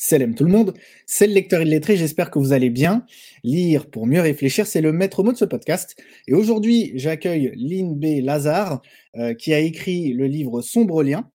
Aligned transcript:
Salam 0.00 0.36
tout 0.36 0.44
le 0.44 0.52
monde, 0.52 0.74
c'est 1.06 1.26
le 1.26 1.32
lecteur 1.32 1.60
illettré, 1.60 1.96
j'espère 1.96 2.30
que 2.30 2.38
vous 2.38 2.52
allez 2.52 2.70
bien. 2.70 3.04
Lire 3.42 3.90
pour 3.90 4.06
mieux 4.06 4.20
réfléchir, 4.20 4.64
c'est 4.64 4.80
le 4.80 4.92
maître 4.92 5.24
mot 5.24 5.32
de 5.32 5.36
ce 5.36 5.44
podcast. 5.44 6.00
Et 6.28 6.34
aujourd'hui, 6.34 6.92
j'accueille 6.94 7.52
Lynn 7.56 7.98
B. 7.98 8.24
Lazare, 8.24 8.80
euh, 9.16 9.34
qui 9.34 9.52
a 9.52 9.58
écrit 9.58 10.12
le 10.12 10.26
livre 10.26 10.62
Sombre 10.62 11.02
Lien. 11.02 11.28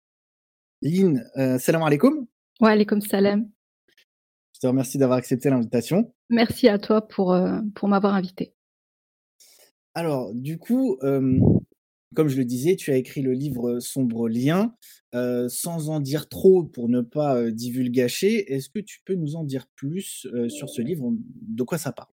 Lynn, 0.81 1.29
euh, 1.35 1.59
salam 1.59 1.83
alaikum. 1.83 2.25
Wa 2.61 2.69
alaikum 2.69 3.01
salam. 3.01 3.49
Je 4.55 4.61
te 4.61 4.67
remercie 4.67 4.97
d'avoir 4.97 5.17
accepté 5.17 5.49
l'invitation. 5.49 6.13
Merci 6.29 6.69
à 6.69 6.79
toi 6.79 7.05
pour, 7.05 7.33
euh, 7.33 7.59
pour 7.75 7.89
m'avoir 7.89 8.13
invité. 8.13 8.53
Alors, 9.93 10.33
du 10.33 10.57
coup, 10.57 10.97
euh, 11.03 11.37
comme 12.13 12.27
je 12.27 12.37
le 12.37 12.45
disais, 12.45 12.75
tu 12.75 12.91
as 12.91 12.97
écrit 12.97 13.21
le 13.21 13.33
livre 13.33 13.79
Sombre 13.79 14.29
Lien. 14.29 14.73
Euh, 15.15 15.47
sans 15.47 15.91
en 15.91 15.99
dire 15.99 16.27
trop 16.27 16.63
pour 16.63 16.89
ne 16.89 17.01
pas 17.01 17.35
euh, 17.35 17.51
divulgacher, 17.51 18.51
est-ce 18.51 18.67
que 18.67 18.79
tu 18.79 18.99
peux 19.05 19.13
nous 19.13 19.35
en 19.35 19.43
dire 19.43 19.67
plus 19.75 20.25
euh, 20.33 20.49
sur 20.49 20.69
ce 20.69 20.81
livre? 20.81 21.13
De 21.41 21.61
quoi 21.61 21.77
ça 21.77 21.91
parle? 21.91 22.09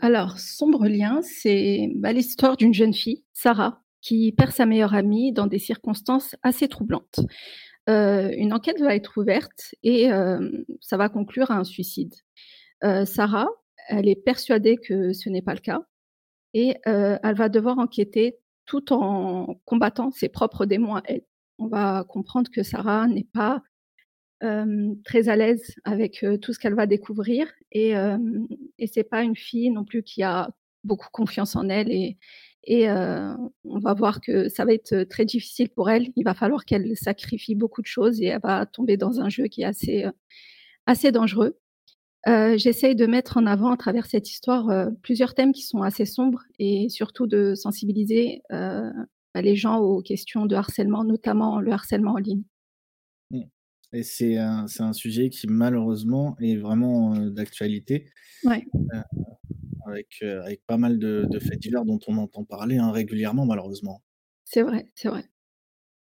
Alors, 0.00 0.38
Sombre 0.38 0.86
Lien, 0.86 1.20
c'est 1.22 1.90
bah, 1.96 2.12
l'histoire 2.12 2.56
d'une 2.56 2.72
jeune 2.72 2.94
fille, 2.94 3.24
Sarah, 3.32 3.82
qui 4.02 4.30
perd 4.30 4.52
sa 4.52 4.66
meilleure 4.66 4.94
amie 4.94 5.32
dans 5.32 5.48
des 5.48 5.58
circonstances 5.58 6.36
assez 6.42 6.68
troublantes. 6.68 7.18
Euh, 7.88 8.30
une 8.36 8.52
enquête 8.52 8.80
va 8.80 8.94
être 8.94 9.18
ouverte 9.18 9.74
et 9.82 10.08
ça 10.80 10.96
va 10.96 11.08
conclure 11.08 11.50
à 11.50 11.56
un 11.56 11.64
suicide. 11.64 12.14
Sarah, 12.82 13.48
elle 13.88 14.08
est 14.08 14.22
persuadée 14.22 14.76
que 14.76 15.12
ce 15.12 15.28
n'est 15.28 15.42
pas 15.42 15.54
le 15.54 15.60
cas 15.60 15.80
et 16.52 16.74
elle 16.84 17.36
va 17.36 17.48
devoir 17.48 17.78
enquêter 17.78 18.36
tout 18.66 18.92
en 18.92 19.60
combattant 19.64 20.10
ses 20.10 20.28
propres 20.28 20.66
démons 20.66 21.00
elle 21.04 21.22
on 21.58 21.68
va 21.68 22.04
comprendre 22.04 22.50
que 22.50 22.62
Sarah 22.62 23.06
n'est 23.06 23.26
pas 23.32 23.62
très 25.04 25.30
à 25.30 25.36
l'aise 25.36 25.74
avec 25.84 26.24
tout 26.42 26.52
ce 26.52 26.58
qu'elle 26.58 26.74
va 26.74 26.86
découvrir 26.86 27.48
et, 27.72 27.96
euh, 27.96 28.18
et 28.78 28.86
c'est 28.86 29.02
pas 29.02 29.22
une 29.22 29.34
fille 29.34 29.70
non 29.70 29.84
plus 29.84 30.02
qui 30.02 30.22
a 30.22 30.50
beaucoup 30.84 31.08
confiance 31.10 31.56
en 31.56 31.70
elle 31.70 31.90
et, 31.90 32.18
et 32.64 32.88
on 32.90 33.78
va 33.78 33.94
voir 33.94 34.20
que 34.20 34.48
ça 34.48 34.64
va 34.64 34.74
être 34.74 35.04
très 35.04 35.24
difficile 35.24 35.70
pour 35.70 35.88
elle. 35.88 36.08
Il 36.16 36.24
va 36.24 36.34
falloir 36.34 36.64
qu'elle 36.64 36.96
sacrifie 36.96 37.54
beaucoup 37.54 37.80
de 37.80 37.86
choses 37.86 38.20
et 38.20 38.26
elle 38.26 38.40
va 38.42 38.66
tomber 38.66 38.96
dans 38.96 39.20
un 39.20 39.28
jeu 39.28 39.46
qui 39.46 39.62
est 39.62 39.66
assez 39.66 40.04
assez 40.86 41.12
dangereux. 41.12 41.58
J'essaye 42.26 42.96
de 42.96 43.06
mettre 43.06 43.36
en 43.36 43.46
avant 43.46 43.70
à 43.70 43.76
travers 43.76 44.06
cette 44.06 44.28
histoire 44.28 44.90
plusieurs 45.02 45.34
thèmes 45.34 45.52
qui 45.52 45.62
sont 45.62 45.82
assez 45.82 46.04
sombres 46.04 46.42
et 46.58 46.88
surtout 46.88 47.26
de 47.26 47.54
sensibiliser 47.54 48.42
les 49.42 49.56
gens 49.56 49.78
aux 49.78 50.02
questions 50.02 50.46
de 50.46 50.54
harcèlement, 50.54 51.04
notamment 51.04 51.60
le 51.60 51.72
harcèlement 51.72 52.12
en 52.12 52.18
ligne. 52.18 52.42
Mmh. 53.30 53.42
Et 53.92 54.02
c'est 54.02 54.36
un, 54.36 54.66
un, 54.80 54.92
sujet 54.92 55.30
qui 55.30 55.46
malheureusement 55.46 56.36
est 56.40 56.56
vraiment 56.56 57.14
euh, 57.14 57.30
d'actualité. 57.30 58.10
Ouais. 58.44 58.66
Euh, 58.74 59.00
avec, 59.86 60.18
euh, 60.22 60.42
avec 60.42 60.64
pas 60.66 60.76
mal 60.76 60.98
de, 60.98 61.26
de, 61.30 61.38
faits 61.38 61.60
divers 61.60 61.84
dont 61.84 62.00
on 62.08 62.18
entend 62.18 62.44
parler 62.44 62.78
hein, 62.78 62.90
régulièrement 62.90 63.46
malheureusement. 63.46 64.02
C'est 64.44 64.62
vrai, 64.62 64.90
c'est 64.94 65.08
vrai. 65.08 65.24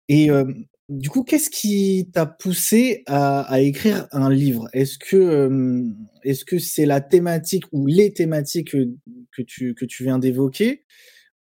Et 0.10 0.30
euh, 0.30 0.52
du 0.92 1.10
coup, 1.10 1.24
qu'est-ce 1.24 1.50
qui 1.50 2.10
t'a 2.12 2.26
poussé 2.26 3.04
à, 3.08 3.62
écrire 3.62 4.08
un 4.12 4.30
livre? 4.30 4.68
Est-ce 4.74 4.98
que 5.00 5.86
est-ce 6.24 6.44
que 6.44 6.60
c'est 6.60 6.86
la 6.86 7.00
thématique 7.00 7.64
ou 7.72 7.88
les 7.88 8.12
thématiques 8.12 8.72
que, 8.72 8.90
que, 9.32 9.42
tu, 9.42 9.74
que 9.74 9.86
tu 9.86 10.04
viens 10.04 10.20
d'évoquer? 10.20 10.84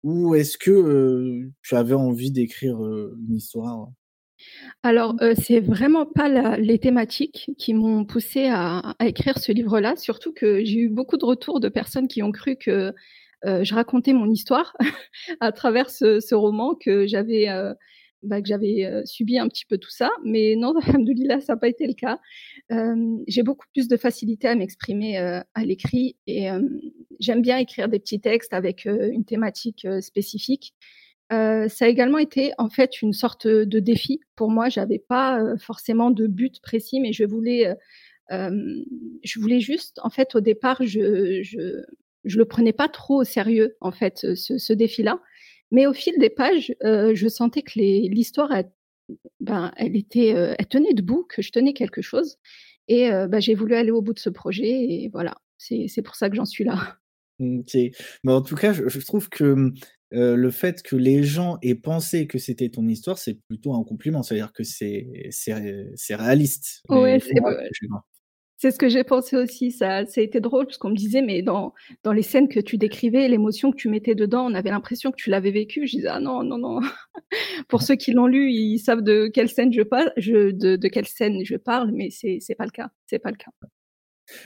Ou 0.04 0.36
est-ce 0.36 0.56
que 0.56 0.70
euh, 0.70 1.50
tu 1.62 1.74
avais 1.74 1.94
envie 1.94 2.30
d'écrire 2.30 2.80
euh, 2.80 3.18
une 3.28 3.34
histoire? 3.34 3.88
Alors, 4.84 5.16
euh, 5.20 5.34
c'est 5.36 5.58
vraiment 5.58 6.06
pas 6.06 6.56
les 6.56 6.78
thématiques 6.78 7.50
qui 7.58 7.74
m'ont 7.74 8.04
poussé 8.04 8.48
à, 8.48 8.94
écrire 9.00 9.38
ce 9.38 9.50
livre-là, 9.50 9.96
surtout 9.96 10.32
que 10.32 10.64
j'ai 10.64 10.78
eu 10.78 10.88
beaucoup 10.88 11.16
de 11.16 11.24
retours 11.24 11.58
de 11.58 11.68
personnes 11.68 12.06
qui 12.06 12.22
ont 12.22 12.30
cru 12.30 12.56
que 12.56 12.94
euh, 13.46 13.64
je 13.64 13.74
racontais 13.74 14.12
mon 14.12 14.30
histoire 14.30 14.76
à 15.40 15.50
travers 15.50 15.90
ce 15.90 16.34
roman, 16.34 16.76
que 16.76 17.08
j'avais 17.08 17.48
bah, 18.22 18.42
que 18.42 18.48
j'avais 18.48 18.84
euh, 18.84 19.02
subi 19.04 19.38
un 19.38 19.48
petit 19.48 19.64
peu 19.64 19.78
tout 19.78 19.90
ça. 19.90 20.10
Mais 20.24 20.54
non, 20.56 20.74
alhamdoulilah, 20.86 21.40
ça 21.40 21.54
n'a 21.54 21.58
pas 21.58 21.68
été 21.68 21.86
le 21.86 21.94
cas. 21.94 22.18
Euh, 22.70 23.16
j'ai 23.26 23.42
beaucoup 23.42 23.66
plus 23.72 23.88
de 23.88 23.96
facilité 23.96 24.48
à 24.48 24.54
m'exprimer 24.54 25.18
euh, 25.18 25.40
à 25.54 25.64
l'écrit 25.64 26.16
et 26.26 26.48
j'aime 27.18 27.42
bien 27.42 27.58
écrire 27.58 27.88
des 27.88 27.98
petits 27.98 28.20
textes 28.20 28.52
avec 28.52 28.84
une 28.84 29.24
thématique 29.24 29.86
spécifique. 30.00 30.74
ça 31.30 31.84
a 31.84 31.88
également 31.88 32.18
été 32.18 32.52
en 32.58 32.68
fait 32.68 33.02
une 33.02 33.12
sorte 33.12 33.46
de 33.46 33.80
défi 33.80 34.20
pour 34.36 34.50
moi. 34.50 34.68
J'avais 34.68 34.98
pas 34.98 35.56
forcément 35.58 36.10
de 36.10 36.26
but 36.26 36.60
précis, 36.62 37.00
mais 37.00 37.12
je 37.12 37.24
voulais, 37.24 37.74
je 38.30 39.40
voulais 39.40 39.60
juste, 39.60 39.98
en 40.02 40.10
fait, 40.10 40.34
au 40.34 40.40
départ, 40.40 40.78
je, 40.82 41.40
je, 41.42 41.82
je 42.24 42.38
le 42.38 42.44
prenais 42.44 42.72
pas 42.72 42.88
trop 42.88 43.20
au 43.20 43.24
sérieux, 43.24 43.76
en 43.80 43.92
fait, 43.92 44.34
ce, 44.34 44.58
ce 44.58 44.72
défi-là. 44.72 45.20
Mais 45.70 45.86
au 45.86 45.92
fil 45.92 46.18
des 46.18 46.30
pages, 46.30 46.74
euh, 46.84 47.14
je 47.14 47.28
sentais 47.28 47.62
que 47.62 47.78
l'histoire, 47.78 48.52
elle, 48.52 48.70
ben, 49.40 49.72
elle 49.76 49.96
était, 49.96 50.34
euh, 50.34 50.54
elle 50.58 50.66
tenait 50.66 50.94
debout, 50.94 51.26
que 51.28 51.42
je 51.42 51.50
tenais 51.50 51.72
quelque 51.72 52.02
chose. 52.02 52.38
Et 52.88 53.10
euh, 53.10 53.28
ben, 53.28 53.40
j'ai 53.40 53.54
voulu 53.54 53.74
aller 53.74 53.90
au 53.90 54.02
bout 54.02 54.14
de 54.14 54.18
ce 54.18 54.30
projet. 54.30 54.68
Et 54.68 55.10
voilà, 55.12 55.36
c'est 55.58 56.02
pour 56.02 56.16
ça 56.16 56.28
que 56.28 56.36
j'en 56.36 56.46
suis 56.46 56.64
là. 56.64 56.96
Ok. 57.42 57.74
Mais 58.22 58.32
en 58.32 58.42
tout 58.42 58.54
cas, 58.54 58.74
je, 58.74 58.86
je 58.86 58.98
trouve 58.98 59.30
que 59.30 59.72
euh, 60.12 60.34
le 60.34 60.50
fait 60.50 60.82
que 60.82 60.96
les 60.96 61.22
gens 61.22 61.58
aient 61.62 61.76
pensé 61.76 62.26
que 62.26 62.38
c'était 62.38 62.68
ton 62.68 62.86
histoire, 62.88 63.18
c'est 63.18 63.38
plutôt 63.48 63.74
un 63.74 63.84
compliment. 63.84 64.22
C'est-à-dire 64.22 64.52
que 64.52 64.64
c'est 64.64 65.06
réaliste. 66.10 66.82
Ouais, 66.88 67.18
c'est 67.20 67.32
c'est 68.60 68.70
ce 68.70 68.78
que 68.78 68.90
j'ai 68.90 69.04
pensé 69.04 69.36
aussi. 69.36 69.70
Ça, 69.70 69.96
a 69.96 70.20
été 70.20 70.38
drôle 70.38 70.66
parce 70.66 70.76
qu'on 70.76 70.90
me 70.90 70.94
disait, 70.94 71.22
mais 71.22 71.40
dans, 71.40 71.72
les 72.12 72.22
scènes 72.22 72.46
que 72.46 72.60
tu 72.60 72.76
décrivais, 72.76 73.26
l'émotion 73.26 73.70
que 73.70 73.76
tu 73.76 73.88
mettais 73.88 74.14
dedans, 74.14 74.44
on 74.44 74.54
avait 74.54 74.68
l'impression 74.68 75.10
que 75.10 75.16
tu 75.16 75.30
l'avais 75.30 75.50
vécu. 75.50 75.86
Je 75.86 75.96
disais, 75.96 76.08
ah 76.08 76.20
non, 76.20 76.42
non, 76.44 76.58
non. 76.58 76.80
Pour 77.68 77.80
ceux 77.80 77.96
qui 77.96 78.12
l'ont 78.12 78.26
lu, 78.26 78.52
ils 78.52 78.78
savent 78.78 79.00
de 79.00 79.28
quelle 79.28 79.48
scène 79.48 79.72
je 79.72 79.82
parle, 79.82 80.12
mais 81.94 82.10
c'est, 82.10 82.36
c'est 82.40 82.54
pas 82.54 82.66
le 82.66 82.70
cas. 82.70 82.90
C'est. 83.06 83.22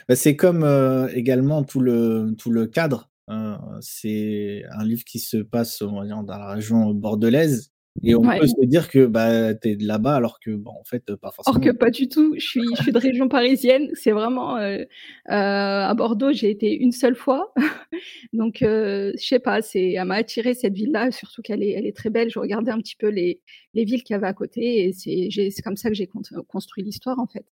Bah, 0.07 0.15
comme 0.37 0.63
euh, 0.63 1.09
également 1.13 1.65
tout 1.65 1.81
le, 1.81 2.65
cadre. 2.67 3.11
Euh, 3.29 3.57
c'est 3.81 4.63
un 4.71 4.85
livre 4.85 5.03
qui 5.03 5.19
se 5.19 5.37
passe 5.37 5.81
dans 5.81 6.23
la 6.25 6.53
région 6.53 6.93
bordelaise 6.93 7.74
et 8.03 8.13
on 8.13 8.25
ouais. 8.25 8.39
peut 8.39 8.47
se 8.47 8.65
dire 8.65 8.89
que 8.89 9.05
bah, 9.05 9.55
tu 9.55 9.69
es 9.69 9.75
de 9.77 9.85
là-bas 9.85 10.15
alors 10.15 10.39
que, 10.39 10.51
bon, 10.51 10.71
en 10.71 10.83
fait, 10.83 11.15
pas 11.15 11.31
forcément. 11.31 11.55
Or 11.55 11.61
que 11.61 11.71
pas 11.71 11.89
du 11.89 12.09
tout. 12.09 12.35
Je 12.37 12.45
suis, 12.45 12.63
je 12.75 12.83
suis 12.83 12.91
de 12.91 12.97
région 12.97 13.29
parisienne. 13.29 13.89
C'est 13.93 14.11
vraiment. 14.11 14.57
Euh, 14.57 14.79
euh, 14.79 14.83
à 15.29 15.93
Bordeaux, 15.93 16.33
j'ai 16.33 16.49
été 16.49 16.73
une 16.75 16.91
seule 16.91 17.15
fois. 17.15 17.53
Donc, 18.33 18.61
euh, 18.61 19.13
je 19.17 19.25
sais 19.25 19.39
pas, 19.39 19.59
elle 19.73 20.05
m'a 20.05 20.15
attiré 20.15 20.53
cette 20.53 20.73
ville-là, 20.73 21.11
surtout 21.11 21.41
qu'elle 21.41 21.63
est, 21.63 21.71
elle 21.71 21.85
est 21.85 21.95
très 21.95 22.09
belle. 22.09 22.29
Je 22.29 22.39
regardais 22.39 22.71
un 22.71 22.79
petit 22.79 22.97
peu 22.97 23.07
les, 23.07 23.41
les 23.73 23.85
villes 23.85 24.03
qu'il 24.03 24.13
y 24.13 24.17
avait 24.17 24.27
à 24.27 24.33
côté 24.33 24.87
et 24.87 24.93
c'est 24.93 25.61
comme 25.61 25.77
ça 25.77 25.89
que 25.89 25.95
j'ai 25.95 26.09
construit 26.47 26.83
l'histoire, 26.83 27.17
en 27.17 27.27
fait. 27.27 27.45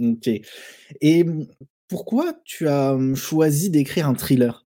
Ok. 0.00 0.28
Et 1.02 1.24
pourquoi 1.86 2.32
tu 2.44 2.66
as 2.66 2.96
choisi 3.14 3.68
d'écrire 3.68 4.08
un 4.08 4.14
thriller? 4.14 4.64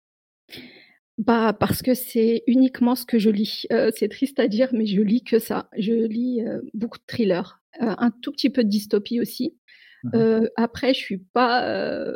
Bah 1.17 1.55
parce 1.59 1.81
que 1.81 1.95
c'est 1.95 2.43
uniquement 2.45 2.95
ce 2.95 3.05
que 3.05 3.17
je 3.17 3.29
lis. 3.29 3.65
Euh, 3.71 3.91
c'est 3.95 4.09
triste 4.09 4.39
à 4.39 4.47
dire, 4.47 4.69
mais 4.71 4.85
je 4.85 5.01
lis 5.01 5.23
que 5.23 5.39
ça. 5.39 5.67
Je 5.77 5.93
lis 5.93 6.45
euh, 6.45 6.61
beaucoup 6.75 6.99
de 6.99 7.03
thrillers, 7.07 7.59
euh, 7.81 7.95
un 7.97 8.11
tout 8.11 8.31
petit 8.31 8.51
peu 8.51 8.63
de 8.63 8.69
dystopie 8.69 9.19
aussi. 9.19 9.57
Mmh. 10.03 10.45
après, 10.55 10.93
je 10.93 10.99
suis 10.99 11.17
pas. 11.17 12.13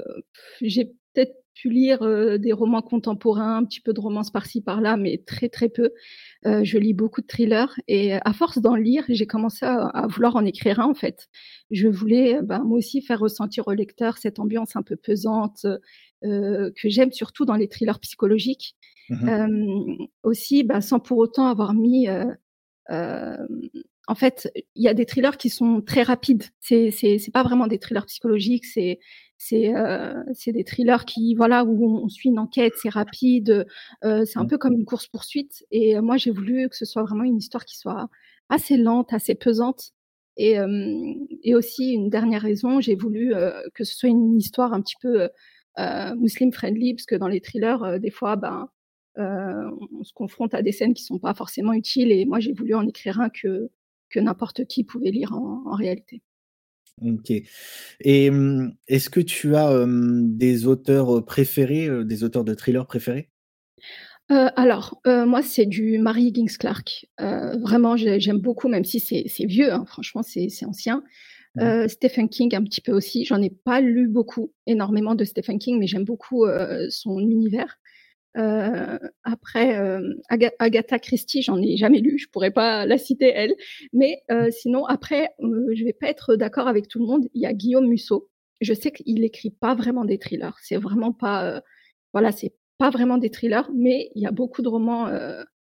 J'ai 0.62 0.86
peut-être 0.86 1.34
pu 1.56 1.72
lire 1.72 2.00
des 2.38 2.54
romans 2.54 2.84
contemporains, 2.84 3.58
un 3.58 3.66
petit 3.66 3.82
peu 3.82 3.92
de 3.92 4.00
romance 4.00 4.30
par-ci 4.30 4.62
par-là, 4.62 4.98
mais 4.98 5.24
très 5.26 5.50
très 5.50 5.68
peu. 5.68 5.90
je 6.46 6.78
lis 6.78 6.94
beaucoup 6.94 7.22
de 7.22 7.28
thrillers 7.28 7.74
et 7.88 8.14
à 8.14 8.34
force 8.34 8.60
d'en 8.60 8.76
lire, 8.76 9.04
j'ai 9.10 9.26
commencé 9.26 9.66
à, 9.66 9.88
à, 9.88 10.08
vouloir 10.08 10.36
en 10.36 10.46
écrire 10.46 10.80
un 10.80 10.86
en 10.86 10.94
fait. 10.94 11.28
Je 11.72 11.88
voulais, 11.88 12.40
bah, 12.44 12.60
moi 12.64 12.78
aussi, 12.78 13.02
faire 13.02 13.20
ressentir 13.20 13.68
au 13.68 13.74
lecteur 13.74 14.20
cette 14.20 14.38
ambiance 14.38 14.76
un 14.76 14.84
peu 14.84 14.96
pesante 14.96 15.66
que 16.22 16.90
j'aime 16.90 17.12
surtout 17.12 17.46
dans 17.46 17.56
les 17.56 17.68
thrillers 17.68 18.00
psychologiques. 18.00 18.76
Mmh 19.12 19.28
euh, 19.28 20.06
aussi, 20.24 20.64
bah, 20.64 20.82
sans 20.82 21.00
pour 21.00 21.18
autant 21.18 21.48
avoir 21.48 21.74
mis. 21.74 22.08
Euh, 22.08 22.26
euh, 22.92 23.38
en 24.08 24.16
fait, 24.16 24.50
il 24.76 24.84
y 24.84 24.88
a 24.88 24.94
des 24.94 25.06
thrillers 25.06 25.38
qui 25.38 25.50
sont 25.50 25.82
très 25.82 26.04
rapides. 26.04 26.46
C'est 26.60 26.92
c'est 26.92 27.32
pas 27.32 27.44
vraiment 27.44 27.68
des 27.68 27.78
thrillers 27.78 28.06
psychologiques. 28.06 28.66
C'est 28.66 29.00
c'est 29.38 29.76
euh, 29.76 30.24
c'est 30.34 30.54
des 30.54 30.64
thrillers 30.64 31.06
qui 31.06 31.36
voilà 31.36 31.66
où 31.66 32.04
on, 32.04 32.08
suit 32.10 32.30
une 32.30 32.40
enquête, 32.40 32.74
c'est 32.82 32.90
rapide. 32.90 33.66
Euh, 34.04 34.24
c'est 34.26 34.40
un 34.40 34.44
mmh. 34.44 34.48
peu 34.48 34.58
comme 34.58 34.74
une 34.74 34.86
course 34.86 35.08
poursuite. 35.08 35.66
Et 35.72 36.00
moi, 36.00 36.18
j'ai 36.18 36.32
voulu 36.32 36.70
que 36.70 36.76
ce 36.78 36.86
soit 36.86 37.04
vraiment 37.04 37.24
une 37.24 37.38
histoire 37.38 37.66
qui 37.66 37.78
soit 37.78 38.10
assez 38.50 38.78
lente, 38.78 39.14
assez 39.14 39.36
pesante. 39.36 39.92
Et, 40.38 40.58
euh, 40.60 41.14
et 41.44 41.56
aussi 41.56 41.92
une 41.92 42.10
dernière 42.10 42.42
raison, 42.42 42.80
j'ai 42.80 42.96
voulu 42.96 43.34
que 43.74 43.84
ce 43.84 43.94
soit 43.96 44.10
une 44.10 44.38
histoire 44.38 44.74
un 44.74 44.82
petit 44.82 44.96
peu 45.02 45.30
muslim 45.78 46.52
friendly, 46.52 46.94
parce 46.94 47.06
que 47.06 47.16
dans 47.16 47.28
les 47.28 47.42
thrillers, 47.42 48.00
des 48.00 48.12
fois, 48.12 48.36
ben 48.36 48.70
euh, 49.18 49.70
on 50.00 50.04
se 50.04 50.14
confronte 50.14 50.54
à 50.54 50.62
des 50.62 50.72
scènes 50.72 50.94
qui 50.94 51.04
sont 51.04 51.20
pas 51.20 51.34
forcément 51.34 51.74
utiles 51.74 52.14
et 52.14 52.26
moi 52.26 52.40
j'ai 52.40 52.54
voulu 52.54 52.76
en 52.76 52.88
écrire 52.88 53.20
un 53.20 53.30
que, 53.30 53.70
que 54.10 54.22
n'importe 54.22 54.64
qui 54.66 54.86
pouvait 54.86 55.12
lire 55.12 55.34
en, 55.34 55.64
en 55.66 55.76
réalité. 55.76 56.22
OK 57.06 57.34
et 58.00 58.32
mmh, 58.32 58.74
est-ce 58.88 59.10
que 59.10 59.20
tu 59.20 59.56
as, 59.56 59.86
des 59.88 60.66
auteurs, 60.66 61.26
préférés, 61.26 61.90
des 62.06 62.24
auteurs 62.24 62.46
de 62.46 62.54
thrillers 62.54 62.88
préférés? 62.88 63.30
Alors, 64.30 65.02
moi, 65.06 65.42
c'est 65.42 65.66
du 65.66 65.98
Mary 65.98 66.28
Higgins 66.28 66.56
Clark. 66.58 67.06
Vraiment, 67.18 67.98
j'ai 67.98 68.18
j'aime 68.22 68.40
beaucoup, 68.40 68.70
même 68.70 68.86
si 68.86 69.02
c'est 69.02 69.46
vieux, 69.46 69.74
hein, 69.74 69.84
franchement, 69.86 70.22
c'est 70.24 70.48
ancien. 70.66 71.04
Mmh 71.56 71.64
Heu, 71.64 71.88
Stephen 71.90 72.30
King 72.30 72.56
un 72.56 72.64
petit 72.64 72.82
peu 72.82 72.92
aussi. 72.94 73.26
J'en 73.26 73.42
ai 73.42 73.50
pas 73.50 73.82
lu 73.82 74.08
beaucoup, 74.08 74.54
énormément 74.68 75.16
de 75.16 75.24
Stephen 75.26 75.60
King, 75.60 75.80
mais 75.80 75.88
j'aime 75.88 76.06
beaucoup, 76.06 76.46
heu, 76.46 76.88
son 76.90 77.20
univers. 77.20 77.78
Heu, 78.38 79.00
après, 79.24 79.78
Aga 80.30 80.52
Agatha 80.60 81.00
Christie, 81.00 81.42
j'en 81.42 81.62
ai 81.62 81.78
jamais 81.78 82.00
lu, 82.00 82.18
je 82.20 82.28
pourrais 82.30 82.52
pas 82.52 82.86
la 82.86 82.98
citer 82.98 83.32
elle. 83.36 83.56
Mais, 83.94 84.24
heu, 84.32 84.50
sinon 84.52 84.86
après, 84.86 85.30
heu, 85.44 85.68
je 85.76 85.84
vais 85.84 85.94
pas 85.94 86.10
être 86.10 86.36
d'accord 86.36 86.68
avec 86.68 86.88
tout 86.88 87.00
le 87.00 87.06
monde. 87.06 87.28
Il 87.34 87.42
y 87.42 87.46
a 87.46 87.54
Guillaume 87.54 87.88
Musso. 87.88 88.30
Je 88.62 88.74
sais 88.74 88.92
qu'il 88.92 89.24
écrit 89.24 89.52
pas 89.52 89.76
vraiment 89.76 90.06
des 90.06 90.20
thrillers. 90.20 90.58
C'est 90.62 90.78
vraiment 90.78 91.14
pas, 91.14 91.62
voilà, 92.14 92.32
c'est 92.32 92.54
pas 92.78 92.90
vraiment 92.92 93.18
des 93.18 93.32
thrillers, 93.32 93.70
mais 93.76 94.12
il 94.16 94.22
y 94.24 94.28
a 94.28 94.32
beaucoup 94.32 94.62
de 94.62 94.70
romans, 94.70 95.08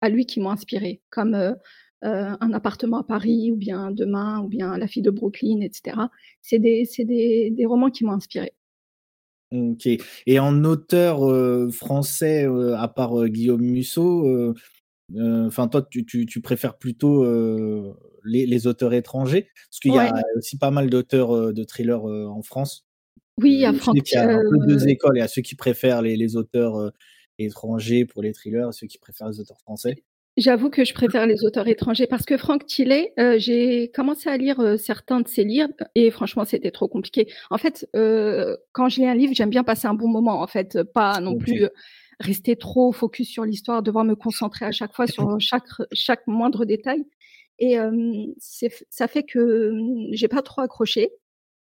à 0.01 0.09
lui 0.09 0.25
qui 0.25 0.39
m'ont 0.39 0.49
inspirée, 0.51 1.01
comme, 1.09 1.55
Un 2.03 2.53
appartement 2.53 2.99
à 2.99 3.03
Paris 3.03 3.51
ou 3.51 3.55
bien 3.55 3.91
Demain 3.91 4.41
ou 4.43 4.47
bien 4.47 4.77
La 4.77 4.87
fille 4.87 5.01
de 5.01 5.09
Brooklyn 5.09 5.61
et 5.61 5.69
cetera. 5.73 6.11
C'est 6.41 6.59
des 6.59 6.85
des 6.99 7.49
des 7.51 7.65
romans 7.65 7.89
qui 7.89 8.05
m'ont 8.05 8.11
inspirée. 8.13 8.53
OK 9.51 9.87
et 10.25 10.39
en 10.39 10.63
auteur, 10.65 11.23
heu, 11.29 11.69
français, 11.71 12.45
heu, 12.45 12.75
à 12.75 12.87
part, 12.89 13.27
Guillaume 13.29 13.61
Musso, 13.61 14.53
enfin 15.17 15.67
toi 15.69 15.83
tu 15.89 16.05
tu 16.05 16.25
tu 16.25 16.41
préfères 16.41 16.77
plutôt, 16.77 17.25
les 18.25 18.45
les 18.47 18.67
auteurs 18.67 18.93
étrangers? 18.93 19.49
Parce 19.71 19.79
qu'il 19.81 19.93
y 19.93 19.99
a 19.99 20.11
aussi 20.37 20.57
pas 20.57 20.71
mal 20.71 20.89
d'auteurs, 20.89 21.53
de 21.53 21.63
thrillers, 21.65 22.03
en 22.05 22.41
France. 22.43 22.85
Oui, 23.39 23.51
il 23.53 23.59
y 23.59 23.65
a 23.65 23.73
Franck 23.73 23.97
qu'il 24.03 24.15
y 24.15 24.17
a 24.19 24.23
un 24.25 24.41
peu 24.49 24.57
2 24.59 24.87
heu 24.87 24.89
écoles. 24.89 25.17
Il 25.17 25.19
y 25.19 25.23
a 25.23 25.27
ceux 25.29 25.41
qui 25.43 25.55
préfèrent 25.55 26.01
les 26.03 26.17
les 26.17 26.35
auteurs, 26.37 26.91
étrangers 27.39 28.05
pour 28.05 28.21
les 28.23 28.33
thrillers, 28.33 28.73
ceux 28.73 28.87
qui 28.87 28.99
préfèrent 28.99 29.29
les 29.29 29.39
auteurs 29.41 29.61
français. 29.61 30.03
J'avoue 30.37 30.69
que 30.69 30.85
je 30.85 30.93
préfère 30.93 31.25
les 31.25 31.43
auteurs 31.45 31.67
étrangers 31.67 32.05
parce 32.05 32.23
que 32.23 32.37
Franck 32.37 32.67
Tillet, 32.67 33.11
heu, 33.19 33.39
j'ai 33.39 33.89
commencé 33.89 34.29
à 34.29 34.37
lire, 34.37 34.59
heu, 34.61 34.77
certains 34.77 35.19
de 35.21 35.27
ses 35.27 35.43
livres 35.43 35.73
et 35.95 36.11
franchement, 36.11 36.45
c'était 36.45 36.69
trop 36.69 36.87
compliqué. 36.87 37.27
En 37.49 37.57
fait, 37.57 37.87
heu, 37.95 38.55
quand 38.71 38.87
je 38.87 38.99
lis 39.01 39.07
un 39.07 39.15
livre, 39.15 39.33
j'aime 39.33 39.49
bien 39.49 39.63
passer 39.63 39.87
un 39.87 39.95
bon 39.95 40.07
moment, 40.07 40.39
en 40.43 40.45
fait, 40.47 40.83
pas 40.83 41.21
non 41.21 41.35
plus, 41.35 41.63
heu, 41.63 41.69
rester 42.19 42.55
trop 42.55 42.91
focus 42.91 43.27
sur 43.29 43.45
l'histoire, 43.45 43.81
devoir 43.81 44.05
me 44.05 44.13
concentrer 44.15 44.65
à 44.65 44.71
chaque 44.71 44.93
fois 44.93 45.07
sur 45.07 45.39
chaque 45.39 45.63
chaque 45.91 46.27
moindre 46.27 46.65
détail 46.65 47.03
et 47.59 47.77
f 48.69 48.83
ça 48.91 49.07
fait 49.07 49.23
que, 49.23 49.71
mmh, 49.71 50.09
j'ai 50.13 50.27
pas 50.27 50.43
trop 50.43 50.61
accroché. 50.61 51.09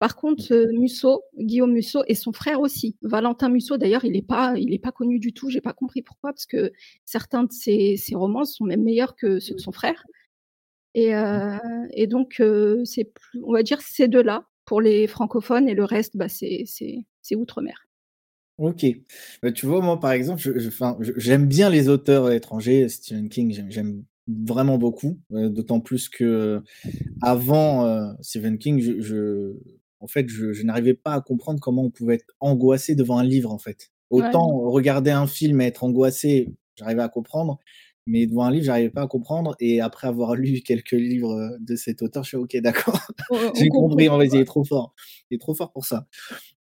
Par 0.04 0.18
contre, 0.18 0.52
heu, 0.52 0.68
Musso, 0.74 1.24
Guillaume 1.40 1.72
Musso 1.72 2.04
et 2.10 2.14
son 2.14 2.34
frère 2.34 2.60
aussi, 2.60 2.98
Valentin 3.04 3.48
Musso 3.48 3.78
d'ailleurs, 3.78 4.04
il 4.04 4.18
est 4.18 4.22
pas 4.22 4.54
pas 4.82 4.92
connu 4.92 5.18
du 5.18 5.32
tout, 5.32 5.50
j'ai 5.50 5.62
pas 5.62 5.72
compris 5.72 6.02
pourquoi, 6.02 6.34
parce 6.34 6.46
que 6.46 6.74
certains 7.06 7.46
de 7.46 7.54
ses 7.54 7.96
romans 8.14 8.44
sont 8.44 8.66
même 8.66 8.84
meilleurs 8.84 9.16
que 9.16 9.40
ceux 9.40 9.54
de 9.56 9.62
son 9.62 9.72
frère 9.72 10.04
et 10.94 11.14
et 11.94 12.08
donc 12.08 12.32
plus 12.36 13.42
on 13.46 13.54
va 13.54 13.64
dire 13.64 13.80
ces 13.80 14.10
2 14.10 14.22
là 14.22 14.46
pour 14.66 14.82
les 14.82 15.08
francophones 15.08 15.70
et 15.70 15.74
le 15.74 15.86
reste, 15.86 16.18
bah, 16.18 16.28
c'est 16.28 16.66
outre-mer. 17.38 17.88
OK. 18.58 18.86
Bah, 19.42 19.54
tu 19.54 19.68
vois, 19.68 19.80
moi, 19.80 20.02
par 20.02 20.12
exemple, 20.12 20.42
je 20.42 20.60
je 20.60 21.12
j'aime 21.16 21.48
bien 21.48 21.70
les 21.70 21.88
auteurs 21.88 22.30
étrangers. 22.30 22.90
Stephen 22.90 23.30
King, 23.30 23.68
j'aime 23.70 24.04
vraiment 24.28 24.78
beaucoup, 24.78 25.18
heu, 25.32 25.50
d'autant 25.50 25.80
plus 25.80 26.10
que, 26.10 26.62
avant, 27.22 28.14
Stephen 28.22 28.58
King, 28.58 28.82
je 29.00 29.54
en 30.04 30.08
fait, 30.08 30.30
je 30.30 30.54
je 30.54 30.64
n'arrivais 30.64 30.94
pas 30.96 31.14
à 31.16 31.22
comprendre 31.22 31.60
comment 31.62 31.84
on 31.86 31.92
pouvait 31.92 32.16
être 32.16 32.26
angoissé 32.42 32.96
devant 32.96 33.18
un 33.20 33.24
livre, 33.26 33.52
en 33.52 33.60
fait. 33.60 33.92
Autant 34.12 34.48
Ouais. 34.48 34.72
regarder 34.72 35.12
un 35.12 35.28
film 35.28 35.62
et 35.62 35.66
être 35.68 35.84
angoissé, 35.86 36.50
j'arrivais 36.78 37.02
à 37.04 37.10
comprendre, 37.10 37.60
mais 38.06 38.28
devant 38.28 38.44
un 38.46 38.52
livre, 38.52 38.66
j'arrivais 38.66 38.90
pas 38.92 39.04
à 39.04 39.08
comprendre 39.08 39.56
et 39.60 39.82
après 39.82 40.08
avoir 40.08 40.36
lu 40.38 40.62
quelques 40.62 40.92
livres, 40.92 41.34
heu, 41.36 41.58
de 41.62 41.76
cet 41.76 42.02
auteur, 42.04 42.24
je 42.26 42.32
fais: 42.32 42.38
«OK, 42.38 42.56
d'accord, 42.58 43.00
j'ai 43.56 43.70
compris, 43.70 44.10
en 44.10 44.20
fait, 44.20 44.28
il 44.28 44.42
est 44.42 44.46
trop 44.46 44.66
fort. 44.66 44.94
Il 45.32 45.36
est 45.36 45.40
trop 45.40 45.56
fort 45.56 45.72
pour 45.74 45.86
ça». 45.86 46.08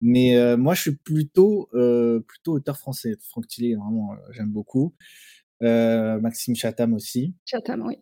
Mais 0.02 0.36
heu, 0.38 0.58
moi, 0.58 0.76
je 0.76 0.82
suis 0.84 0.96
plutôt, 0.98 1.70
heu, 1.76 2.24
plutôt 2.28 2.54
auteur 2.54 2.78
français. 2.80 3.16
Franck 3.30 3.48
Tillet, 3.48 3.76
vraiment, 3.76 4.12
j'aime 4.32 4.50
beaucoup. 4.52 4.94
Maxime 5.62 6.56
Chatham 6.56 6.94
aussi. 6.94 7.36
Chatham, 7.46 7.82
oui, 7.86 7.98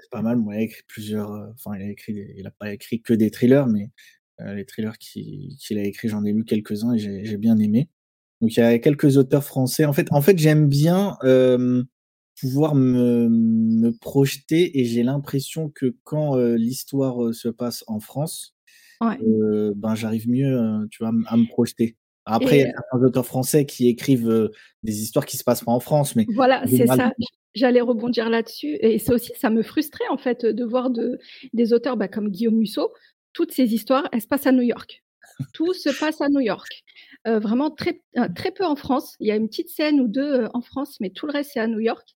c'est 0.00 0.10
pas 0.10 0.22
mal. 0.22 0.38
Il 0.46 0.52
a 0.54 0.60
écrit 0.60 0.82
plusieurs, 0.86 1.30
enfin, 1.54 1.76
il 1.76 1.82
a 1.82 1.90
écrit 1.90 2.12
des 2.14 2.34
il 2.36 2.46
a 2.46 2.50
pas 2.50 2.72
écrit 2.72 3.00
que 3.02 3.12
des 3.14 3.30
thrillers, 3.30 3.66
mais 3.66 3.90
les 4.40 4.64
thrillers 4.64 4.98
qui 4.98 5.56
qu'il 5.60 5.78
a 5.78 5.82
écrits, 5.82 6.08
j'en 6.08 6.24
ai 6.24 6.32
lu 6.32 6.44
quelques-uns 6.44 6.94
et 6.94 6.98
j'ai 6.98 7.36
bien 7.36 7.58
aimé. 7.58 7.88
Donc 8.40 8.56
il 8.56 8.60
y 8.60 8.62
a 8.62 8.78
quelques 8.78 9.16
auteurs 9.16 9.44
français. 9.44 9.84
En 9.84 9.92
fait 9.92 10.08
en 10.10 10.20
fait, 10.20 10.38
j'aime 10.38 10.68
bien, 10.68 11.16
hem, 11.24 11.84
pouvoir 12.40 12.74
me 12.74 13.28
me 13.28 13.90
projeter 13.90 14.78
et 14.78 14.84
j'ai 14.84 15.02
l'impression 15.02 15.70
que 15.70 15.96
quand, 16.04 16.36
heu, 16.36 16.54
l'histoire, 16.54 17.34
se 17.34 17.48
passe 17.48 17.84
en 17.86 18.00
France, 18.00 18.54
Ouais 19.00 19.18
ben, 19.76 19.94
j'arrive 19.94 20.28
mieux, 20.28 20.86
tu 20.90 21.02
vois, 21.02 21.12
à 21.26 21.36
me 21.36 21.48
projeter. 21.48 21.96
Après, 22.24 22.58
il 22.58 22.60
y 22.60 22.64
a 22.64 22.72
certains 22.72 23.06
auteurs 23.06 23.26
français 23.26 23.64
qui 23.64 23.88
écrivent, 23.88 24.50
des 24.82 25.02
histoires 25.02 25.24
qui 25.24 25.36
se 25.36 25.44
passent 25.44 25.64
pas 25.64 25.72
en 25.72 25.80
France, 25.80 26.14
mais 26.14 26.26
Voilà, 26.34 26.64
c'est 26.66 26.86
ça. 26.86 27.12
J'allais 27.54 27.80
rebondir 27.80 28.28
là-dessus 28.28 28.76
et 28.80 28.98
ça 28.98 29.14
aussi, 29.14 29.32
ça 29.36 29.50
me 29.50 29.62
frustrait 29.62 30.06
en 30.10 30.18
fait, 30.18 30.44
de 30.44 30.64
voir 30.64 30.90
de 30.90 31.18
des 31.54 31.72
auteurs, 31.72 31.96
bah, 31.96 32.06
comme 32.06 32.28
Guillaume 32.28 32.56
Musso. 32.56 32.92
Toutes 33.38 33.52
ces 33.52 33.72
histoires, 33.72 34.08
elles 34.12 34.20
se 34.22 34.26
passent 34.26 34.48
à 34.48 34.52
New 34.52 34.62
York. 34.62 35.04
Tout 35.52 35.72
se 35.72 35.90
passe 35.90 36.20
à 36.20 36.28
New 36.28 36.40
York. 36.40 36.82
Heu, 37.28 37.38
vraiment 37.38 37.70
très 37.70 38.02
heu, 38.18 38.26
très 38.34 38.50
peu 38.50 38.64
en 38.64 38.74
France. 38.76 39.14
Il 39.20 39.28
y 39.28 39.30
a 39.32 39.36
une 39.36 39.46
petite 39.48 39.68
scène 39.70 40.00
ou 40.00 40.08
2 40.08 40.42
heu, 40.44 40.48
en 40.54 40.60
France, 40.60 40.98
mais 41.00 41.10
tout 41.10 41.26
le 41.26 41.32
reste, 41.32 41.52
c'est 41.54 41.60
à 41.60 41.68
New 41.68 41.78
York 41.80 42.08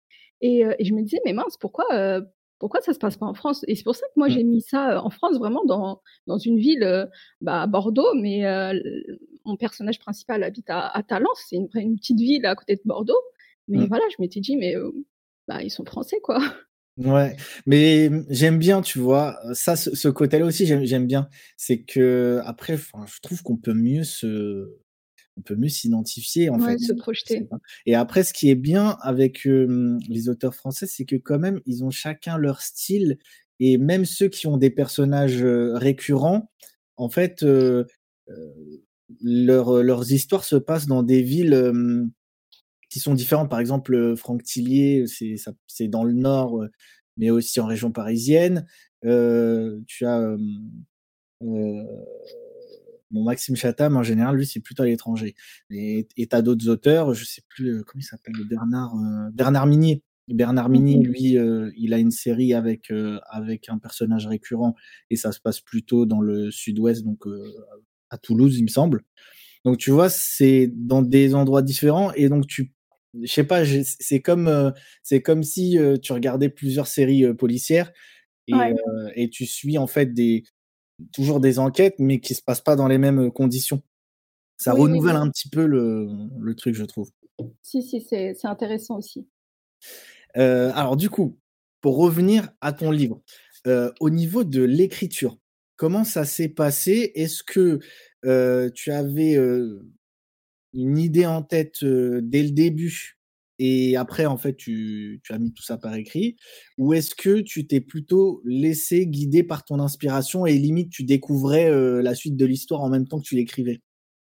et 0.44 0.64
je 0.84 0.94
me 0.96 1.04
disais: 1.04 1.20
«Mais 1.26 1.34
mince, 1.34 1.58
pourquoi, 1.60 1.86
heu, 1.94 2.26
pourquoi 2.60 2.82
ça 2.82 2.94
se 2.94 3.00
passe 3.00 3.18
pas 3.18 3.28
en 3.28 3.36
France?» 3.36 3.64
et 3.68 3.76
c'est 3.76 3.84
pour 3.84 3.96
ça 3.96 4.08
que 4.08 4.14
moi, 4.18 4.28
Mmh. 4.28 4.38
j'ai 4.38 4.44
mis 4.44 4.62
ça, 4.62 5.04
en 5.06 5.12
France, 5.12 5.38
vraiment 5.38 5.64
dans 5.66 6.02
dans 6.28 6.40
une 6.40 6.58
ville, 6.58 7.10
bah, 7.42 7.62
à 7.64 7.68
Bordeaux, 7.68 8.14
mais 8.16 8.42
mon 9.46 9.58
personnage 9.58 10.00
principal 10.00 10.44
habite 10.44 10.70
à 10.72 10.88
à 10.88 11.04
Talence, 11.04 11.42
c'est 11.50 11.58
une 11.58 11.70
petite 11.98 12.20
ville 12.20 12.46
à 12.48 12.56
côté 12.56 12.76
de 12.78 12.82
Bordeaux 12.86 13.22
mais 13.68 13.86
Mmh. 13.86 13.88
voilà, 13.88 14.04
je 14.12 14.16
m'étais 14.20 14.42
dit: 14.42 14.58
«Mais 14.58 14.76
bah, 15.48 15.62
ils 15.64 15.70
sont 15.72 15.86
français, 15.86 16.20
quoi». 16.24 16.40
Ouais, 16.98 17.38
mais 17.66 18.10
mmh, 18.10 18.26
j'aime 18.30 18.60
bien, 18.60 18.82
tu 18.82 19.00
vois? 19.00 19.40
Ça, 19.54 19.76
ce 19.78 19.96
ce 19.96 20.10
côté-là 20.10 20.46
aussi, 20.46 20.66
j'aime 20.66 20.84
j'aime 20.84 21.08
bien. 21.08 21.30
C'est 21.56 21.82
qu'après, 21.84 22.74
enfin, 22.74 23.06
je 23.08 23.20
trouve 23.22 23.42
qu'on 23.44 23.56
peut 23.58 23.74
mieux 23.74 24.04
se 24.04 24.78
on 25.38 25.42
peut 25.42 25.56
mieux 25.56 25.70
s'identifier, 25.70 26.50
en 26.50 26.58
Ouais, 26.58 26.74
fait. 26.74 26.80
se 26.80 26.94
projeter. 26.94 27.48
et 27.86 27.96
après, 27.96 28.24
ce 28.24 28.34
qui 28.34 28.50
est 28.52 28.56
bien 28.56 28.98
avec, 29.02 29.46
les 29.46 30.30
auteurs 30.30 30.56
français, 30.56 30.88
c'est 30.88 31.06
que 31.06 31.16
quand 31.18 31.40
même, 31.40 31.62
ils 31.66 31.84
ont 31.86 31.92
chacun 31.92 32.38
leur 32.38 32.62
style 32.62 33.18
et 33.60 33.78
même 33.78 34.06
ceux 34.06 34.28
qui 34.30 34.48
ont 34.48 34.58
des 34.58 34.70
personnages, 34.72 35.44
récurrents, 35.44 36.52
en 36.98 37.10
fait, 37.10 37.46
leurs, 39.22 40.12
histoires 40.12 40.44
se 40.44 40.56
passent 40.56 40.88
dans 40.88 41.04
des 41.04 41.22
villes, 41.22 41.74
qui 42.92 43.00
sont 43.00 43.16
différentes. 43.16 43.50
Par 43.50 43.60
exemple, 43.62 43.96
heu, 43.96 44.16
Franck 44.16 44.44
Tillier, 44.44 45.06
c'est 45.08 45.38
ça 45.38 45.54
c'est 45.68 45.88
dans 45.88 46.04
le 46.04 46.14
nord, 46.14 46.62
heu, 46.64 46.70
mais 47.18 47.32
aussi 47.32 47.60
en 47.60 47.66
région 47.66 47.92
parisienne. 47.92 48.68
Tu 49.04 50.06
as, 50.06 50.36
bon, 53.12 53.24
Maxime 53.24 53.56
Chatham, 53.56 53.98
en 53.98 54.04
général, 54.04 54.36
lui, 54.38 54.46
c'est 54.46 54.60
plutôt 54.60 54.84
à 54.84 54.86
l'étranger 54.86 55.36
et 55.72 56.08
et 56.18 56.28
tu 56.28 56.36
as 56.36 56.44
d'autres 56.44 56.70
auteurs, 56.70 57.14
je 57.16 57.26
sais 57.26 57.42
plus, 57.50 57.84
comment 57.86 58.02
il 58.02 58.04
s'appelle? 58.04 58.36
Bernard, 58.50 58.94
Bernard 59.34 59.66
Minier. 59.68 60.04
Bernard 60.28 60.70
Mmh 60.70 60.74
Minier, 60.74 60.98
mh. 61.00 61.04
lui, 61.04 61.38
il 61.78 61.94
a 61.94 61.98
une 61.98 62.12
série 62.12 62.54
avec, 62.54 62.92
avec 63.30 63.70
un 63.70 63.80
personnage 63.80 64.28
récurrent 64.28 64.76
et 65.10 65.16
ça 65.18 65.32
se 65.32 65.40
passe 65.42 65.60
plutôt 65.60 66.06
dans 66.06 66.22
le 66.22 66.52
sud-ouest, 66.52 67.04
donc 67.04 67.26
à 68.10 68.18
Toulouse, 68.18 68.58
il 68.58 68.64
me 68.64 68.70
semble. 68.70 69.02
Donc 69.66 69.78
tu 69.78 69.92
vois, 69.92 70.10
c'est 70.10 70.72
dans 70.74 71.02
des 71.02 71.36
endroits 71.36 71.62
différents 71.64 72.14
et 72.14 72.30
donc 72.30 72.48
tu 72.48 72.74
je 73.20 73.28
sais 73.32 73.44
pas, 73.46 73.64
c'est 73.84 74.22
comme, 74.22 74.48
heu, 74.50 74.74
c'est 75.04 75.22
comme 75.22 75.44
si, 75.44 75.78
heu, 75.78 75.98
tu 76.00 76.14
regardais 76.14 76.50
plusieurs 76.50 76.88
séries, 76.88 77.26
heu, 77.26 77.36
policières 77.36 77.92
et 78.48 78.72
heu 78.72 78.74
Ouais. 78.74 78.82
et 79.16 79.30
tu 79.30 79.46
suis 79.48 79.78
en 79.80 79.88
fait 79.88 80.14
des 80.14 80.44
toujours 81.14 81.40
des 81.42 81.60
enquêtes, 81.60 81.96
mais 82.00 82.20
qui 82.22 82.36
se 82.36 82.44
passent 82.44 82.62
pas 82.62 82.76
dans 82.78 82.88
les 82.90 82.98
mêmes, 83.00 83.32
conditions. 83.32 83.84
Ça 84.58 84.74
Oui, 84.74 84.74
renouvelle 84.74 85.16
oui. 85.16 85.18
un 85.18 85.30
petit 85.32 85.50
peu 85.50 85.66
le 85.68 86.08
le 86.42 86.56
truc, 86.56 86.76
je 86.76 86.86
trouve. 86.86 87.12
Si, 87.64 87.82
si, 87.84 88.02
c'est 88.02 88.34
c'est 88.34 88.48
intéressant 88.48 88.98
aussi. 88.98 89.28
Alors 90.36 90.98
du 90.98 91.10
coup, 91.10 91.40
pour 91.82 91.98
revenir 91.98 92.50
à 92.62 92.74
ton 92.74 92.92
livre, 92.92 93.22
au 94.00 94.10
niveau 94.10 94.44
de 94.44 94.62
l'écriture, 94.64 95.38
comment 95.76 96.04
ça 96.04 96.26
s'est 96.26 96.50
passé? 96.50 97.12
Est-ce 97.16 97.44
que, 97.44 97.80
tu 98.74 98.92
avais, 98.92 99.38
une 100.74 100.98
idée 100.98 101.26
en 101.26 101.42
tête, 101.42 101.84
dès 101.84 102.44
le 102.44 102.52
début 102.52 103.18
et 103.64 103.96
après, 103.96 104.26
en 104.26 104.38
fait, 104.38 104.56
tu, 104.56 105.22
tu 105.24 105.34
as 105.34 105.38
mis 105.38 105.54
tout 105.54 105.62
ça 105.62 105.78
par 105.78 105.94
écrit 105.94 106.36
Ou 106.80 106.94
est-ce 106.94 107.14
que 107.14 107.42
tu 107.42 107.68
t'es 107.68 107.80
plutôt 107.80 108.42
laissé 108.44 109.06
guider 109.06 109.44
par 109.44 109.64
ton 109.64 109.80
inspiration 109.80 110.48
et 110.48 110.54
limite 110.54 110.90
tu 110.90 111.04
découvrais 111.04 111.70
la 112.02 112.16
suite 112.16 112.36
de 112.36 112.46
l'histoire 112.48 112.82
en 112.82 112.90
même 112.90 113.08
temps 113.08 113.20
que 113.20 113.26
tu 113.26 113.36
l'écrivais? 113.36 113.82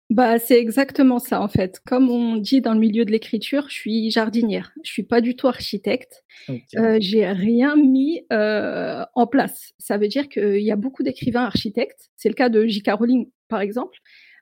Bah, 0.10 0.40
c'est 0.40 0.58
exactement 0.58 1.20
ça 1.20 1.42
en 1.42 1.50
fait. 1.50 1.82
Comme 1.86 2.10
on 2.10 2.38
dit 2.38 2.62
dans 2.62 2.74
le 2.74 2.80
milieu 2.80 3.04
de 3.04 3.12
l'écriture, 3.12 3.66
je 3.68 3.74
suis 3.74 4.10
jardinière. 4.10 4.72
Je 4.84 4.90
suis 4.90 5.04
pas 5.04 5.20
du 5.20 5.36
tout 5.36 5.48
architecte. 5.48 6.24
Euh, 6.78 6.98
j'ai 7.02 7.28
rien 7.28 7.76
mis 7.76 8.26
euh, 8.32 9.04
en 9.16 9.28
place. 9.28 9.74
Ça 9.80 9.98
veut 9.98 10.08
dire 10.08 10.30
qu'il 10.30 10.62
y 10.62 10.72
a 10.72 10.78
beaucoup 10.78 11.04
d'écrivains 11.04 11.44
architectes. 11.44 12.10
C'est 12.16 12.30
le 12.30 12.36
cas 12.36 12.48
de 12.48 12.66
J.K. 12.66 12.92
Rowling 12.92 13.30
par 13.50 13.60
exemple, 13.60 13.98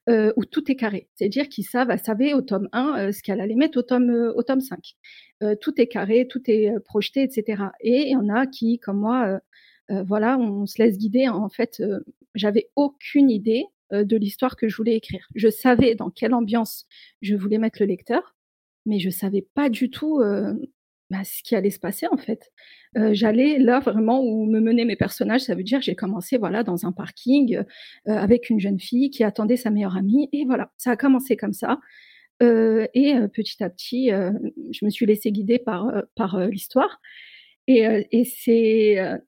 euh, 0.10 0.32
où 0.36 0.46
tout 0.46 0.72
est 0.72 0.76
carré. 0.76 1.08
C'est-à-dire 1.16 1.50
qu'ils 1.50 1.66
savent, 1.66 1.96
savait 2.04 2.34
au 2.34 2.42
tome 2.42 2.70
1 2.72 3.12
ce 3.12 3.22
qu'elle 3.24 3.42
allait 3.42 3.56
mettre 3.56 3.80
au 3.80 3.82
tome 3.82 4.10
au 4.36 4.44
tome 4.44 4.62
5. 4.62 4.96
tout 5.62 5.82
est 5.82 5.88
carré, 5.88 6.28
tout 6.28 6.42
est 6.48 6.72
projeté, 6.84 7.24
etc. 7.24 7.64
Et 7.82 8.04
il 8.04 8.12
y 8.12 8.16
en 8.16 8.30
a 8.30 8.46
qui, 8.48 8.80
comme 8.80 9.00
moi, 9.00 9.40
voilà, 9.90 10.38
on 10.38 10.66
se 10.66 10.82
laisse 10.82 10.98
guider. 10.98 11.28
En 11.28 11.50
fait, 11.50 11.82
j'avais 12.36 12.70
aucune 12.76 13.32
idée 13.32 13.66
euh, 13.94 14.04
de 14.04 14.18
l'histoire 14.18 14.56
que 14.56 14.68
je 14.68 14.76
voulais 14.76 14.96
écrire. 14.96 15.28
Je 15.36 15.48
savais 15.48 15.94
dans 15.94 16.10
quelle 16.10 16.34
ambiance 16.34 16.88
je 17.22 17.36
voulais 17.36 17.60
mettre 17.60 17.78
le 17.82 17.86
lecteur, 17.86 18.36
mais 18.88 19.00
je 19.00 19.12
savais 19.12 19.46
pas 19.54 19.70
du 19.70 19.92
tout 19.92 20.22
euh, 20.22 20.56
bah, 21.10 21.24
ce 21.24 21.44
qui 21.44 21.56
allait 21.56 21.70
se 21.70 21.80
passer 21.80 22.08
en 22.12 22.18
fait. 22.18 22.52
J'allais 23.12 23.60
là 23.60 23.80
vraiment 23.82 24.22
où 24.22 24.46
me 24.46 24.60
menaient 24.62 24.86
mes 24.86 24.96
personnages. 24.96 25.42
Ça 25.42 25.56
veut 25.56 25.64
dire 25.64 25.82
j'ai 25.82 25.96
commencé 25.96 26.38
voilà 26.38 26.64
dans 26.64 26.86
un 26.86 26.92
parking 26.94 27.62
avec 28.06 28.50
une 28.50 28.60
jeune 28.60 28.80
fille 28.80 29.10
qui 29.10 29.24
attendait 29.24 29.58
sa 29.58 29.70
meilleure 29.70 29.98
amie 29.98 30.30
et 30.32 30.46
voilà 30.46 30.72
ça 30.78 30.92
a 30.92 30.96
commencé 30.96 31.36
comme 31.36 31.54
ça. 31.54 31.80
et 32.42 33.16
petit 33.34 33.64
à 33.64 33.70
petit, 33.70 34.10
je 34.10 34.86
me 34.86 34.90
suis 34.90 35.06
laissée 35.06 35.32
guider 35.32 35.60
par 35.60 35.92
par 36.16 36.40
l'histoire. 36.48 37.02
Et, 37.68 38.08
et 38.12 38.24
c'est 38.24 39.20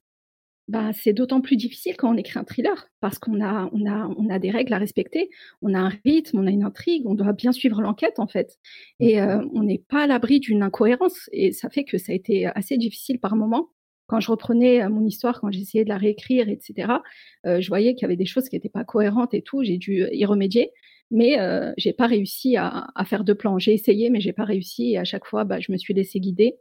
bah, 0.68 0.92
c'est 0.92 1.14
d'autant 1.14 1.40
plus 1.40 1.56
difficile 1.56 1.96
quand 1.96 2.12
on 2.12 2.16
écrit 2.16 2.38
un 2.38 2.44
thriller, 2.44 2.88
parce 3.00 3.18
qu'on 3.18 3.42
a, 3.42 3.70
on 3.72 3.86
a, 3.90 4.06
on 4.18 4.28
a 4.28 4.38
des 4.38 4.50
règles 4.50 4.74
à 4.74 4.78
respecter, 4.78 5.30
on 5.62 5.72
a 5.74 5.78
un 5.78 5.90
rythme, 6.04 6.38
on 6.38 6.46
a 6.46 6.50
une 6.50 6.62
intrigue, 6.62 7.06
on 7.06 7.14
doit 7.14 7.32
bien 7.32 7.52
suivre 7.52 7.80
l'enquête 7.80 8.18
en 8.18 8.26
fait, 8.26 8.58
et 9.00 9.20
euh, 9.20 9.42
on 9.54 9.62
n'est 9.62 9.82
pas 9.88 10.02
à 10.02 10.06
l'abri 10.06 10.40
d'une 10.40 10.62
incohérence, 10.62 11.30
et 11.32 11.52
ça 11.52 11.70
fait 11.70 11.84
que 11.84 11.96
ça 11.96 12.12
a 12.12 12.14
été 12.14 12.46
assez 12.46 12.76
difficile 12.76 13.18
par 13.18 13.34
moments. 13.34 13.70
Quand 14.08 14.20
je 14.20 14.30
reprenais 14.30 14.82
euh, 14.82 14.90
mon 14.90 15.04
histoire, 15.06 15.40
quand 15.40 15.50
j'essayais 15.50 15.84
de 15.84 15.88
la 15.88 15.98
réécrire, 15.98 16.48
etc., 16.48 16.92
euh, 17.46 17.60
je 17.60 17.68
voyais 17.68 17.94
qu'il 17.94 18.02
y 18.02 18.04
avait 18.06 18.16
des 18.16 18.26
choses 18.26 18.48
qui 18.48 18.56
n'étaient 18.56 18.68
pas 18.68 18.84
cohérentes 18.84 19.34
et 19.34 19.42
tout, 19.42 19.62
j'ai 19.62 19.78
dû 19.78 20.06
y 20.12 20.24
remédier, 20.26 20.70
mais 21.10 21.40
euh, 21.40 21.72
j'ai 21.78 21.94
pas 21.94 22.06
réussi 22.06 22.56
à, 22.56 22.88
à, 22.94 23.04
faire 23.06 23.24
de 23.24 23.32
plan. 23.32 23.58
J'ai 23.58 23.72
essayé, 23.72 24.10
mais 24.10 24.20
j'ai 24.20 24.32
pas 24.34 24.44
réussi, 24.44 24.92
et 24.92 24.98
à 24.98 25.04
chaque 25.04 25.26
fois, 25.26 25.44
bah, 25.44 25.60
je 25.60 25.72
me 25.72 25.78
suis 25.78 25.94
laissée 25.94 26.20
guider. 26.20 26.56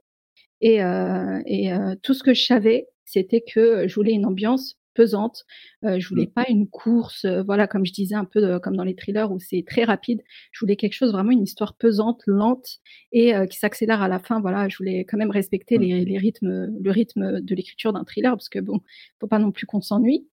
Et, 0.61 0.81
euh, 0.83 1.39
et 1.45 1.69
tout 2.01 2.13
ce 2.13 2.23
que 2.23 2.33
je 2.33 2.43
savais, 2.43 2.87
c'était 3.07 3.41
que 3.41 3.87
je 3.87 3.95
voulais 3.95 4.11
une 4.11 4.25
ambiance 4.25 4.77
pesante. 4.97 5.45
Euh, 5.85 5.99
je 5.99 6.09
voulais 6.09 6.25
mmh. 6.25 6.33
pas 6.33 6.45
une 6.49 6.67
course, 6.67 7.23
euh, 7.23 7.43
voilà, 7.43 7.67
comme 7.67 7.85
je 7.85 7.93
disais 7.93 8.15
un 8.15 8.25
peu 8.25 8.43
euh, 8.43 8.59
comme 8.59 8.75
dans 8.75 8.83
les 8.83 8.95
thrillers 8.95 9.31
où 9.31 9.39
c'est 9.39 9.63
très 9.65 9.83
rapide. 9.83 10.23
Je 10.51 10.59
voulais 10.59 10.75
quelque 10.75 10.93
chose 10.93 11.11
vraiment 11.11 11.31
une 11.31 11.43
histoire 11.43 11.75
pesante, 11.77 12.23
lente 12.25 12.79
et 13.11 13.33
qui 13.49 13.57
s'accélère 13.57 14.01
à 14.01 14.07
la 14.07 14.19
fin. 14.19 14.41
Voilà, 14.41 14.67
je 14.67 14.77
voulais 14.77 15.05
quand 15.05 15.17
même 15.17 15.31
respecter 15.31 15.77
mmh. 15.77 15.81
les, 15.81 16.17
rythmes, 16.17 16.67
le 16.81 16.91
rythme 16.91 17.41
de 17.41 17.55
l'écriture 17.55 17.93
d'un 17.93 18.03
thriller 18.03 18.33
parce 18.33 18.49
que 18.49 18.59
bon, 18.59 18.81
faut 19.19 19.27
pas 19.27 19.39
non 19.39 19.51
plus 19.51 19.67
qu'on 19.67 19.81
s'ennuie. 19.81 20.27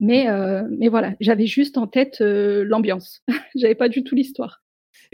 Mais 0.00 0.26
mais 0.70 0.88
voilà, 0.88 1.14
j'avais 1.20 1.46
juste 1.46 1.76
en 1.76 1.86
tête 1.86 2.20
l'ambiance. 2.20 3.22
j'avais 3.54 3.74
pas 3.74 3.88
du 3.88 4.04
tout 4.04 4.14
l'histoire. 4.14 4.63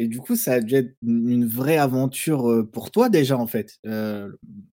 Et 0.01 0.09
du 0.09 0.19
coup, 0.19 0.35
ça 0.35 0.55
a 0.55 0.61
dû 0.61 0.75
être 0.75 0.95
une 1.03 1.47
vraie 1.47 1.77
aventure 1.77 2.67
pour 2.73 2.91
toi 2.91 3.09
déjà 3.09 3.37
en 3.37 3.47
fait 3.47 3.79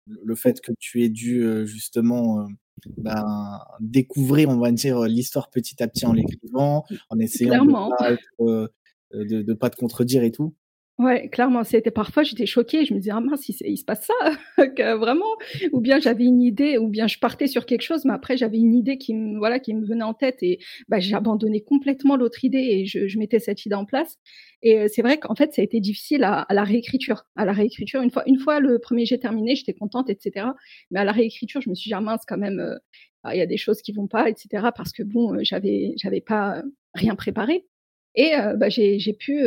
le 0.07 0.35
fait 0.35 0.61
que 0.61 0.73
tu 0.79 1.03
aies 1.03 1.09
dû 1.09 1.67
justement 1.67 2.49
ben, 2.97 3.61
découvrir, 3.81 4.49
on 4.49 4.59
va 4.59 4.73
dire, 4.73 5.03
l'histoire 5.03 5.51
petit 5.51 5.83
à 5.83 5.89
petit 5.89 6.07
en 6.07 6.13
l'écrivant, 6.13 6.85
en 7.11 7.19
essayant 7.19 7.65
de 7.65 8.71
ne 9.13 9.43
de, 9.43 9.53
pas 9.53 9.71
te 9.71 9.77
contredire 9.77 10.23
et 10.25 10.33
tout. 10.33 10.55
Ouais, 10.99 11.29
clairement, 11.31 11.65
c'était 11.65 11.91
parfois 11.91 12.23
j'étais 12.23 12.45
choquée, 12.47 12.85
je 12.85 12.93
me 12.93 12.99
disais 12.99 13.13
ah 13.13 13.21
mince, 13.21 13.49
il, 13.49 13.79
se 13.79 13.85
passe 13.85 14.07
ça, 14.07 14.37
vraiment, 14.97 15.25
ou 15.73 15.81
bien 15.81 15.99
j'avais 15.99 16.25
une 16.25 16.43
idée, 16.43 16.77
ou 16.77 16.87
bien 16.89 17.09
je 17.09 17.19
partais 17.19 17.47
sur 17.47 17.65
quelque 17.65 17.83
chose, 17.83 18.05
mais 18.05 18.13
après 18.13 18.37
j'avais 18.37 18.59
une 18.59 18.75
idée 18.75 18.99
qui 18.99 19.15
me 19.15 19.39
voilà 19.39 19.59
qui 19.59 19.73
me 19.75 19.85
venait 19.87 20.05
en 20.05 20.13
tête 20.13 20.43
et 20.43 20.59
bah, 20.89 21.01
j'ai 21.01 21.15
abandonné 21.15 21.63
complètement 21.63 22.17
l'autre 22.17 22.45
idée 22.45 22.59
et 22.59 22.85
je, 22.87 23.09
je, 23.09 23.19
mettais 23.19 23.39
cette 23.39 23.65
idée 23.65 23.75
en 23.75 23.87
place. 23.87 24.19
Et 24.63 24.87
c'est 24.89 25.03
vrai 25.03 25.19
qu'en 25.19 25.35
fait 25.35 25.55
ça 25.55 25.63
a 25.63 25.65
été 25.65 25.81
difficile 25.81 26.25
à, 26.25 26.43
à, 26.43 26.55
la 26.55 26.63
réécriture, 26.63 27.25
à 27.37 27.47
la 27.47 27.53
réécriture 27.53 28.03
une 28.03 28.11
fois 28.11 28.23
une 28.27 28.39
fois 28.39 28.61
le 28.61 28.79
premier 28.79 29.07
jet 29.07 29.19
terminé, 29.19 29.57
j'étais 29.57 29.75
contente, 29.75 30.11
etc. 30.11 30.47
Mais 30.91 31.01
à 31.01 31.05
la 31.05 31.13
réécriture, 31.13 31.63
je 31.63 31.71
me 31.71 31.75
suis 31.75 31.89
dit 31.89 31.95
ah 31.95 32.01
mince 32.03 32.25
quand 32.29 32.39
même, 32.39 32.61
euh, 32.61 32.77
ah, 33.25 33.35
il 33.35 33.39
y 33.39 33.43
a 33.43 33.47
des 33.47 33.57
choses 33.57 33.81
qui 33.83 33.93
vont 33.93 34.09
pas, 34.09 34.29
etc. 34.29 34.69
Parce 34.77 34.93
que 34.93 35.03
bon, 35.03 35.35
euh, 35.35 35.41
j'avais 35.43 35.95
j'avais 35.97 36.21
pas 36.21 36.63
rien 36.95 37.15
préparé. 37.17 37.67
Et 38.15 38.35
euh, 38.37 38.57
bah, 38.57 38.69
j'ai 38.69 39.17
pu 39.19 39.43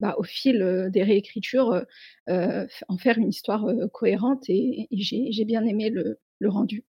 bah, 0.00 0.14
au 0.18 0.22
fil 0.22 0.88
des 0.92 1.02
réécritures, 1.02 1.84
en 2.26 2.98
faire 2.98 3.18
une 3.18 3.28
histoire 3.28 3.66
cohérente 3.92 4.44
et, 4.48 4.88
j'ai 4.92 5.44
bien 5.44 5.64
aimé 5.64 5.90
le, 5.90 6.18
rendu. 6.48 6.84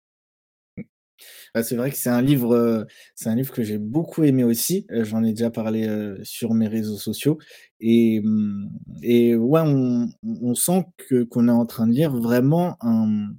Bah, 1.53 1.61
c'est 1.61 1.75
vrai 1.75 1.91
que 1.91 1.97
c'est 1.97 2.09
un 2.09 2.21
livre, 2.21 2.87
c'est 3.15 3.29
un 3.29 3.35
livre 3.35 3.53
que 3.53 3.63
j'ai 3.63 3.77
beaucoup 3.77 4.23
aimé 4.23 4.43
aussi. 4.43 4.87
J'en 4.89 5.23
ai 5.23 5.31
déjà 5.31 5.51
parlé 5.51 5.87
sur 6.23 6.53
mes 6.53 6.67
réseaux 6.67 6.97
sociaux 6.97 7.37
et, 7.79 8.21
mmh, 8.21 8.69
et 9.03 9.35
ouais, 9.35 9.61
on, 9.61 10.55
sent 10.55 10.85
que 10.97 11.23
qu'on 11.23 11.47
est 11.47 11.51
en 11.51 11.65
train 11.65 11.87
de 11.87 11.93
lire 11.93 12.15
vraiment 12.15 12.77
un, 12.81 13.31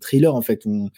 thriller 0.00 0.34
en 0.34 0.42
fait. 0.42 0.66
On, 0.66 0.90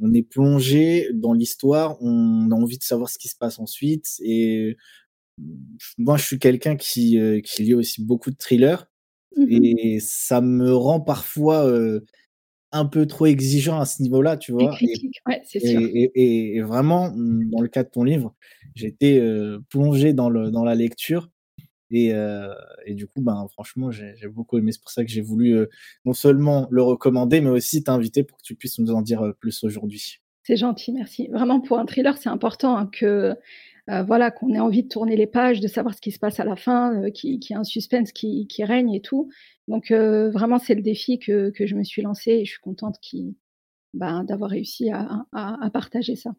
on 0.00 0.12
est 0.12 0.22
plongé 0.22 1.08
dans 1.12 1.32
l'histoire, 1.32 2.00
on 2.00 2.50
a 2.50 2.54
envie 2.54 2.78
de 2.78 2.84
savoir 2.84 3.08
ce 3.08 3.18
qui 3.18 3.28
se 3.28 3.36
passe 3.36 3.58
ensuite 3.58 4.06
et 4.20 4.76
moi, 5.98 6.16
je 6.16 6.24
suis 6.24 6.38
quelqu'un 6.38 6.76
qui, 6.76 7.18
euh, 7.18 7.40
qui 7.40 7.64
lit 7.64 7.74
aussi 7.74 8.04
beaucoup 8.04 8.30
de 8.30 8.36
thrillers 8.36 8.86
mmh 9.36 9.46
et 9.48 9.98
ça 10.00 10.40
me 10.40 10.72
rend 10.72 11.00
parfois 11.00 11.68
un 12.70 12.86
peu 12.86 13.04
trop 13.06 13.26
exigeant 13.26 13.80
à 13.80 13.84
ce 13.84 14.00
niveau-là, 14.00 14.36
tu 14.36 14.52
vois? 14.52 14.72
Et, 15.54 16.60
vraiment, 16.60 17.10
mmh, 17.10 17.50
dans 17.50 17.60
le 17.60 17.66
cas 17.66 17.82
de 17.82 17.88
ton 17.88 18.04
livre, 18.04 18.32
j'étais 18.76 19.20
plongé 19.70 20.12
dans, 20.12 20.30
le, 20.30 20.52
dans 20.52 20.62
la 20.62 20.76
lecture 20.76 21.30
et, 21.90 22.12
et, 22.86 22.94
du 22.94 23.08
coup, 23.08 23.22
ben, 23.22 23.44
franchement, 23.52 23.90
j'ai 23.90 24.14
beaucoup 24.28 24.56
aimé. 24.56 24.70
C'est 24.70 24.80
pour 24.80 24.92
ça 24.92 25.04
que 25.04 25.10
j'ai 25.10 25.20
voulu 25.20 25.66
non 26.04 26.12
seulement 26.12 26.68
le 26.70 26.82
recommander, 26.82 27.40
mais 27.40 27.50
aussi 27.50 27.82
t'inviter 27.82 28.22
pour 28.22 28.38
que 28.38 28.44
tu 28.44 28.54
puisses 28.54 28.78
nous 28.78 28.92
en 28.92 29.02
dire 29.02 29.32
plus 29.40 29.64
aujourd'hui. 29.64 30.20
C'est 30.44 30.56
gentil, 30.56 30.92
merci. 30.92 31.28
Vraiment, 31.32 31.60
pour 31.60 31.78
un 31.78 31.86
thriller, 31.86 32.18
c'est 32.18 32.28
important 32.28 32.76
hein, 32.76 32.86
que 32.92 33.06
euh, 33.06 33.34
voilà, 33.86 34.30
qu'on 34.30 34.54
ait 34.54 34.60
envie 34.60 34.82
de 34.82 34.88
tourner 34.88 35.16
les 35.16 35.26
pages, 35.26 35.60
de 35.60 35.68
savoir 35.68 35.94
ce 35.94 36.00
qui 36.00 36.10
se 36.10 36.18
passe 36.18 36.40
à 36.40 36.44
la 36.44 36.56
fin, 36.56 36.94
euh, 36.94 37.10
qu'il 37.10 37.38
qui 37.38 37.52
y 37.52 37.56
ait 37.56 37.58
un 37.58 37.64
suspense 37.64 38.12
qui, 38.12 38.48
règne 38.60 38.94
et 38.94 39.02
tout. 39.02 39.30
Donc 39.68 39.90
euh, 39.90 40.30
vraiment, 40.30 40.58
c'est 40.58 40.74
le 40.74 40.82
défi 40.82 41.18
que, 41.18 41.52
je 41.58 41.74
me 41.74 41.84
suis 41.84 42.02
lancé 42.02 42.30
et 42.30 42.44
je 42.44 42.52
suis 42.52 42.60
contente 42.60 42.98
ben, 43.92 44.24
d'avoir 44.24 44.50
réussi 44.50 44.90
à, 44.90 45.26
partager 45.72 46.16
ça. 46.16 46.34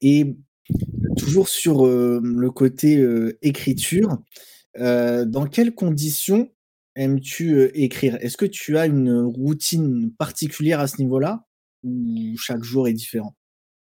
Et 0.00 0.36
toujours 1.16 1.48
sur 1.48 1.86
le 1.86 2.50
côté 2.50 3.04
écriture, 3.42 4.18
dans 4.76 5.46
quelles 5.50 5.74
conditions 5.74 6.50
aimes-tu 6.96 7.70
écrire? 7.74 8.16
Est-ce 8.20 8.36
que 8.36 8.46
tu 8.46 8.76
as 8.76 8.86
une 8.86 9.20
routine 9.20 10.12
particulière 10.18 10.80
à 10.80 10.88
ce 10.88 11.00
niveau-là 11.00 11.46
ou 11.84 12.36
chaque 12.36 12.62
jour 12.62 12.88
est 12.88 12.92
différent? 12.92 13.37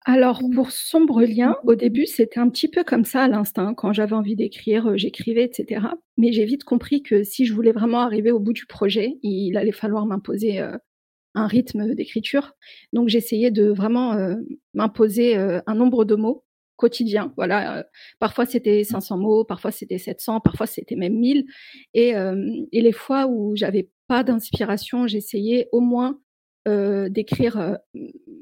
Alors 0.05 0.43
mmh. 0.43 0.55
pour 0.55 0.71
Sombre 0.73 1.23
Lien, 1.23 1.57
au 1.65 1.75
début, 1.75 2.07
c'était 2.07 2.41
un 2.41 2.49
petit 2.49 2.69
peu 2.69 2.83
comme 2.85 3.05
ça 3.05 3.23
à 3.25 3.29
l'instinct. 3.29 3.75
Quand 3.75 3.93
j'avais 3.93 4.15
envie 4.15 4.37
d'écrire, 4.37 4.89
euh, 4.89 4.97
j'écrivais, 4.97 5.45
etc. 5.45 5.87
Mais 6.17 6.33
j'ai 6.33 6.45
vite 6.45 6.65
compris 6.65 7.03
que 7.03 7.23
si 7.23 7.47
je 7.47 7.55
voulais 7.55 7.73
vraiment 7.73 8.01
arriver 8.01 8.33
au 8.33 8.41
bout 8.41 8.53
du 8.53 8.67
projet, 8.67 9.19
il 9.23 9.57
allait 9.57 9.73
falloir 9.73 10.07
m'imposer 10.07 10.61
euh, 10.61 10.77
un 11.35 11.47
rythme 11.47 11.95
d'écriture. 11.95 12.55
Donc 12.93 13.09
j'essayais 13.09 13.51
de 13.51 13.69
vraiment 13.69 14.15
euh, 14.15 14.37
m'imposer 14.75 15.37
un 15.37 15.75
nombre 15.75 16.05
de 16.05 16.15
mots 16.15 16.45
quotidien. 16.77 17.33
Voilà, 17.37 17.87
parfois 18.19 18.45
c'était 18.45 18.83
500 18.83 19.17
mots, 19.17 19.45
parfois 19.45 19.71
c'était 19.71 19.99
700, 19.99 20.41
parfois 20.41 20.67
c'était 20.67 20.97
même 20.97 21.15
1000. 21.15 21.47
Et, 21.95 22.09
et 22.73 22.81
les 22.81 22.93
fois 22.93 23.29
où 23.29 23.55
j'avais 23.55 23.89
pas 24.09 24.25
d'inspiration, 24.25 25.07
j'essayais 25.07 25.69
au 25.71 25.81
moins 25.81 26.19
euh, 26.69 27.09
d'écrire 27.09 27.59
euh, 27.59 27.75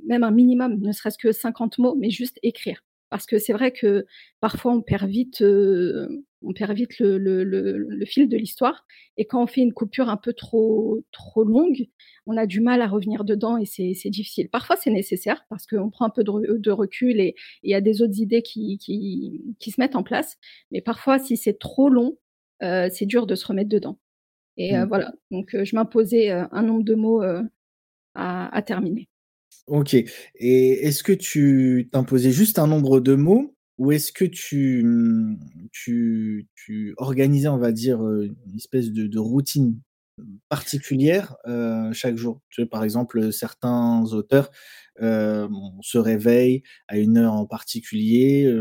même 0.07 0.25
un 0.25 0.31
minimum, 0.31 0.79
ne 0.79 0.93
serait-ce 0.93 1.17
que 1.17 1.33
50 1.33 1.79
mots, 1.79 1.95
mais 1.99 2.11
juste 2.11 2.39
écrire. 2.43 2.85
Parce 3.09 3.25
que 3.25 3.39
c'est 3.39 3.55
vrai 3.55 3.73
que 3.73 4.05
parfois 4.41 4.73
on 4.73 4.83
perd 4.83 5.09
vite, 5.09 5.41
euh, 5.41 6.07
on 6.43 6.53
perd 6.53 6.73
vite 6.77 6.99
le, 6.99 7.17
le, 7.17 7.45
le, 7.45 7.79
le 7.79 8.05
fil 8.05 8.29
de 8.29 8.37
l'histoire. 8.37 8.85
Et 9.17 9.25
quand 9.25 9.43
on 9.43 9.47
fait 9.47 9.63
une 9.63 9.73
coupure 9.73 10.11
un 10.11 10.19
peu 10.19 10.35
trop, 10.35 11.03
trop 11.13 11.45
longue, 11.45 11.89
on 12.27 12.37
a 12.37 12.45
du 12.45 12.61
mal 12.61 12.83
à 12.83 12.89
revenir 12.89 13.25
dedans 13.25 13.57
et 13.57 13.65
c'est 13.65 14.11
difficile. 14.11 14.51
Parfois 14.51 14.77
c'est 14.77 14.91
nécessaire 14.91 15.47
parce 15.49 15.67
qu'on 15.67 15.89
prend 15.89 16.05
un 16.05 16.11
peu 16.11 16.23
de, 16.23 16.59
de 16.59 16.71
recul 16.71 17.21
et 17.21 17.35
il 17.63 17.71
y 17.71 17.75
a 17.75 17.81
des 17.81 18.03
autres 18.03 18.21
idées 18.21 18.43
qui, 18.43 18.77
qui, 18.77 19.43
qui 19.59 19.71
se 19.71 19.81
mettent 19.81 19.97
en 19.97 20.03
place. 20.03 20.37
Mais 20.73 20.83
parfois 20.83 21.19
si 21.19 21.39
c'est 21.39 21.59
trop 21.59 21.89
long, 21.89 22.19
c'est 22.61 23.07
dur 23.07 23.27
de 23.27 23.35
se 23.35 23.47
remettre 23.47 23.71
dedans. 23.71 23.99
Et 24.59 24.77
mmh. 24.77 24.85
voilà, 24.89 25.15
donc 25.31 25.57
je 25.65 25.75
m'imposais 25.75 26.31
un 26.31 26.63
nombre 26.63 26.85
de 26.85 26.95
mots 26.95 27.23
à, 28.15 28.63
terminer. 28.63 29.09
Ok. 29.67 29.95
Et 29.95 30.71
est-ce 30.87 31.03
que 31.03 31.13
tu 31.13 31.89
t'imposais 31.93 32.33
juste 32.33 32.59
un 32.59 32.67
nombre 32.67 33.01
de 33.01 33.15
mots 33.15 33.55
ou 33.79 33.93
est-ce 33.93 34.13
que 34.13 34.27
tu, 34.27 34.83
mmh, 34.85 35.39
tu, 35.73 36.49
tu, 36.55 36.95
organisais, 36.99 37.49
on 37.49 37.57
va 37.57 37.73
dire, 37.73 38.01
une 38.01 38.37
espèce 38.55 38.91
de, 38.91 39.19
routine 39.19 39.81
particulière 40.49 41.37
chaque 41.93 42.17
jour? 42.17 42.43
Tu 42.51 42.67
Par 42.67 42.85
exemple, 42.85 43.33
certains 43.33 44.03
auteurs 44.13 44.51
se 45.01 45.99
réveillent 45.99 46.63
à 46.89 46.99
une 46.99 47.17
heure 47.17 47.35
en 47.35 47.47
particulier. 47.47 48.53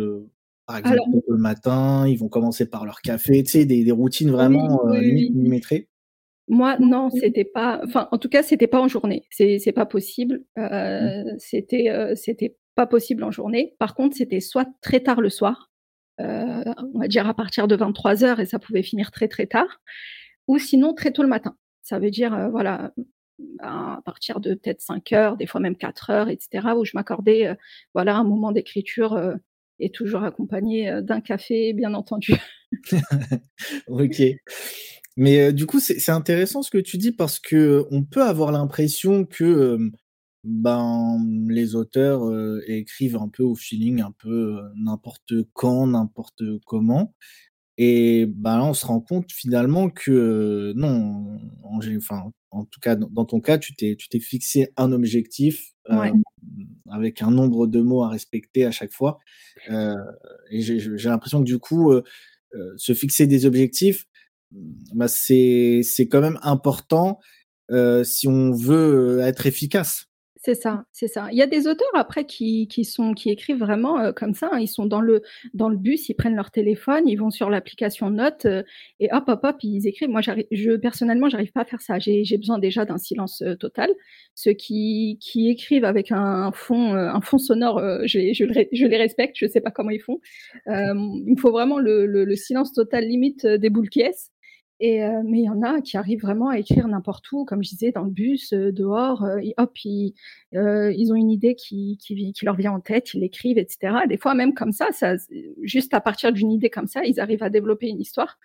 par 0.66 0.78
exemple, 0.78 1.20
le 1.28 1.38
matin, 1.38 2.08
ils 2.08 2.18
vont 2.18 2.30
commencer 2.30 2.66
par 2.66 2.86
leur 2.86 3.02
café, 3.02 3.44
tu 3.44 3.52
sais, 3.52 3.66
des, 3.66 3.92
routines 3.92 4.32
vraiment 4.32 4.86
millimétrées. 4.86 5.90
Moi, 6.50 6.78
non, 6.80 7.12
c'était 7.12 7.46
pas. 7.46 7.80
Enfin, 7.86 8.08
en 8.12 8.18
tout 8.18 8.28
cas, 8.28 8.42
c'était 8.42 8.68
pas 8.68 8.82
en 8.82 8.88
journée. 8.88 9.28
C'est, 9.30 9.60
c'est 9.60 9.72
pas 9.72 9.86
possible. 9.86 10.44
Euh, 10.58 11.24
mmh. 11.24 11.36
C'était, 11.38 11.90
euh, 11.90 12.16
c'était 12.16 12.58
pas 12.74 12.88
possible 12.88 13.24
en 13.24 13.30
journée. 13.30 13.76
Par 13.78 13.94
contre, 13.94 14.18
c'était 14.18 14.40
soit 14.40 14.68
très 14.82 15.00
tard 15.00 15.22
le 15.22 15.30
soir, 15.30 15.72
euh, 16.20 16.64
on 16.96 17.00
va 17.00 17.08
dire 17.08 17.28
à 17.28 17.36
partir 17.36 17.68
de 17.68 17.76
23 17.76 18.24
heures, 18.24 18.40
et 18.40 18.48
ça 18.48 18.58
pouvait 18.58 18.82
finir 18.82 19.12
très 19.12 19.28
très 19.28 19.46
tard, 19.46 19.80
ou 20.48 20.58
sinon 20.58 20.96
très 20.96 21.12
tôt 21.12 21.22
le 21.22 21.30
matin. 21.30 21.56
Ça 21.84 22.00
veut 22.00 22.10
dire, 22.10 22.50
voilà, 22.50 22.94
à 23.60 24.02
partir 24.04 24.40
de 24.40 24.56
peut-être 24.56 24.82
5 24.82 25.12
heures, 25.14 25.38
des 25.38 25.46
fois 25.46 25.62
même 25.62 25.76
4 25.76 26.10
heures, 26.10 26.30
etc., 26.30 26.70
où 26.76 26.84
je 26.84 26.92
m'accordais, 26.96 27.56
voilà, 27.94 28.16
un 28.16 28.24
moment 28.24 28.52
d'écriture 28.52 29.20
et 29.80 29.92
toujours 29.92 30.24
accompagné 30.24 31.02
d'un 31.02 31.22
café, 31.22 31.74
bien 31.74 31.94
entendu. 31.94 32.34
ok. 33.88 34.22
Mais 35.20 35.52
du 35.52 35.66
coup, 35.66 35.82
c'est 35.82 36.12
intéressant 36.12 36.64
ce 36.64 36.72
que 36.72 36.78
tu 36.78 36.98
dis 36.98 37.12
parce 37.12 37.40
que 37.40 37.86
on 37.92 38.06
peut 38.06 38.24
avoir 38.24 38.54
l'impression 38.54 39.26
que 39.26 39.78
ben 40.46 41.18
les 41.50 41.76
auteurs 41.76 42.22
écrivent 42.68 43.18
un 43.18 43.28
peu 43.28 43.44
au 43.44 43.54
feeling, 43.54 44.00
un 44.00 44.14
peu 44.18 44.62
n'importe 44.78 45.34
quand, 45.52 45.88
n'importe 45.88 46.44
comment. 46.66 47.14
Et 47.78 48.28
ben 48.28 48.60
là, 48.60 48.64
on 48.64 48.74
se 48.74 48.86
rend 48.86 49.02
compte 49.02 49.30
finalement 49.34 49.90
que 49.90 50.72
non, 50.78 51.38
en, 51.64 51.80
enfin, 51.98 52.32
en 52.52 52.64
tout 52.64 52.80
cas 52.80 52.96
dans, 52.96 53.26
ton 53.26 53.42
cas, 53.42 53.58
tu 53.58 53.76
t'es 53.76 53.98
tu 53.98 54.08
t'es 54.08 54.22
fixé 54.22 54.72
un 54.78 54.94
objectif 54.94 55.74
avec 56.90 57.22
un 57.22 57.32
nombre 57.32 57.68
de 57.68 57.82
mots 57.82 58.04
à 58.04 58.10
respecter 58.10 58.66
à 58.66 58.72
chaque 58.72 58.94
fois. 58.94 59.20
et 59.70 60.62
j'ai 60.62 61.10
l'impression 61.10 61.40
que 61.40 61.46
du 61.46 61.60
coup, 61.60 61.92
se 62.78 62.94
fixer 62.94 63.28
des 63.28 63.46
objectifs, 63.46 64.06
bah, 64.52 65.08
c'est 65.08 65.84
quand 66.10 66.22
même 66.22 66.40
important 66.42 67.20
si 68.04 68.28
on 68.28 68.52
veut 68.52 69.20
être 69.22 69.46
efficace. 69.46 70.10
C'est 70.42 70.56
ça, 70.56 70.86
c'est 70.94 71.10
ça. 71.10 71.28
Il 71.34 71.38
y 71.38 71.42
a 71.42 71.48
des 71.48 71.68
auteurs 71.68 71.90
après 71.96 72.24
qui, 72.24 72.70
qui 72.70 72.86
sont 72.86 73.14
qui 73.14 73.30
écrivent 73.30 73.60
vraiment 73.60 74.14
comme 74.14 74.34
ça. 74.34 74.50
Hein. 74.54 74.60
Ils 74.60 74.70
sont 74.70 74.86
dans 74.86 75.02
le 75.02 75.22
dans 75.54 75.68
le 75.68 75.76
bus, 75.76 76.08
ils 76.08 76.14
prennent 76.14 76.36
leur 76.36 76.50
téléphone, 76.50 77.10
ils 77.10 77.18
vont 77.18 77.30
sur 77.30 77.50
l'application 77.50 78.10
Notes 78.10 78.48
et 79.02 79.10
hop 79.12 79.26
hop 79.28 79.42
hop 79.44 79.58
ils 79.64 79.86
écrivent. 79.86 80.08
Moi, 80.08 80.22
je 80.22 80.78
personnellement, 80.78 81.28
j'arrive 81.28 81.52
pas 81.52 81.64
à 81.64 81.66
faire 81.66 81.82
ça. 81.82 82.00
J'ai 82.00 82.38
besoin 82.38 82.58
déjà 82.58 82.86
d'un 82.86 82.98
silence 82.98 83.44
total. 83.60 83.90
Ceux 84.34 84.54
qui 84.54 85.18
qui 85.20 85.50
écrivent 85.50 85.84
avec 85.84 86.10
un 86.14 86.54
fond 86.54 86.94
un 86.94 87.20
fond 87.20 87.38
sonore, 87.38 87.82
je, 88.06 88.32
je, 88.34 88.46
je, 88.72 88.86
les 88.86 88.98
respecte. 88.98 89.36
Je 89.38 89.46
sais 89.46 89.60
pas 89.60 89.72
comment 89.72 89.90
ils 89.90 90.02
font. 90.02 90.22
il 90.68 91.34
me 91.36 91.38
faut 91.38 91.52
vraiment 91.52 91.80
le, 91.80 92.06
le, 92.06 92.24
le 92.24 92.36
silence 92.38 92.72
total 92.72 93.04
limite 93.04 93.46
des 93.46 93.70
boules 93.70 93.90
qui 93.90 94.04
et 94.82 95.04
euh, 95.04 95.22
mais 95.26 95.40
il 95.40 95.44
y 95.44 95.50
en 95.50 95.62
a 95.62 95.82
qui 95.82 95.98
arrivent 95.98 96.22
vraiment 96.22 96.50
à 96.50 96.58
écrire 96.58 96.88
n'importe 96.88 97.30
où, 97.34 97.44
comme 97.44 97.64
je 97.64 97.70
disais, 97.70 97.92
dans 97.92 98.04
le 98.04 98.12
bus, 98.12 98.54
euh, 98.54 98.72
dehors, 98.72 99.24
euh, 99.24 99.40
hop, 99.58 99.78
ils, 99.84 100.14
ils, 100.54 101.12
ont 101.12 101.16
une 101.16 101.32
idée 101.32 101.56
qui, 101.56 101.98
qui, 102.02 102.32
qui, 102.32 102.46
leur 102.46 102.56
vient 102.56 102.72
en 102.72 102.80
tête, 102.80 103.14
ils 103.14 103.20
l'écrivent, 103.20 103.58
etc. 103.58 103.94
Des 104.08 104.18
fois, 104.18 104.36
même 104.36 104.54
comme 104.54 104.72
ça, 104.72 104.88
ça, 104.92 105.16
juste 105.64 105.94
à 105.94 106.00
partir 106.00 106.32
d'une 106.32 106.52
idée 106.52 106.70
comme 106.70 106.88
ça, 106.88 107.04
ils 107.04 107.20
arrivent 107.20 107.44
à 107.44 107.50
développer 107.50 107.90
une 107.90 108.00
histoire. 108.00 108.40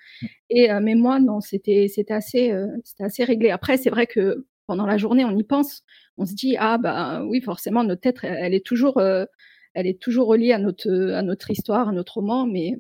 Et 0.51 0.69
mais 0.83 0.97
moi, 0.97 1.21
non, 1.21 1.41
c'était 1.41 1.87
assez 2.11 2.53
c'était 2.85 3.05
assez 3.05 3.25
réglé. 3.25 3.51
Après, 3.51 3.77
c'est 3.77 3.91
vrai 3.91 4.07
que 4.07 4.47
pendant 4.67 4.87
la 4.87 4.99
journée, 4.99 5.25
on 5.25 5.37
y 5.37 5.45
pense, 5.45 5.85
on 6.17 6.27
se 6.27 6.35
dit 6.35 6.57
ah 6.59 6.79
bah 6.79 7.25
oui, 7.25 7.41
forcément, 7.43 7.85
notre 7.85 8.01
tête, 8.01 8.19
elle 8.23 8.55
est 8.55 8.65
toujours 8.67 9.01
elle 9.01 9.87
est 9.87 10.01
toujours 10.01 10.27
reliée 10.29 10.53
à 10.53 10.59
notre 10.59 10.91
à 11.13 11.23
notre 11.23 11.51
histoire, 11.51 11.89
à 11.89 11.93
notre 11.93 12.15
roman, 12.15 12.47
mais 12.47 12.77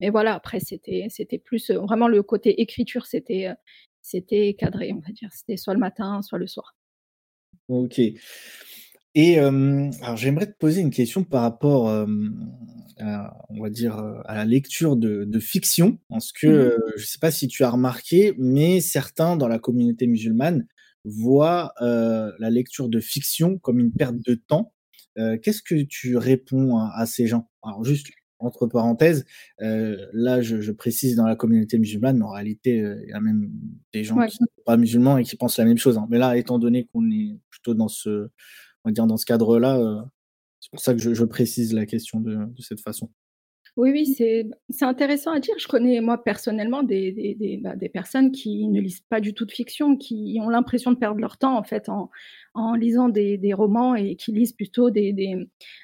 mais 0.00 0.10
voilà, 0.10 0.34
après, 0.34 0.60
c'était, 0.60 1.06
c'était 1.08 1.38
plus 1.38 1.70
euh, 1.70 1.78
vraiment 1.78 2.08
le 2.08 2.22
côté 2.22 2.60
écriture, 2.60 3.06
c'était, 3.06 3.48
euh, 3.48 3.54
c'était 4.02 4.54
cadré, 4.58 4.92
on 4.92 5.00
va 5.00 5.12
dire. 5.12 5.30
C'était 5.32 5.56
soit 5.56 5.74
le 5.74 5.80
matin, 5.80 6.20
soit 6.22 6.38
le 6.38 6.46
soir. 6.46 6.76
Ok. 7.68 8.00
Et 9.18 9.38
alors 9.38 10.16
j'aimerais 10.18 10.46
te 10.46 10.58
poser 10.58 10.82
une 10.82 10.90
question 10.90 11.24
par 11.24 11.40
rapport, 11.40 11.88
à, 11.88 13.34
on 13.48 13.62
va 13.62 13.70
dire, 13.70 13.96
à 14.26 14.34
la 14.34 14.44
lecture 14.44 14.94
de, 14.94 15.40
fiction, 15.40 15.98
parce 16.10 16.32
que 16.32 16.46
mmh 16.46 16.92
je 16.96 17.00
ne 17.00 17.06
sais 17.06 17.18
pas 17.18 17.30
si 17.30 17.48
tu 17.48 17.64
as 17.64 17.70
remarqué, 17.70 18.34
mais 18.36 18.82
certains 18.82 19.38
dans 19.38 19.48
la 19.48 19.58
communauté 19.58 20.06
musulmane 20.06 20.66
voient 21.04 21.72
la 21.80 22.50
lecture 22.50 22.90
de 22.90 23.00
fiction 23.00 23.56
comme 23.58 23.80
une 23.80 23.90
perte 23.90 24.16
de 24.16 24.34
temps. 24.34 24.74
Qu'est-ce 25.16 25.62
que 25.62 25.82
tu 25.84 26.18
réponds 26.18 26.76
à, 26.76 26.92
à 26.94 27.06
ces 27.06 27.26
gens? 27.26 27.48
Alors 27.62 27.84
juste 27.84 28.08
entre 28.38 28.66
parenthèses, 28.66 29.24
euh, 29.62 30.06
là 30.12 30.42
je, 30.42 30.60
je, 30.60 30.72
précise 30.72 31.16
dans 31.16 31.26
la 31.26 31.36
communauté 31.36 31.78
musulmane, 31.78 32.18
mais 32.18 32.24
en 32.24 32.30
réalité 32.30 32.80
euh, 32.80 33.00
il 33.04 33.10
y 33.10 33.12
a 33.12 33.20
même 33.20 33.50
des 33.92 34.04
gens 34.04 34.16
qui 34.26 34.38
ne 34.40 34.46
sont 34.46 34.62
pas 34.64 34.76
musulmans 34.76 35.18
et 35.18 35.24
qui 35.24 35.36
pensent 35.36 35.58
la 35.58 35.64
même 35.64 35.78
chose. 35.78 35.96
Hein. 35.98 36.06
Mais 36.10 36.18
là, 36.18 36.36
étant 36.36 36.58
donné 36.58 36.84
qu'on 36.84 37.10
est 37.10 37.38
plutôt 37.50 37.74
dans 37.74 37.88
ce, 37.88 38.28
on 38.84 38.88
va 38.88 38.92
dire 38.92 39.06
dans 39.06 39.16
ce 39.16 39.26
cadre-là, 39.26 39.78
euh, 39.78 40.00
c'est 40.60 40.70
pour 40.70 40.80
ça 40.80 40.94
que 40.94 41.00
je, 41.00 41.14
je, 41.14 41.24
précise 41.24 41.72
la 41.72 41.86
question 41.86 42.20
de, 42.20 42.34
de 42.34 42.62
cette 42.62 42.80
façon. 42.80 43.10
Oui, 43.76 43.90
oui, 43.90 44.06
c'est 44.06 44.48
intéressant 44.80 45.32
à 45.32 45.40
dire. 45.40 45.54
Je 45.58 45.68
connais 45.68 46.00
moi 46.00 46.24
personnellement 46.24 46.82
des, 46.82 47.12
des, 47.12 47.34
des, 47.34 47.58
bah, 47.58 47.76
des, 47.76 47.90
personnes 47.90 48.32
qui 48.32 48.66
ne 48.68 48.80
lisent 48.80 49.02
pas 49.02 49.20
du 49.20 49.34
tout 49.34 49.44
de 49.44 49.52
fiction, 49.52 49.98
qui 49.98 50.38
ont 50.42 50.48
l'impression 50.48 50.92
de 50.92 50.96
perdre 50.96 51.20
leur 51.20 51.36
temps 51.36 51.58
en 51.58 51.62
fait 51.62 51.90
en, 51.90 52.10
en 52.54 52.74
lisant 52.74 53.10
des, 53.10 53.52
romans 53.52 53.94
et 53.94 54.16
qui 54.16 54.32
lisent 54.32 54.54
plutôt 54.54 54.88
des, 54.88 55.36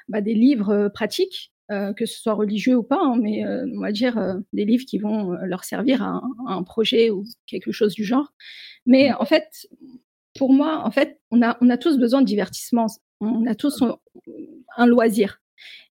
bah, 0.08 0.22
des 0.22 0.32
livres 0.32 0.88
pratiques 0.94 1.51
euh, 1.70 1.92
que 1.92 2.06
ce 2.06 2.20
soit 2.20 2.34
religieux 2.34 2.76
ou 2.76 2.82
pas, 2.82 2.98
hein, 3.00 3.16
mais 3.20 3.46
euh, 3.46 3.64
on 3.76 3.80
va 3.80 3.92
dire 3.92 4.18
euh, 4.18 4.34
des 4.52 4.64
livres 4.64 4.84
qui 4.84 4.98
vont 4.98 5.30
leur 5.44 5.64
servir 5.64 6.02
à 6.02 6.20
un, 6.46 6.62
projet 6.64 7.10
ou 7.10 7.24
quelque 7.46 7.72
chose 7.72 7.94
du 7.94 8.04
genre. 8.04 8.32
Mais 8.84 9.10
mmh. 9.10 9.16
en 9.20 9.24
fait, 9.24 9.68
pour 10.36 10.52
moi, 10.52 10.82
en 10.84 10.90
fait, 10.90 11.20
on 11.30 11.40
a, 11.40 11.56
on 11.60 11.70
a 11.70 11.78
tous 11.78 11.98
besoin 11.98 12.20
de 12.20 12.26
divertissement. 12.26 12.86
On 13.20 13.46
a 13.46 13.54
tous 13.54 13.82
un 14.76 14.86
loisir. 14.86 15.40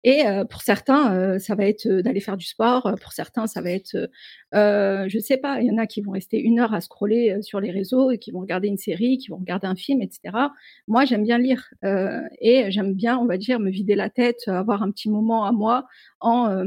Et 0.03 0.23
pour 0.49 0.61
certains, 0.61 1.39
ça 1.39 1.55
va 1.55 1.65
être 1.65 1.87
d'aller 1.87 2.21
faire 2.21 2.37
du 2.37 2.45
sport. 2.45 2.95
Pour 3.01 3.11
certains, 3.11 3.47
ça 3.47 3.61
va 3.61 3.71
être, 3.71 4.09
euh, 4.55 5.05
je 5.09 5.19
sais 5.19 5.37
pas, 5.37 5.61
il 5.61 5.67
y 5.67 5.71
en 5.71 5.77
a 5.77 5.87
qui 5.87 6.01
vont 6.01 6.11
rester 6.11 6.39
une 6.39 6.59
heure 6.59 6.73
à 6.73 6.79
scroller 6.79 7.41
sur 7.41 7.59
les 7.59 7.71
réseaux 7.71 8.11
et 8.11 8.17
qui 8.17 8.31
vont 8.31 8.39
regarder 8.39 8.69
une 8.69 8.77
série, 8.77 9.17
qui 9.17 9.27
vont 9.29 9.37
regarder 9.37 9.67
un 9.67 9.75
film, 9.75 10.01
etc. 10.01 10.35
Moi, 10.87 11.03
j'aime 11.03 11.23
bien 11.23 11.37
lire 11.37 11.69
et 12.39 12.71
j'aime 12.71 12.93
bien, 12.93 13.17
on 13.17 13.25
va 13.25 13.37
dire, 13.37 13.59
me 13.59 13.69
vider 13.69 13.95
la 13.95 14.09
tête, 14.09 14.47
avoir 14.47 14.83
un 14.83 14.91
petit 14.91 15.09
moment 15.09 15.45
à 15.45 15.51
moi 15.51 15.85
en, 16.21 16.65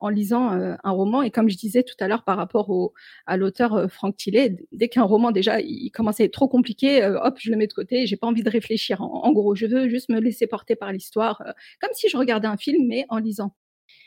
en 0.00 0.08
lisant 0.08 0.50
un 0.50 0.90
roman. 0.90 1.22
Et 1.22 1.30
comme 1.30 1.48
je 1.48 1.56
disais 1.56 1.82
tout 1.82 1.96
à 1.98 2.06
l'heure 2.06 2.22
par 2.22 2.36
rapport 2.36 2.70
au, 2.70 2.92
à 3.26 3.36
l'auteur 3.36 3.90
Franck 3.90 4.16
Tillet, 4.16 4.56
dès 4.70 4.88
qu'un 4.88 5.02
roman 5.02 5.32
déjà 5.32 5.60
il 5.60 5.90
commence 5.90 6.20
à 6.20 6.24
être 6.24 6.32
trop 6.32 6.48
compliqué, 6.48 7.04
hop, 7.04 7.36
je 7.40 7.50
le 7.50 7.56
mets 7.56 7.66
de 7.66 7.72
côté. 7.72 8.06
J'ai 8.06 8.16
pas 8.16 8.28
envie 8.28 8.44
de 8.44 8.50
réfléchir. 8.50 9.02
En, 9.02 9.24
en, 9.24 9.32
gros, 9.32 9.56
je 9.56 9.66
veux 9.66 9.88
juste 9.88 10.08
me 10.10 10.20
laisser 10.20 10.46
porter 10.46 10.76
par 10.76 10.92
l'histoire, 10.92 11.42
comme 11.80 11.90
si 11.92 12.08
je 12.08 12.16
regardais 12.16 12.46
un 12.46 12.56
film 12.56 12.67
mais 12.86 13.04
en 13.08 13.18
lisant. 13.18 13.54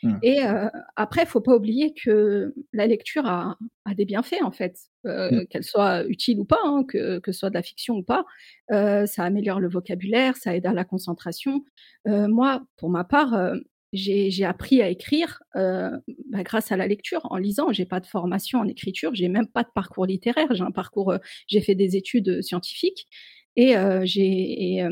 Mmh. 0.03 0.17
Et 0.23 0.43
euh, 0.43 0.67
après, 0.95 1.23
il 1.23 1.27
faut 1.27 1.41
pas 1.41 1.55
oublier 1.55 1.93
que 1.93 2.53
la 2.73 2.87
lecture 2.87 3.25
a, 3.25 3.57
des 3.95 4.05
bienfaits 4.05 4.41
en 4.41 4.51
fait, 4.51 4.77
euh, 5.05 5.31
mmh. 5.31 5.47
qu'elle 5.47 5.63
soit 5.63 6.05
utile 6.05 6.39
ou 6.39 6.45
pas, 6.45 6.59
hein, 6.63 6.83
que, 6.87 7.19
que 7.19 7.31
ce 7.31 7.39
soit 7.39 7.49
de 7.49 7.55
la 7.55 7.63
fiction 7.63 7.95
ou 7.95 8.03
pas. 8.03 8.25
Euh, 8.71 9.05
ça 9.05 9.23
améliore 9.23 9.59
le 9.59 9.69
vocabulaire, 9.69 10.37
ça 10.37 10.55
aide 10.55 10.65
à 10.65 10.73
la 10.73 10.85
concentration. 10.85 11.63
moi, 12.05 12.63
pour 12.77 12.89
ma 12.89 13.03
part, 13.03 13.53
j'ai 13.93 14.45
appris 14.45 14.81
à 14.81 14.87
écrire 14.89 15.41
bah, 15.53 15.99
grâce 16.43 16.71
à 16.71 16.77
la 16.77 16.87
lecture, 16.87 17.21
en 17.29 17.37
lisant. 17.37 17.71
J'ai 17.71 17.85
pas 17.85 17.99
de 17.99 18.07
formation 18.07 18.59
en 18.59 18.67
écriture, 18.67 19.13
j'ai 19.13 19.27
même 19.27 19.47
pas 19.47 19.63
de 19.63 19.69
parcours 19.73 20.05
littéraire. 20.05 20.47
J'ai 20.51 20.63
un 20.63 20.71
parcours, 20.71 21.13
j'ai 21.47 21.61
fait 21.61 21.75
des 21.75 21.95
études 21.95 22.41
scientifiques 22.41 23.07
et 23.55 23.75
j'ai 24.03 24.85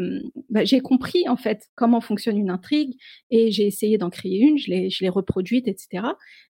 bah, 0.49 0.65
j'ai 0.65 0.81
compris 0.81 1.27
en 1.29 1.37
fait 1.37 1.67
comment 1.75 2.01
fonctionne 2.01 2.37
une 2.37 2.49
intrigue 2.49 2.95
et 3.29 3.51
j'ai 3.51 3.65
essayé 3.67 3.97
d'en 3.97 4.09
créer 4.09 4.39
une, 4.39 4.57
je 4.57 4.69
l'ai 4.69 4.89
je 4.89 5.03
l'ai 5.03 5.09
reproduite, 5.09 5.67
etc. 5.67 6.03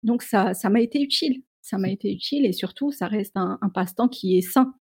Donc 0.04 0.22
ça 0.24 0.54
ça 0.54 0.70
m'a 0.70 0.82
été 0.82 1.02
utile, 1.02 1.42
ça 1.62 1.78
m'a 1.78 1.90
été 1.90 2.12
utile 2.12 2.46
et 2.46 2.54
surtout 2.54 2.92
ça 2.92 3.08
reste 3.08 3.36
un, 3.38 3.58
un 3.62 3.70
passe-temps 3.70 4.10
qui 4.10 4.38
est 4.38 4.42
sain. 4.42 4.74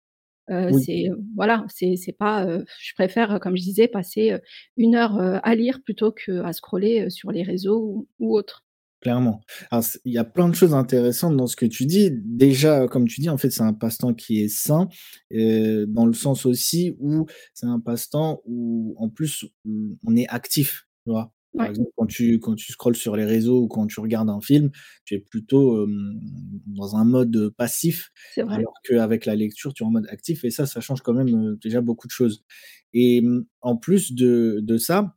Euh, 0.50 0.70
C'est 0.72 1.08
voilà, 1.36 1.64
c'est 1.68 1.96
c'est 1.96 2.12
pas. 2.12 2.46
je 2.80 2.94
préfère, 2.94 3.40
comme 3.40 3.56
je 3.56 3.62
disais, 3.62 3.88
passer 3.88 4.36
une 4.76 4.94
heure 4.94 5.18
à 5.18 5.54
lire 5.54 5.80
plutôt 5.84 6.12
que 6.12 6.42
à 6.42 6.52
scroller 6.52 7.08
sur 7.10 7.32
les 7.32 7.42
réseaux 7.42 7.80
ou, 7.80 8.08
ou 8.18 8.36
autres. 8.36 8.63
Clairement. 9.04 9.42
Il 10.06 10.12
y 10.14 10.18
a 10.18 10.24
plein 10.24 10.48
de 10.48 10.54
choses 10.54 10.72
intéressantes 10.72 11.36
dans 11.36 11.46
ce 11.46 11.56
que 11.56 11.66
tu 11.66 11.84
dis. 11.84 12.10
Déjà, 12.10 12.88
comme 12.88 13.06
tu 13.06 13.20
dis, 13.20 13.28
en 13.28 13.36
fait, 13.36 13.50
c'est 13.50 13.60
un 13.62 13.74
passe-temps 13.74 14.14
qui 14.14 14.40
est 14.42 14.48
sain, 14.48 14.88
euh, 15.34 15.84
dans 15.86 16.06
le 16.06 16.14
sens 16.14 16.46
aussi 16.46 16.96
où 17.00 17.26
c'est 17.52 17.66
un 17.66 17.80
passe-temps 17.80 18.40
où, 18.46 18.94
en 18.98 19.10
plus, 19.10 19.44
on 20.06 20.16
est 20.16 20.26
actif, 20.28 20.86
tu 21.04 21.10
vois? 21.12 21.32
Par 21.58 21.66
exemple, 21.68 21.90
quand 21.96 22.06
tu 22.06 22.40
quand 22.40 22.54
tu 22.56 22.72
scrolles 22.72 22.96
sur 22.96 23.14
les 23.14 23.26
réseaux 23.26 23.60
ou 23.62 23.68
quand 23.68 23.86
tu 23.86 24.00
regardes 24.00 24.30
un 24.30 24.40
film, 24.40 24.70
tu 25.04 25.14
es 25.14 25.18
plutôt, 25.20 25.86
dans 26.66 26.96
un 26.96 27.04
mode, 27.04 27.50
passif, 27.58 28.10
alors 28.48 28.72
qu'avec 28.88 29.26
la 29.26 29.36
lecture, 29.36 29.74
tu 29.74 29.82
es 29.84 29.86
en 29.86 29.90
mode 29.90 30.06
actif 30.10 30.44
et 30.44 30.50
ça, 30.50 30.66
ça 30.66 30.80
change 30.80 31.02
quand 31.02 31.12
même, 31.14 31.56
déjà 31.62 31.80
beaucoup 31.82 32.06
de 32.06 32.12
choses 32.12 32.42
et 32.94 33.22
en 33.60 33.76
plus 33.76 34.14
de 34.14 34.60
de 34.62 34.78
ça, 34.78 35.14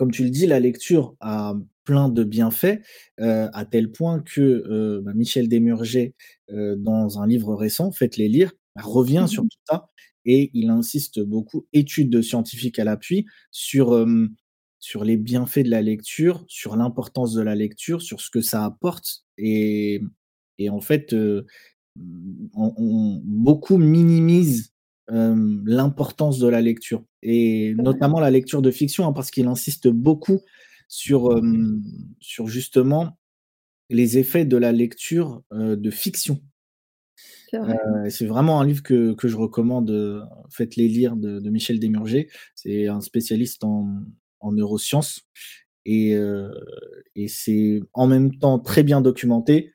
comme 0.00 0.12
tu 0.12 0.24
le 0.24 0.30
dis, 0.30 0.46
la 0.48 0.60
lecture 0.60 1.14
a 1.20 1.54
plein 1.84 2.08
de 2.08 2.24
bienfaits, 2.24 2.80
heu, 3.20 3.48
à 3.52 3.66
tel 3.66 3.92
point 3.92 4.20
que, 4.20 4.40
heu, 4.68 5.02
bah, 5.04 5.12
Michel 5.14 5.48
Desmurger, 5.48 6.14
heu, 6.50 6.76
dans 6.78 7.20
un 7.20 7.26
livre 7.28 7.54
récent, 7.54 7.92
Faites 7.92 8.16
les 8.16 8.28
lire, 8.28 8.52
bah, 8.76 8.82
revient 8.84 9.26
sur 9.28 9.44
Mmh 9.44 9.48
tout 9.50 9.58
ça 9.68 9.88
et 10.26 10.50
il 10.54 10.70
insiste 10.70 11.20
beaucoup, 11.20 11.66
études 11.74 12.10
de 12.10 12.22
scientifiques 12.22 12.78
à 12.78 12.84
l'appui, 12.84 13.26
sur, 13.52 14.06
sur 14.78 15.04
les 15.04 15.16
bienfaits 15.18 15.60
de 15.64 15.70
la 15.70 15.82
lecture, 15.82 16.44
sur 16.48 16.76
l'importance 16.76 17.34
de 17.34 17.42
la 17.42 17.54
lecture, 17.54 18.02
sur 18.02 18.20
ce 18.20 18.30
que 18.30 18.40
ça 18.42 18.64
apporte 18.64 19.24
et 19.38 20.02
et 20.58 20.68
en 20.70 20.80
fait, 20.82 21.14
on 21.14 22.72
on 22.76 23.20
beaucoup 23.24 23.76
minimisent, 23.78 24.69
hem, 25.10 25.62
l'importance 25.66 26.38
de 26.38 26.48
la 26.48 26.60
lecture 26.60 27.02
et 27.22 27.74
notamment 27.76 28.20
la 28.20 28.30
lecture 28.30 28.62
de 28.62 28.70
fiction, 28.70 29.06
hein, 29.06 29.12
parce 29.12 29.30
qu'il 29.30 29.46
insiste 29.46 29.88
beaucoup 29.88 30.40
sur, 30.88 31.36
hem, 31.36 31.82
sur 32.20 32.46
justement 32.48 33.18
les 33.90 34.18
effets 34.18 34.44
de 34.44 34.56
la 34.56 34.72
lecture, 34.72 35.42
heu, 35.52 35.76
de 35.76 35.90
fiction. 35.90 36.40
C'est 37.50 37.58
vrai. 37.58 37.74
Heu, 37.74 38.10
c'est 38.10 38.26
vraiment 38.26 38.60
un 38.60 38.66
livre 38.66 38.82
que 38.82 39.12
que 39.14 39.28
je 39.28 39.36
recommande, 39.36 40.26
faites-les 40.50 40.88
lire 40.88 41.16
de 41.16 41.40
de 41.40 41.50
Michel 41.50 41.78
Desmurger. 41.80 42.28
C'est 42.54 42.86
un 42.88 43.00
spécialiste 43.00 43.64
en 43.64 44.02
en 44.40 44.52
neurosciences 44.52 45.22
et 45.84 46.16
et 47.16 47.28
c'est 47.28 47.80
en 47.92 48.06
même 48.06 48.36
temps 48.38 48.58
très 48.58 48.82
bien 48.82 49.00
documenté 49.00 49.74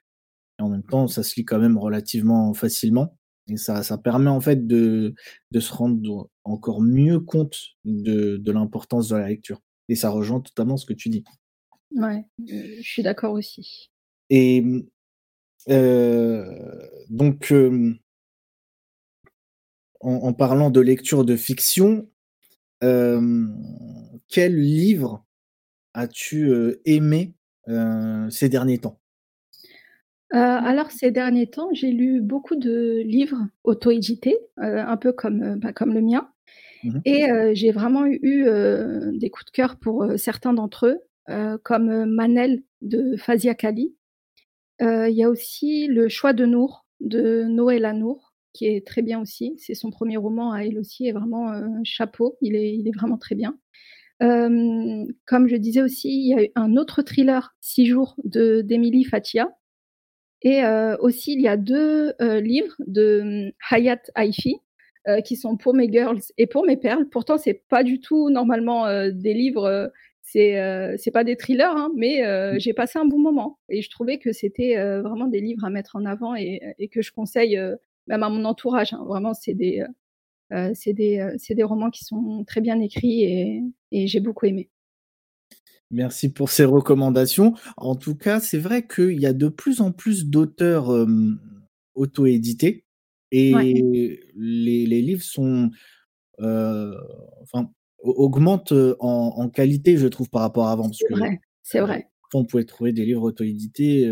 et 0.60 0.62
en 0.64 0.70
même 0.70 0.84
temps 0.84 1.08
ça 1.08 1.24
se 1.24 1.36
lit 1.36 1.46
quand 1.46 1.60
même 1.60 1.78
relativement 1.78 2.54
facilement 2.54 3.18
et 3.50 3.58
ça 3.58 3.84
ça 3.84 3.98
permet 3.98 4.30
en 4.30 4.42
fait 4.42 4.68
de 4.68 5.14
de 5.52 5.60
se 5.60 5.74
rendre 5.74 6.30
encore 6.44 6.82
mieux 6.82 7.20
compte 7.20 7.58
de 7.86 8.38
de 8.38 8.52
l'importance 8.52 9.10
de 9.10 9.18
la 9.18 9.28
lecture 9.30 9.62
et 9.90 9.96
ça 9.96 10.10
rejoint 10.10 10.42
totalement 10.42 10.78
ce 10.78 10.86
que 10.86 10.94
tu 10.94 11.10
dis 11.10 11.24
Ouais, 11.96 12.24
je 12.48 12.82
suis 12.84 13.02
d'accord 13.02 13.34
aussi. 13.34 13.90
et 14.30 14.64
heu, 15.68 16.90
donc 17.10 17.52
hem 17.52 18.00
En 20.02 20.14
en 20.28 20.34
parlant 20.34 20.70
de 20.70 20.80
lecture 20.82 21.26
de 21.26 21.36
fiction, 21.36 22.08
hem, 22.82 23.58
quel 24.30 24.56
livre 24.58 25.26
as-tu, 25.94 26.52
aimé, 26.86 27.36
ces 28.30 28.50
derniers 28.50 28.80
temps? 28.80 29.00
Heu, 30.34 30.38
alors 30.38 30.92
ces 30.92 31.12
derniers 31.12 31.48
temps, 31.48 31.70
j'ai 31.74 31.92
lu 31.92 32.20
beaucoup 32.22 32.56
de 32.56 33.02
livres 33.06 33.48
auto-édités, 33.64 34.38
heu, 34.60 34.80
un 34.80 34.98
peu 34.98 35.12
comme, 35.14 35.44
heu, 35.44 35.56
bah, 35.58 35.72
comme 35.74 35.94
le 35.94 36.02
mien 36.02 36.30
Mmh 36.84 36.98
mh. 36.98 37.06
et 37.06 37.26
j'ai 37.56 37.72
vraiment 37.72 38.06
eu, 38.08 38.46
des 39.14 39.30
coups 39.32 39.46
de 39.48 39.52
cœur 39.52 39.78
pour, 39.80 40.06
certains 40.18 40.54
d'entre 40.54 40.88
eux, 40.88 41.00
comme, 41.64 42.06
Manel 42.06 42.64
de 42.82 43.18
Fazia 43.18 43.56
Kali. 43.56 43.96
Il 44.82 45.12
y 45.14 45.24
a 45.24 45.30
aussi 45.30 45.88
Le 45.88 46.10
choix 46.10 46.34
de 46.34 46.46
Nour 46.46 46.86
de 47.02 47.44
Noël 47.46 47.86
Nour 47.98 48.34
qui 48.54 48.68
est 48.68 48.86
très 48.88 49.02
bien 49.04 49.22
aussi. 49.22 49.56
C'est 49.60 49.76
son 49.76 49.92
premier 49.92 50.18
roman 50.18 50.54
à 50.54 50.62
elle 50.62 50.80
aussi 50.80 51.08
et 51.08 51.14
vraiment, 51.14 51.52
chapeau, 51.86 52.38
il 52.42 52.56
est 52.56 52.76
il 52.76 52.88
est 52.88 52.96
vraiment 52.96 53.18
très 53.20 53.36
bien. 53.36 53.58
Comme 54.22 55.48
je 55.50 55.58
disais 55.58 55.82
aussi, 55.84 56.10
il 56.10 56.30
y 56.30 56.36
a 56.36 56.44
eu 56.46 56.50
un 56.56 56.78
autre 56.78 57.02
thriller, 57.04 57.56
Six 57.62 57.88
jours 57.88 58.16
de 58.26 58.62
d'Émilie 58.62 59.06
Fathia 59.06 59.50
et 60.46 60.64
heu, 60.64 60.98
aussi 61.02 61.34
il 61.34 61.42
y 61.42 61.50
a 61.50 61.58
2 61.58 62.14
heu, 62.22 62.40
livres 62.40 62.76
de, 62.88 63.22
mmh, 63.50 63.52
Hayat 63.72 64.02
Haifi, 64.16 64.58
heu, 65.10 65.22
qui 65.24 65.38
sont 65.38 65.58
pour 65.58 65.76
mes 65.76 65.92
girls 65.92 66.22
et 66.40 66.48
pour 66.48 66.66
mes 66.66 66.78
perles. 66.78 67.08
Pourtant 67.12 67.38
c'est 67.40 67.64
pas 67.70 67.84
du 67.84 68.00
tout 68.02 68.30
normalement, 68.32 68.88
des 69.12 69.36
livres, 69.36 69.68
heu, 69.70 69.92
c'est, 70.24 71.12
pas 71.14 71.24
des 71.26 71.38
thrillers, 71.38 71.76
hein, 71.78 71.92
mais 71.98 72.26
heu, 72.26 72.58
j'ai 72.60 72.74
passé 72.74 73.00
un 73.00 73.06
bon 73.06 73.20
moment 73.20 73.60
et 73.70 73.82
je 73.84 73.90
trouvais 73.92 74.20
que 74.20 74.34
c'était, 74.34 74.76
vraiment 75.02 75.28
des 75.28 75.42
livres 75.42 75.66
à 75.66 75.72
mettre 75.72 75.98
en 75.98 76.06
avant 76.06 76.36
et 76.38 76.62
et 76.80 76.90
que 76.90 77.02
je 77.04 77.12
conseille, 77.14 77.60
même 78.08 78.24
à 78.24 78.30
mon 78.30 78.46
entourage, 78.46 78.94
hein. 78.94 79.04
Vraiment 79.08 79.34
c'est 79.36 79.54
des, 79.56 79.84
c'est 80.76 80.94
des, 80.94 81.28
des 81.52 81.64
romans 81.64 81.92
qui 81.92 82.06
sont 82.06 82.46
très 82.48 82.62
bien 82.62 82.80
écrits 82.82 83.24
et 83.26 83.64
et 83.94 84.08
j'ai 84.08 84.22
beaucoup 84.22 84.46
aimé. 84.48 84.70
Merci 85.96 86.30
pour 86.30 86.50
ces 86.50 86.66
recommandations. 86.66 87.54
En 87.78 87.96
tout 87.96 88.16
cas, 88.16 88.40
c'est 88.42 88.58
vrai 88.60 88.86
qu'il 88.86 89.20
y 89.20 89.26
a 89.26 89.34
de 89.34 89.48
plus 89.48 89.80
en 89.82 89.92
plus 89.94 90.26
d'auteurs, 90.28 90.94
hem, 90.96 91.40
auto-édités 91.96 92.86
Ouais, 93.52 93.66
et 93.72 94.20
les 94.36 94.86
les 94.88 95.02
livres 95.02 95.24
sont, 95.24 95.72
heu, 96.42 96.96
enfin, 97.44 97.72
au 98.00 98.12
augmentent, 98.26 98.74
heu, 98.74 98.98
en 99.02 99.36
en 99.38 99.50
qualité, 99.50 99.98
je 99.98 100.08
trouve, 100.08 100.30
par 100.30 100.42
rapport 100.42 100.68
à 100.68 100.74
avant. 100.74 100.92
C'est 100.92 101.10
vrai, 101.12 101.40
c'est 101.64 101.80
vrai. 101.80 102.10
parfois 102.22 102.42
on 102.42 102.46
pouvait 102.46 102.66
trouver 102.66 102.92
des 102.94 103.06
livres 103.06 103.24
auto-édités, 103.24 104.06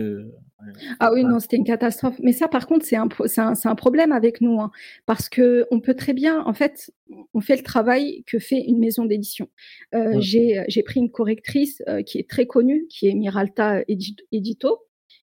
Ah 0.99 1.12
oui, 1.13 1.23
non, 1.26 1.39
c'était 1.39 1.58
une 1.58 1.63
catastrophe. 1.63 2.15
Mais 2.21 2.32
ça, 2.32 2.47
par 2.47 2.67
contre, 2.67 2.86
c'est 2.86 2.95
un 2.95 3.08
un 3.38 3.54
un 3.65 3.76
problème 3.76 4.12
avec 4.12 4.41
nous, 4.41 4.60
hein, 4.60 4.71
parce 5.06 5.30
qu'on 5.30 5.80
peut 5.82 5.93
très 5.95 6.13
bien 6.13 6.43
en 6.45 6.54
fait, 6.54 6.91
on 7.34 7.41
fait 7.41 7.56
le 7.56 7.63
travail 7.63 8.23
que 8.28 8.39
fait 8.39 8.60
une 8.62 8.80
maison 8.80 9.06
d'édition. 9.06 9.49
Ouais, 9.93 10.17
j'ai, 10.21 10.84
pris 10.84 10.99
une 10.99 11.12
correctrice, 11.12 11.82
heu, 11.88 12.02
qui 12.02 12.17
est 12.19 12.30
très 12.30 12.45
connue, 12.45 12.86
qui 12.89 13.08
est 13.08 13.13
Miralta 13.13 13.82
Edit 13.88 14.17
Edito, 14.32 14.80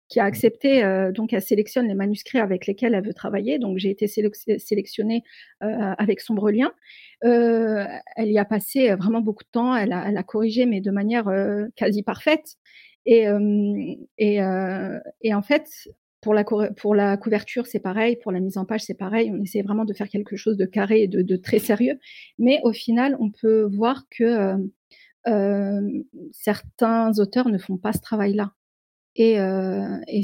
qui 0.08 0.20
a 0.20 0.24
accepté, 0.24 0.84
heu, 0.84 1.12
donc 1.12 1.32
elle 1.32 1.42
sélectionne 1.42 1.86
les 1.88 1.94
manuscrits 1.94 2.38
avec 2.40 2.66
lesquels 2.66 2.94
elle 2.94 3.04
veut 3.06 3.14
travailler. 3.14 3.58
Donc 3.58 3.78
j'ai 3.78 3.90
été 3.90 4.06
sélectionnée, 4.06 5.22
heu, 5.62 5.68
avec 5.98 6.20
Sombrelien. 6.20 6.72
Heu, 7.24 7.84
elle 8.16 8.30
y 8.30 8.38
a 8.38 8.44
passé, 8.44 8.94
vraiment 8.94 9.20
beaucoup 9.20 9.44
de 9.44 9.50
temps. 9.52 9.74
Elle 9.76 9.92
a 9.92 10.04
elle 10.08 10.16
a 10.16 10.22
corrigé, 10.22 10.66
mais 10.66 10.80
de 10.80 10.90
manière, 10.90 11.30
quasi 11.76 12.02
parfaite. 12.02 12.56
Et 13.10 13.22
hem 13.22 13.96
et 14.20 15.34
en 15.34 15.42
fait, 15.42 15.68
pour 16.22 16.34
la 16.34 16.44
corre 16.44 16.68
pour 16.76 16.94
la 16.94 17.16
couverture, 17.18 17.66
c'est 17.66 17.80
pareil, 17.80 18.16
pour 18.22 18.32
la 18.32 18.40
mise 18.40 18.58
en 18.58 18.64
page, 18.66 18.82
c'est 18.82 18.94
pareil. 18.98 19.32
On 19.34 19.42
essaie 19.42 19.62
vraiment 19.62 19.84
de 19.86 19.94
faire 19.94 20.08
quelque 20.10 20.36
chose 20.36 20.56
de 20.58 20.66
carré 20.66 21.02
et 21.04 21.08
de 21.08 21.22
de 21.22 21.36
très 21.36 21.58
sérieux. 21.60 21.98
Mais 22.38 22.60
au 22.64 22.72
final, 22.72 23.16
on 23.20 23.30
peut 23.32 23.62
voir 23.64 24.04
que, 24.10 24.54
hem, 25.26 26.04
certains 26.32 27.12
auteurs 27.18 27.48
ne 27.48 27.58
font 27.58 27.78
pas 27.78 27.92
ce 27.94 28.00
travail-là. 28.00 28.52
Et 29.16 29.36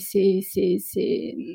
c'est 0.00 0.40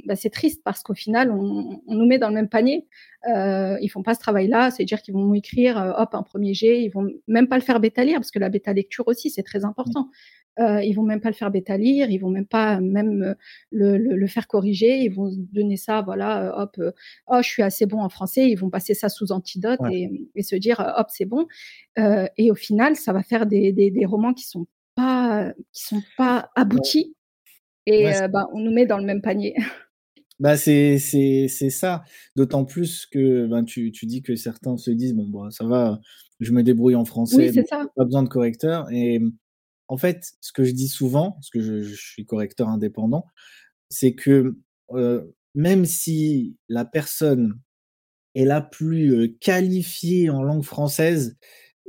bah, 0.07 0.15
c'est 0.17 0.29
triste 0.31 0.61
parce 0.65 0.83
qu'au 0.83 0.93
final, 0.95 1.31
on 1.31 1.81
on 1.87 1.95
nous 1.95 2.05
met 2.07 2.19
dans 2.19 2.29
le 2.29 2.35
même 2.35 2.49
panier. 2.49 2.87
Heu, 3.27 3.77
ils 3.81 3.89
font 3.89 4.03
pas 4.03 4.13
ce 4.15 4.19
travail-là, 4.19 4.71
c'est-à-dire 4.71 5.01
qu'ils 5.01 5.13
vont 5.15 5.33
écrire, 5.33 5.77
hop, 5.97 6.09
un 6.15 6.23
1er 6.23 6.53
jet, 6.53 6.83
ils 6.83 6.89
vont 6.89 7.07
même 7.27 7.47
pas 7.47 7.57
le 7.57 7.63
faire 7.63 7.79
bêta 7.79 8.03
lire 8.05 8.17
parce 8.19 8.31
que 8.31 8.39
la 8.39 8.49
bêta 8.49 8.73
lecture 8.73 9.07
aussi, 9.07 9.29
c'est 9.31 9.43
très 9.43 9.59
mmh, 9.61 9.65
important. 9.65 10.09
Heu, 10.59 10.83
ils 10.83 10.93
vont 10.93 11.03
même 11.03 11.21
pas 11.21 11.29
le 11.29 11.35
faire 11.35 11.51
bêta 11.51 11.77
lire, 11.77 12.09
ils 12.09 12.17
vont 12.19 12.29
même 12.29 12.45
pas 12.47 12.79
même, 12.81 13.23
heu, 13.23 13.35
le 13.71 13.97
le 13.97 14.15
le 14.17 14.27
faire 14.27 14.47
corriger, 14.47 14.97
ils 14.99 15.09
vont 15.09 15.29
donner 15.53 15.77
ça, 15.77 16.01
voilà, 16.01 16.47
heu, 16.49 16.51
hop, 16.63 16.75
heu: 16.79 16.93
«Oh, 17.27 17.39
je 17.41 17.47
suis 17.49 17.63
assez 17.63 17.85
bon 17.85 17.99
en 18.01 18.09
français», 18.09 18.49
ils 18.49 18.55
vont 18.55 18.69
passer 18.69 18.93
ça 18.93 19.09
sous 19.09 19.31
antidote 19.31 19.79
ouais, 19.79 19.91
et 19.91 20.09
et 20.35 20.43
se 20.43 20.55
dire: 20.57 20.79
«Hop, 20.97 21.07
c'est 21.09 21.25
bon». 21.25 21.47
Et 22.37 22.51
au 22.51 22.55
final, 22.55 22.95
ça 22.95 23.13
va 23.13 23.23
faire 23.23 23.45
des 23.45 23.71
des 23.73 23.91
des 23.91 24.05
romans 24.05 24.33
qui 24.33 24.45
sont 24.47 24.67
pas, 24.95 25.53
qui 25.73 25.85
sont 25.85 26.03
pas 26.17 26.49
ouais, 26.69 26.81
aboutis 26.81 27.15
ouais, 27.97 28.13
et 28.13 28.15
heu, 28.15 28.27
bah, 28.29 28.47
on 28.53 28.59
nous 28.61 28.71
met 28.73 28.85
dans 28.87 28.97
le 28.99 29.05
même 29.05 29.21
panier. 29.21 29.55
Bah, 30.39 30.57
c'est 30.57 30.97
c'est 30.97 31.47
c'est 31.47 31.69
ça. 31.69 32.03
D'autant 32.35 32.65
plus 32.65 33.05
que, 33.05 33.45
ben, 33.47 33.63
tu 33.63 33.91
tu 33.91 34.05
dis 34.07 34.21
que 34.23 34.35
certains 34.35 34.77
se 34.77 34.89
disent: 34.91 35.13
«Bon, 35.13 35.27
bah, 35.29 35.49
ça 35.51 35.65
va, 35.65 35.99
je 36.39 36.51
me 36.51 36.63
débrouille 36.63 36.95
en 36.95 37.05
Oui, 37.29 37.47
français, 37.47 37.51
c'est 37.51 37.63
donc 37.63 37.67
ça. 37.67 37.85
pas 37.95 38.05
besoin 38.05 38.23
de 38.23 38.29
correcteur» 38.29 38.89
et 38.91 39.19
en 39.91 39.97
fait, 39.97 40.31
ce 40.39 40.53
que 40.53 40.63
je 40.63 40.71
dis 40.71 40.87
souvent, 40.87 41.33
parce 41.33 41.49
que 41.49 41.59
je 41.59 41.83
je 41.83 41.95
suis 41.95 42.25
correcteur 42.25 42.69
indépendant, 42.69 43.25
c'est 43.89 44.13
que, 44.15 44.55
même 45.53 45.85
si 45.85 46.55
la 46.69 46.85
personne 46.85 47.59
est 48.33 48.45
la 48.45 48.61
plus, 48.61 49.35
qualifiée 49.41 50.29
en 50.29 50.43
langue 50.43 50.63
française, 50.63 51.35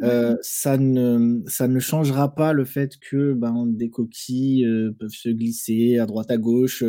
ça 0.01 0.79
ne 0.79 1.43
ça 1.47 1.69
ne 1.69 1.79
changera 1.79 2.35
pas 2.35 2.53
le 2.53 2.65
fait 2.65 2.99
que, 2.99 3.35
ben, 3.35 3.69
des 3.69 3.89
coquilles, 3.89 4.67
peuvent 4.99 5.11
se 5.11 5.29
glisser 5.29 5.99
à 5.99 6.07
droite 6.07 6.33
à 6.33 6.39
gauche, 6.39 6.83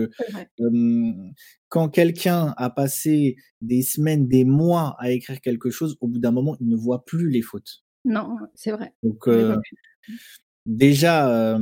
quand 1.70 1.90
quelqu'un 1.90 2.56
a 2.58 2.72
passé 2.72 3.36
des 3.62 3.84
semaines, 3.84 4.28
des 4.28 4.46
mois 4.46 4.96
à 4.98 5.12
écrire 5.12 5.42
quelque 5.42 5.70
chose, 5.70 5.96
au 6.02 6.08
bout 6.08 6.18
d'un 6.18 6.32
moment, 6.32 6.58
il 6.60 6.70
ne 6.70 6.76
voit 6.76 7.06
plus 7.06 7.30
les 7.30 7.44
fautes. 7.44 7.84
Non, 8.04 8.36
c'est 8.56 8.72
vrai. 8.72 8.96
Donc 9.04 9.30
Déjà, 10.66 11.58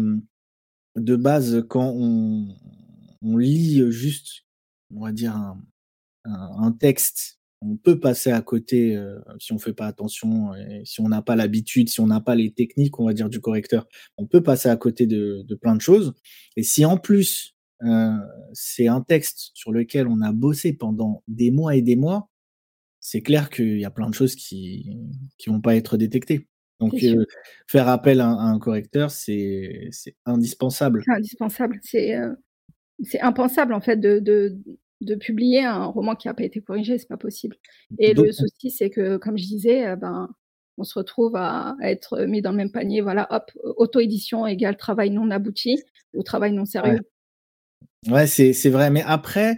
de 0.96 1.16
base, 1.16 1.66
quand 1.70 1.92
on 1.96 3.38
lit 3.38 3.92
juste, 3.92 4.46
on 4.96 5.02
va 5.06 5.12
dire 5.12 5.36
un 6.26 6.72
texte, 6.74 7.40
on 7.62 7.78
peut 7.78 8.00
passer 8.00 8.32
à 8.32 8.42
côté, 8.42 8.96
heu, 8.98 9.22
si 9.40 9.54
on 9.54 9.60
fait 9.60 9.74
pas 9.74 9.88
attention 9.88 10.52
si 10.86 11.02
on 11.02 11.10
n'a 11.10 11.22
pas 11.24 11.36
l'habitude, 11.36 11.90
si 11.90 12.02
on 12.02 12.08
n'a 12.08 12.22
pas 12.22 12.36
les 12.36 12.52
techniques, 12.54 13.00
on 13.00 13.06
va 13.08 13.14
dire, 13.14 13.30
du 13.30 13.42
correcteur, 13.42 13.88
on 14.18 14.28
peut 14.28 14.44
passer 14.44 14.70
à 14.70 14.78
côté 14.78 15.08
de 15.08 15.56
plein 15.62 15.76
de 15.76 15.82
choses 15.82 16.14
et 16.58 16.64
si 16.64 16.86
en 16.86 16.98
plus, 16.98 17.56
heu, 17.84 18.12
c'est 18.54 18.88
un 18.88 19.02
texte 19.02 19.52
sur 19.56 19.72
lequel 19.74 20.08
on 20.08 20.22
a 20.22 20.32
bossé 20.34 20.74
pendant 20.74 21.24
des 21.28 21.52
mois 21.52 21.76
et 21.76 21.82
des 21.84 21.96
mois, 21.98 22.30
c'est 23.02 23.22
clair 23.24 23.50
qu'il 23.52 23.80
y 23.80 23.86
a 23.86 23.92
plein 23.92 24.10
de 24.10 24.16
choses 24.16 24.36
qui 24.36 24.98
qui 25.40 25.50
vont 25.52 25.62
pas 25.62 25.76
être 25.78 25.98
détectées. 25.98 26.48
Donc 26.82 26.94
heu, 27.04 27.26
faire 27.68 27.88
appel 27.88 28.20
à 28.22 28.28
un 28.28 28.38
à 28.38 28.44
un 28.44 28.60
correcteur, 28.60 29.12
c'est 29.12 29.92
indispensable. 30.26 31.04
C'est 31.06 31.12
indispensable. 31.14 31.80
C'est, 31.84 32.16
heu, 32.18 32.36
c'est 33.04 33.22
impensable, 33.22 33.74
en 33.74 33.82
fait, 33.82 33.98
de 33.98 34.20
de 34.20 34.58
de 35.02 35.16
publier 35.16 35.64
un 35.64 35.86
roman 35.86 36.16
qui 36.16 36.30
a 36.30 36.34
pas 36.36 36.44
été 36.44 36.62
corrigé, 36.62 36.98
c'est 37.00 37.08
pas 37.10 37.18
possible 37.18 37.58
et 38.00 38.14
le 38.16 38.32
souci, 38.34 38.72
c'est 38.72 38.90
que, 38.92 39.18
comme 39.18 39.38
je 39.38 39.46
disais, 39.46 39.88
heu, 39.90 39.96
ben, 39.98 40.30
on 40.78 40.84
se 40.86 40.98
retrouve 41.00 41.36
à 41.38 41.76
à 41.82 41.92
être 41.92 42.26
mis 42.26 42.42
dans 42.42 42.52
le 42.52 42.58
même 42.58 42.72
panier, 42.72 43.02
voilà, 43.02 43.28
hop, 43.32 43.52
auto-édition 43.78 44.48
égale 44.48 44.78
travail 44.78 45.12
non 45.12 45.32
abouti 45.32 45.78
ou 46.16 46.24
travail 46.24 46.54
non 46.54 46.64
Ouais. 46.64 46.68
sérieux. 46.68 47.00
Ouais, 48.10 48.28
c'est 48.28 48.54
c'est 48.54 48.70
vrai, 48.72 48.90
mais 48.92 49.04
après, 49.06 49.58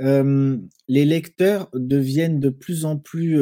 hem, 0.00 0.68
les 0.88 1.04
lecteurs 1.04 1.70
deviennent 1.74 2.40
de 2.40 2.50
plus 2.50 2.84
en 2.86 2.98
plus, 2.98 3.38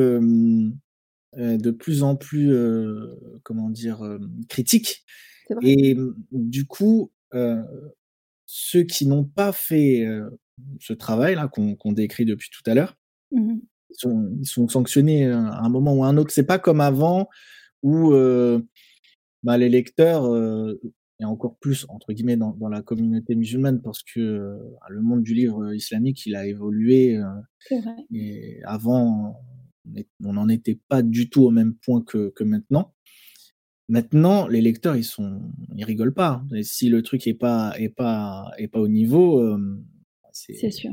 de 1.36 1.70
plus 1.70 2.02
en 2.02 2.16
plus, 2.16 2.50
heu, 2.52 3.18
comment 3.44 3.70
dire? 3.70 4.00
C'est 5.46 5.54
vrai. 5.54 5.62
et 5.62 5.94
mmh, 5.94 6.14
du 6.32 6.66
coup, 6.66 7.12
ceux 8.46 8.82
qui 8.84 9.06
n'ont 9.06 9.24
pas 9.24 9.52
fait, 9.52 10.06
ce 10.80 10.92
travail-là 10.94 11.48
qu'on 11.48 11.92
décrit 11.92 12.24
depuis 12.26 12.50
tout 12.52 12.68
à 12.70 12.74
l'heure, 12.74 12.96
Mmh 13.32 13.52
mh. 13.54 13.60
ils 13.90 13.96
sont 13.98 14.30
ils 14.40 14.46
sont 14.48 14.68
sanctionnés, 14.68 15.26
à 15.30 15.60
un 15.62 15.68
moment 15.70 15.94
ou 15.94 16.04
à 16.04 16.08
un 16.08 16.16
autre. 16.18 16.32
C'est 16.32 16.46
pas 16.46 16.58
comme 16.60 16.80
avant 16.82 17.28
où, 17.82 18.12
bah, 19.44 19.58
les 19.58 19.68
lecteurs, 19.70 20.26
et 21.20 21.24
encore 21.26 21.56
plus 21.58 21.86
entre 21.90 22.12
guillemets 22.14 22.36
«dans 22.38 22.52
dans 22.52 22.68
la 22.70 22.82
communauté 22.82 23.36
musulmane» 23.36 23.82
parce 23.82 24.02
que, 24.04 24.58
le 24.90 25.02
monde 25.02 25.22
du 25.24 25.34
livre 25.34 25.74
islamique, 25.74 26.26
il 26.26 26.36
a 26.36 26.46
évolué, 26.46 27.20
et 28.14 28.60
avant, 28.64 29.40
on 30.24 30.32
n'en 30.34 30.48
était 30.48 30.78
pas 30.88 31.02
du 31.02 31.28
tout 31.30 31.44
au 31.44 31.50
même 31.50 31.74
point 31.74 32.02
que 32.02 32.30
que 32.30 32.44
maintenant. 32.44 32.94
Maintenant, 33.88 34.46
les 34.46 34.60
lecteurs, 34.60 34.94
ils 34.96 35.04
sont 35.04 35.42
ils 35.74 35.84
rigolent 35.84 36.14
pas, 36.14 36.44
hein 36.44 36.54
et 36.54 36.62
si 36.62 36.88
le 36.88 37.02
truc 37.02 37.26
est 37.26 37.34
pas 37.34 37.74
est 37.78 37.88
pas 37.88 38.52
est 38.58 38.68
pas 38.68 38.80
au 38.80 38.88
niveau, 38.88 39.40
hem, 39.54 39.84
C'est 40.32 40.70
sûr. 40.70 40.92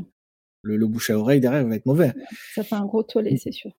le 0.63 0.77
le 0.77 0.87
bouche 0.87 1.09
à 1.11 1.17
oreille 1.19 1.39
derrière 1.39 1.67
va 1.67 1.75
être 1.75 1.85
mauvais. 1.85 2.13
Ça 2.55 2.63
fait 2.63 2.75
un 2.75 2.85
gros 2.85 3.03
tollé, 3.03 3.37
c'est 3.37 3.51
sûr. 3.51 3.71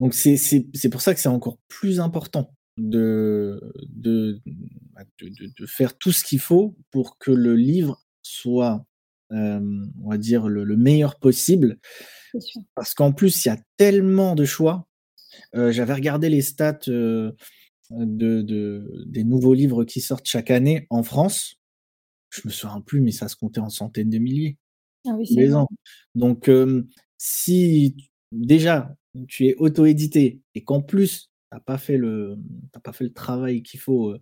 Donc 0.00 0.14
c'est 0.14 0.36
c'est 0.38 0.66
c'est 0.74 0.88
pour 0.88 1.02
ça 1.02 1.14
que 1.14 1.20
c'est 1.20 1.28
encore 1.28 1.58
plus 1.68 2.00
important 2.00 2.54
de 2.78 3.60
de, 3.88 4.40
de 5.18 5.28
de 5.28 5.52
de 5.58 5.66
faire 5.66 5.98
tout 5.98 6.10
ce 6.12 6.24
qu'il 6.24 6.40
faut 6.40 6.74
pour 6.90 7.18
que 7.18 7.30
le 7.30 7.54
livre 7.54 8.02
soit, 8.22 8.86
on 9.32 10.10
va 10.10 10.18
dire 10.18 10.48
le 10.48 10.64
le 10.64 10.76
meilleur 10.76 11.18
possible. 11.18 11.78
Parce 12.74 12.94
qu'en 12.94 13.12
plus, 13.12 13.44
il 13.44 13.48
y 13.48 13.50
a 13.50 13.58
tellement 13.76 14.34
de 14.34 14.44
choix. 14.44 14.88
Heu, 15.56 15.72
j'avais 15.72 15.94
regardé 15.94 16.28
les 16.30 16.42
stats, 16.42 16.80
heu, 16.88 17.36
de 17.90 18.42
de 18.42 19.04
des 19.06 19.24
nouveaux 19.24 19.54
livres 19.54 19.84
qui 19.84 20.00
sortent 20.00 20.26
chaque 20.26 20.50
année 20.50 20.86
en 20.90 21.02
France. 21.02 21.56
Je 22.30 22.42
me 22.46 22.50
souviens 22.52 22.80
plus, 22.80 23.00
mais 23.00 23.12
ça 23.12 23.28
se 23.28 23.36
comptait 23.36 23.60
en 23.60 23.70
centaines 23.70 24.10
de 24.10 24.18
milliers, 24.18 24.58
Ah 25.06 25.12
oui, 25.16 25.26
les 25.30 25.54
ans. 25.54 25.68
Donc 26.14 26.48
hem, 26.48 26.86
si 27.18 27.96
déjà, 28.32 28.94
tu 29.28 29.46
es 29.48 29.54
auto-édité 29.56 30.40
et 30.54 30.64
qu'en 30.64 30.82
plus, 30.82 31.30
tu 31.50 31.56
as 31.56 31.60
pas 31.60 31.78
fait 31.78 31.98
le 31.98 32.38
as 32.74 32.80
pas 32.80 32.92
fait 32.92 33.04
le 33.04 33.12
travail 33.12 33.62
qu'il 33.62 33.80
faut, 33.80 34.14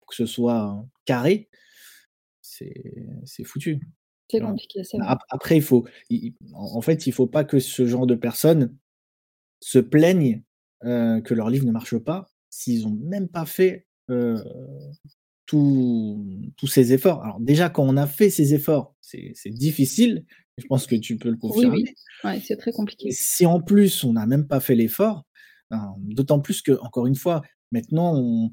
pour 0.00 0.08
que 0.08 0.14
ce 0.16 0.26
soit 0.26 0.84
carré, 1.06 1.48
c'est 2.42 2.74
c'est 3.24 3.44
foutu, 3.44 3.80
C'est 4.34 4.40
compliqué, 4.40 4.82
c'est 4.84 4.98
vrai. 4.98 5.14
Ap 5.14 5.20
après 5.30 5.56
il 5.56 5.62
faut 5.62 5.86
en 6.54 6.80
fait, 6.82 7.06
il 7.06 7.12
faut 7.12 7.26
pas 7.26 7.44
que 7.44 7.58
ce 7.60 7.86
genre 7.86 8.06
de 8.06 8.14
personnes 8.14 8.76
se 9.60 9.78
plaignent, 9.80 10.42
heu, 10.84 11.20
que 11.22 11.34
leur 11.34 11.50
livre 11.50 11.66
ne 11.66 11.72
marche 11.72 11.98
pas, 11.98 12.30
s'ils 12.50 12.86
ont 12.86 12.92
même 13.02 13.28
pas 13.28 13.46
fait, 13.46 13.86
heu, 14.10 14.36
tous 15.46 16.66
ces 16.68 16.92
efforts. 16.92 17.22
Alors 17.24 17.40
déjà, 17.40 17.70
quand 17.70 17.84
on 17.84 17.96
a 17.96 18.06
fait 18.06 18.30
ces 18.30 18.54
efforts, 18.54 18.94
c'est 19.02 19.34
difficile, 19.50 20.24
je 20.58 20.66
pense 20.66 20.86
que 20.86 20.96
tu 20.96 21.18
peux 21.18 21.30
le 21.30 21.36
Oui, 21.48 21.66
confirmer. 21.66 21.78
oui. 21.84 21.94
Ouais, 22.22 22.40
c'est 22.40 22.56
très 22.56 22.72
Et 23.06 23.12
compliqué. 23.12 23.14
si 23.14 23.46
en 23.46 23.60
plus, 23.60 24.04
on 24.04 24.12
n'a 24.14 24.26
même 24.26 24.46
pas 24.46 24.60
fait 24.60 24.74
l'effort, 24.74 25.24
ben, 25.70 25.94
d'autant 25.98 26.40
plus 26.40 26.62
qu'encore 26.62 27.06
une 27.06 27.14
fois, 27.16 27.42
maintenant 27.72 28.14
on 28.16 28.52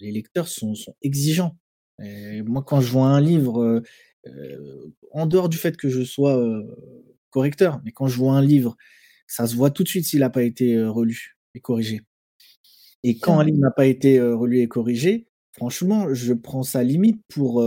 les 0.00 0.12
lecteurs 0.12 0.48
sont 0.48 0.74
sont 0.76 0.96
exigeants 1.02 1.56
et 2.02 2.42
moi, 2.42 2.62
quand 2.64 2.80
je 2.80 2.90
vois 2.92 3.06
un 3.08 3.20
livre, 3.20 3.62
heu, 3.62 3.82
en 5.12 5.26
dehors 5.26 5.48
du 5.48 5.56
fait 5.58 5.76
que 5.76 5.88
je 5.88 6.02
sois, 6.04 6.36
heu, 6.38 6.74
correcteur, 7.30 7.80
mais 7.84 7.92
quand 7.92 8.08
je 8.08 8.16
vois 8.18 8.34
un 8.34 8.42
livre, 8.42 8.76
ça 9.26 9.46
se 9.46 9.56
voit 9.56 9.70
tout 9.70 9.84
de 9.84 9.88
suite 9.88 10.06
s'il 10.06 10.22
a 10.24 10.30
pas 10.30 10.42
été, 10.44 10.74
heu, 10.76 10.90
relu 10.90 11.38
et 11.54 11.60
corrigé. 11.60 12.02
Et 13.04 13.18
C'est 13.20 13.20
quand 13.20 13.38
un 13.40 13.44
livre 13.44 13.58
n'a 13.58 13.70
pas 13.72 13.86
été, 13.86 14.20
relu 14.20 14.60
et 14.60 14.68
corrigé, 14.68 15.28
franchement, 15.52 16.12
je 16.14 16.32
prends 16.34 16.62
ça 16.62 16.82
limite 16.84 17.20
pour, 17.28 17.62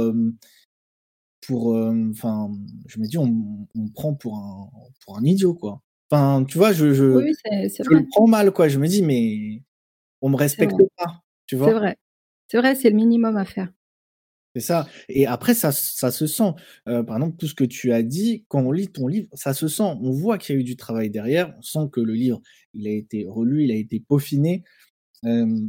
pour, 1.48 1.76
enfin, 2.12 2.50
je 2.88 3.00
me 3.00 3.08
dis: 3.08 3.18
«On 3.18 3.68
on 3.76 3.80
me 3.84 3.92
prend 3.94 4.14
pour 4.16 4.38
un 4.38 4.70
pour 5.06 5.18
un 5.18 5.24
idiot, 5.26 5.54
quoi». 5.56 5.82
Enfin, 6.12 6.44
tu 6.46 6.58
vois? 6.58 6.74
Je 6.74 6.94
Oui, 7.12 7.22
je 7.22 7.26
oui, 7.26 7.34
c'est 7.44 7.70
c'est 7.70 7.84
je 7.90 7.94
le 7.96 8.02
vrai. 8.02 8.06
prends 8.08 8.28
mal, 8.28 8.52
quoi. 8.54 8.70
Je 8.70 8.80
me 8.80 8.88
dis: 8.88 9.04
«Mais 9.04 9.64
on 10.22 10.30
me 10.30 10.38
C'est 10.48 10.66
respecte 10.66 10.82
pas», 10.98 11.24
tu 11.48 11.56
C'est 11.64 11.74
vois? 11.74 11.74
vrai. 11.74 11.98
C'est 12.48 12.58
vrai, 12.60 12.76
c'est 12.76 12.90
le 12.92 12.96
minimum 12.98 13.38
à 13.38 13.46
faire. 13.46 13.70
C'est 14.56 14.62
ça 14.62 14.88
et 15.10 15.28
après 15.28 15.54
ça 15.54 15.72
ça 15.74 16.12
se 16.12 16.28
sent. 16.28 16.54
Heu, 16.88 17.04
par 17.06 17.18
exemple, 17.18 17.36
tout 17.38 17.48
ce 17.48 17.56
que 17.56 17.66
tu 17.66 17.92
as 17.92 18.04
dit, 18.04 18.46
quand 18.48 18.62
on 18.64 18.72
lit 18.72 18.88
ton 18.90 19.08
livre, 19.08 19.28
ça 19.34 19.54
se 19.54 19.68
sent. 19.68 19.84
On 19.84 20.12
voit 20.12 20.38
qu'il 20.38 20.56
y 20.56 20.58
a 20.58 20.62
eu 20.62 20.64
du 20.64 20.78
travail 20.78 21.10
derrière. 21.10 21.54
On 21.58 21.62
sent 21.62 21.90
que 21.92 22.00
le 22.00 22.14
livre, 22.14 22.42
il 22.74 22.88
a 22.88 22.92
été 22.92 23.26
relu, 23.28 23.66
il 23.66 23.72
a 23.72 23.76
été 23.76 24.00
peaufiné. 24.00 24.64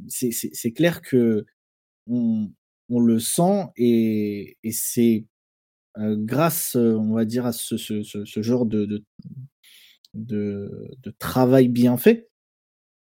C'est 0.09 0.73
clair 0.75 1.03
qu'on 1.03 1.43
on 2.91 3.01
le 3.01 3.19
sent 3.21 3.65
et 3.77 4.57
c'est, 4.73 5.27
heu, 5.99 6.17
grâce, 6.17 6.77
heu, 6.77 6.97
on 6.99 7.15
va 7.15 7.25
dire 7.27 7.47
à 7.47 7.53
ce 7.53 8.43
genre 8.43 8.67
de 8.67 9.05
travail 11.19 11.69
bien 11.69 11.97
fait 11.97 12.29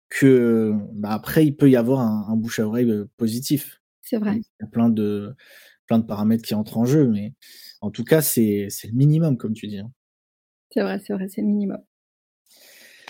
que, 0.09 0.73
bah, 0.93 1.11
après 1.13 1.45
il 1.47 1.55
peut 1.55 1.69
y 1.69 1.75
avoir 1.77 2.01
un 2.01 2.35
bouche 2.37 2.59
à 2.59 2.67
oreille, 2.67 2.91
positif. 3.17 3.79
C'est 4.13 4.19
Il 4.25 4.25
vrai. 4.25 4.41
y 4.61 4.63
a 4.63 4.67
plein 4.67 4.89
de 4.89 5.35
plein 5.87 5.97
de 5.99 6.05
paramètres 6.05 6.43
qui 6.43 6.53
entrent 6.55 6.77
en 6.77 6.85
jeu, 6.85 7.07
mais 7.07 7.33
en 7.81 7.89
tout 7.91 8.03
cas, 8.03 8.21
c'est 8.21 8.67
c'est 8.69 8.87
le 8.89 8.93
minimum 8.93 9.37
comme 9.37 9.53
tu 9.53 9.67
dis, 9.67 9.79
hein. 9.79 9.91
C'est 10.71 10.81
vrai, 10.81 10.99
c'est 10.99 11.13
vrai, 11.13 11.27
c'est 11.29 11.41
le 11.41 11.47
minimum. 11.47 11.81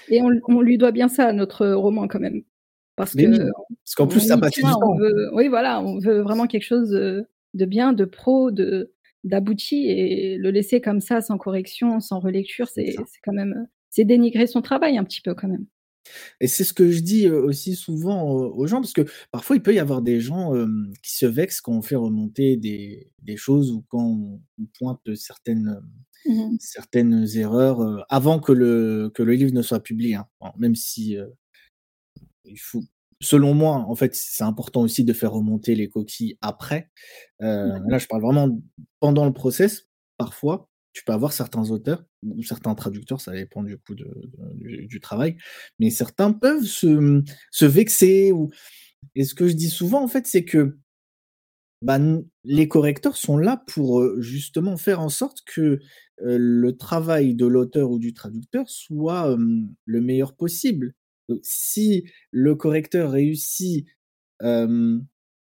Et 0.10 0.22
on 0.22 0.30
on 0.48 0.62
lui 0.62 0.78
doit 0.78 0.92
bien 0.92 1.08
ça 1.08 1.28
à 1.28 1.34
notre 1.34 1.68
roman 1.70 2.08
quand 2.08 2.20
même. 2.20 2.44
Parce 2.96 3.16
Mais 3.16 3.28
oui, 3.28 3.38
qu'on 3.40 3.76
parce 3.84 3.96
qu'en 3.96 4.08
plus 4.08 4.20
ça 4.22 4.38
tient, 4.38 4.70
du 4.70 4.76
on 4.76 4.80
temps. 4.80 4.96
veut 4.98 5.30
oui, 5.34 5.48
voilà, 5.48 5.82
on 5.82 6.00
veut 6.00 6.22
vraiment 6.22 6.48
quelque 6.48 6.64
chose, 6.64 6.90
de 6.92 7.66
bien, 7.66 7.94
de 7.94 8.06
pro, 8.06 8.52
de 8.52 8.94
d'abouti 9.24 9.88
et 9.90 10.38
le 10.38 10.52
laisser 10.52 10.82
comme 10.82 11.00
ça 11.00 11.22
sans 11.22 11.38
correction, 11.38 12.00
sans 12.02 12.20
relecture, 12.20 12.68
C'est 12.68 12.96
quand 13.24 13.34
même, 13.34 13.68
c'est 13.90 14.04
dénigrer 14.06 14.48
son 14.48 14.62
travail 14.62 14.98
un 14.98 15.04
petit 15.06 15.22
peu 15.22 15.34
quand 15.34 15.48
même. 15.48 15.66
Et 16.42 16.48
c'est 16.48 16.64
ce 16.66 16.74
que 16.74 16.92
je 16.92 17.02
dis, 17.02 17.30
aussi 17.30 17.76
souvent 17.76 18.24
aux 18.32 18.68
gens 18.68 18.82
parce 18.82 18.94
que 18.94 19.04
parfois 19.32 19.56
il 19.58 19.62
peut 19.64 19.74
y 19.76 19.80
avoir 19.80 20.02
des 20.02 20.20
gens, 20.22 20.54
qui 21.04 21.18
se 21.18 21.26
vexent 21.28 21.62
quand 21.62 21.74
on 21.74 21.82
fait 21.84 21.96
remonter 21.98 22.58
des 22.58 23.12
des 23.24 23.38
choses 23.38 23.72
ou 23.72 23.84
quand 23.90 24.04
on 24.06 24.42
on 24.62 24.66
pointe 24.80 25.16
certaines, 25.16 25.82
Mmh 26.26 26.40
mh. 26.54 26.58
certaines 26.60 27.28
erreurs, 27.38 28.06
avant 28.10 28.40
que 28.40 28.54
le 28.54 29.12
que 29.16 29.24
le 29.24 29.34
livre 29.34 29.54
ne 29.54 29.62
soit 29.64 29.82
publié, 29.82 30.16
hein. 30.16 30.28
Même 30.60 30.76
si, 30.76 31.18
il 32.46 32.60
faut 32.60 32.84
selon 33.22 33.54
moi, 33.56 33.78
en 33.90 33.96
fait, 33.96 34.16
c'est 34.16 34.44
important 34.46 34.82
aussi 34.82 35.04
de 35.06 35.14
faire 35.14 35.34
remonter 35.34 35.76
les 35.76 35.90
coquilles 35.90 36.38
après. 36.42 36.92
Là, 37.40 37.98
je 38.00 38.08
parle 38.08 38.22
vraiment 38.24 38.50
pendant 39.02 39.26
le 39.28 39.34
process. 39.34 39.88
Parfois, 40.18 40.70
tu 40.94 41.04
peux 41.04 41.14
avoir 41.14 41.34
certains 41.34 41.72
auteurs 41.72 42.06
ou 42.24 42.44
certains 42.44 42.76
traducteurs, 42.76 43.22
ça 43.22 43.34
dépend 43.34 43.64
du 43.64 43.78
coup 43.78 43.96
de 43.96 44.08
du 44.88 45.00
travail, 45.00 45.38
mais 45.80 45.90
certains 45.90 46.32
peuvent 46.34 46.64
se, 46.66 47.24
vexer 47.66 48.32
et 49.16 49.26
ce 49.26 49.36
que 49.36 49.48
je 49.48 49.54
dis 49.54 49.70
souvent, 49.70 50.04
en 50.04 50.08
fait, 50.08 50.28
c'est 50.28 50.46
que 50.46 50.78
bah, 51.82 52.00
les 52.46 52.68
correcteurs 52.68 53.18
sont 53.18 53.38
là 53.38 53.64
pour, 53.68 54.02
heu, 54.02 54.22
justement 54.22 54.78
faire 54.78 55.02
en 55.02 55.10
sorte 55.10 55.40
que, 55.46 55.80
heu, 56.22 56.38
le 56.38 56.78
travail 56.78 57.36
de 57.36 57.46
l'auteur 57.46 57.92
ou 57.92 58.00
du 58.00 58.14
traducteur 58.14 58.70
soit, 58.70 59.36
le 59.86 60.02
meilleur 60.02 60.36
possible. 60.36 60.94
Si 61.42 62.06
le 62.32 62.56
correcteur 62.56 63.12
réussit, 63.12 63.86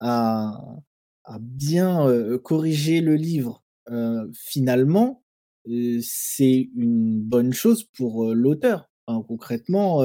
à 0.01 1.39
bien, 1.41 2.39
corriger 2.43 3.01
le 3.01 3.17
livre, 3.17 3.65
finalement, 4.35 5.24
c'est 6.01 6.69
une 6.77 7.21
bonne 7.21 7.53
chose 7.53 7.85
pour, 7.85 8.35
l'auteur. 8.35 8.91
Enfin, 9.07 9.25
concrètement, 9.27 10.01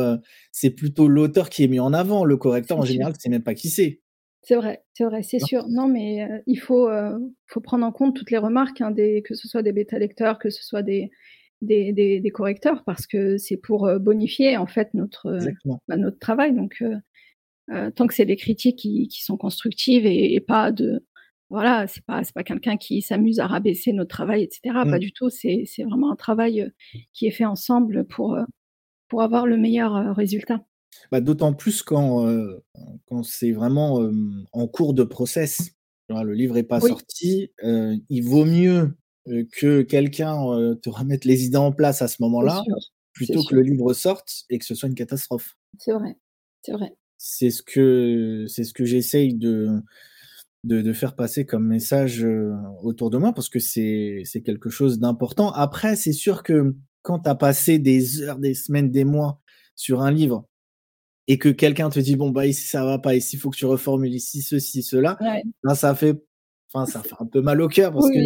c'est 0.51 0.71
plutôt 0.71 1.07
l'auteur 1.07 1.49
qui 1.49 1.63
est 1.63 1.67
mis 1.67 1.79
en 1.79 1.93
avant. 1.93 2.25
Le 2.25 2.37
correcteur, 2.37 2.79
en 2.79 2.85
général, 2.85 3.13
tu 3.13 3.19
sais 3.21 3.29
même 3.29 3.43
pas 3.43 3.53
qui 3.53 3.69
c'est. 3.69 4.01
C'est 4.41 4.55
vrai, 4.55 4.83
c'est 4.93 5.03
vrai, 5.03 5.21
c'est 5.21 5.39
sûr. 5.39 5.67
Non, 5.67 5.87
mais 5.87 6.27
il 6.47 6.59
faut, 6.59 6.89
prendre 7.63 7.85
en 7.85 7.91
compte 7.91 8.15
toutes 8.15 8.31
les 8.31 8.37
remarques, 8.37 8.81
hein, 8.81 8.91
des 8.91 9.21
que 9.21 9.35
ce 9.35 9.47
soit 9.47 9.61
des 9.61 9.71
bêta 9.71 9.99
lecteurs, 9.99 10.39
que 10.39 10.49
ce 10.49 10.63
soit 10.63 10.81
des 10.81 11.11
des 11.61 11.91
des 11.91 12.21
des 12.21 12.29
correcteurs 12.29 12.83
parce 12.85 13.05
que 13.05 13.37
c'est 13.37 13.57
pour, 13.57 13.89
bonifier 13.99 14.55
en 14.57 14.65
fait 14.65 14.93
notre, 14.93 15.37
bah, 15.87 15.97
notre 15.97 16.17
travail 16.19 16.53
donc 16.53 16.83
tant 17.95 18.07
que 18.07 18.13
c'est 18.13 18.25
des 18.25 18.37
critiques 18.37 18.77
qui 18.77 19.07
qui 19.07 19.23
sont 19.23 19.37
constructives 19.37 20.05
et 20.05 20.33
et 20.33 20.39
pas 20.39 20.71
de 20.71 21.05
voilà, 21.49 21.87
c'est 21.87 22.03
pas 22.05 22.21
pas 22.33 22.43
quelqu'un 22.43 22.77
qui 22.77 23.01
s'amuse 23.01 23.39
à 23.39 23.47
rabaisser 23.47 23.91
notre 23.93 24.09
travail 24.09 24.43
et 24.43 24.49
cetera, 24.51 24.85
pas 24.85 24.97
Mmh. 24.97 24.99
du 24.99 25.11
tout. 25.11 25.29
C'est 25.29 25.65
vraiment 25.83 26.11
un 26.11 26.15
travail, 26.15 26.71
qui 27.13 27.25
est 27.27 27.31
fait 27.31 27.45
ensemble 27.45 28.05
pour, 28.05 28.37
avoir 29.19 29.47
le 29.47 29.57
meilleur, 29.57 30.15
résultat. 30.15 30.61
Bah, 31.11 31.21
d'autant 31.21 31.53
plus 31.53 31.81
quand, 31.81 32.25
c'est 33.23 33.51
vraiment, 33.51 34.09
en 34.51 34.67
cours 34.67 34.93
de 34.93 35.03
process. 35.03 35.71
Le 36.09 36.33
livre 36.33 36.57
est 36.57 36.63
pas 36.63 36.79
Oui. 36.81 36.89
sorti, 36.89 37.51
il 37.63 38.21
vaut 38.21 38.45
mieux, 38.45 38.95
que 39.51 39.81
quelqu'un, 39.83 40.75
te 40.81 40.89
remette 40.89 41.25
les 41.25 41.45
idées 41.45 41.57
en 41.57 41.71
place 41.71 42.01
à 42.01 42.07
ce 42.07 42.21
moment-là, 42.21 42.63
plutôt 43.13 43.41
que 43.41 43.47
sûr. 43.49 43.55
le 43.57 43.61
livre 43.63 43.93
sorte 43.93 44.43
et 44.49 44.57
que 44.59 44.65
ce 44.65 44.75
soit 44.75 44.89
une 44.89 44.95
catastrophe. 44.95 45.55
C'est 45.77 45.93
vrai, 45.93 46.15
c'est 46.63 46.71
vrai. 46.73 46.93
C'est 47.17 47.51
ce 47.51 47.61
que 47.61 48.45
c'est 48.47 48.63
ce 48.63 48.73
que 48.73 48.85
j'essaye 48.85 49.33
de 49.35 49.81
de 50.63 50.81
de 50.81 50.93
faire 50.93 51.15
passer 51.15 51.45
comme 51.45 51.65
message, 51.67 52.23
heu, 52.25 52.53
autour 52.83 53.09
de 53.09 53.17
moi 53.17 53.33
parce 53.33 53.49
que 53.49 53.59
c'est 53.59 54.23
quelque 54.45 54.69
chose 54.69 54.99
d'important. 54.99 55.51
Après, 55.51 55.95
c'est 55.95 56.13
sûr 56.13 56.43
que 56.43 56.75
quand 57.01 57.19
tu 57.19 57.29
as 57.29 57.35
passé 57.35 57.79
des 57.79 58.21
heures, 58.21 58.39
des 58.39 58.53
semaines, 58.53 58.91
des 58.91 59.05
mois 59.05 59.41
sur 59.75 60.01
un 60.01 60.11
livre 60.11 60.47
et 61.27 61.37
que 61.39 61.49
quelqu'un 61.49 61.89
te 61.89 61.99
dit: 61.99 62.15
«Bon, 62.17 62.31
bah, 62.31 62.47
ici 62.47 62.67
ça 62.67 62.85
va 62.85 62.99
pas, 62.99 63.15
ici 63.15 63.37
il 63.37 63.39
faut 63.39 63.49
que 63.51 63.57
tu 63.57 63.65
reformules, 63.67 64.13
ici 64.15 64.41
ceci, 64.43 64.83
cela», 64.83 65.21
Ouais. 65.21 65.43
ben, 65.63 65.75
ça 65.75 65.95
fait 65.95 66.21
enfin, 66.73 66.85
ça 66.87 67.03
fait 67.03 67.15
un 67.19 67.25
peu 67.27 67.41
mal 67.41 67.61
au 67.61 67.67
cœur 67.69 67.93
parce 67.93 68.09
Oui, 68.09 68.11
que 68.11 68.19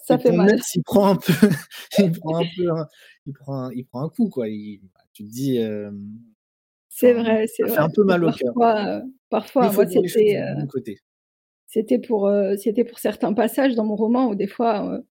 ça 0.00 0.18
fait 0.18 0.32
mal. 0.32 0.50
œil 0.50 0.60
s'y 0.62 0.82
prend 0.82 1.08
un 1.10 1.16
peu 1.16 1.32
il 1.98 2.12
prend 2.12 2.38
un 2.40 2.46
peu 2.56 2.70
un 2.70 2.86
il 3.26 3.32
prend 3.34 3.64
un 3.66 3.72
il 3.74 3.86
prend 3.86 4.04
un 4.04 4.10
coup, 4.10 4.28
quoi. 4.30 4.48
Il 4.48 4.80
bah, 4.94 5.00
tu 5.14 5.24
te 5.26 5.30
dis, 5.32 5.56
hem, 5.58 6.18
C'est 6.92 7.12
vrai, 7.14 7.46
c'est 7.46 7.62
ça 7.62 7.68
fait 7.68 7.80
vrai 7.80 7.82
un 7.82 7.90
peu 7.90 8.04
mal 8.04 8.24
au 8.24 8.32
cœur. 8.32 8.54
parfois, 8.54 9.02
Mais 9.60 9.68
parfois 9.68 9.68
il 9.68 9.72
faut 9.72 9.84
moi 9.84 9.86
c'était, 9.86 10.42
côté. 10.68 10.98
C'était 11.70 11.98
pour, 12.00 12.28
heu, 12.28 12.56
c'était 12.56 12.84
pour 12.84 12.98
certains 12.98 13.32
passages 13.32 13.74
dans 13.76 13.84
mon 13.84 13.96
roman 13.96 14.28
où 14.28 14.34
des 14.34 14.48
fois, 14.48 14.84
heu, 14.98 15.06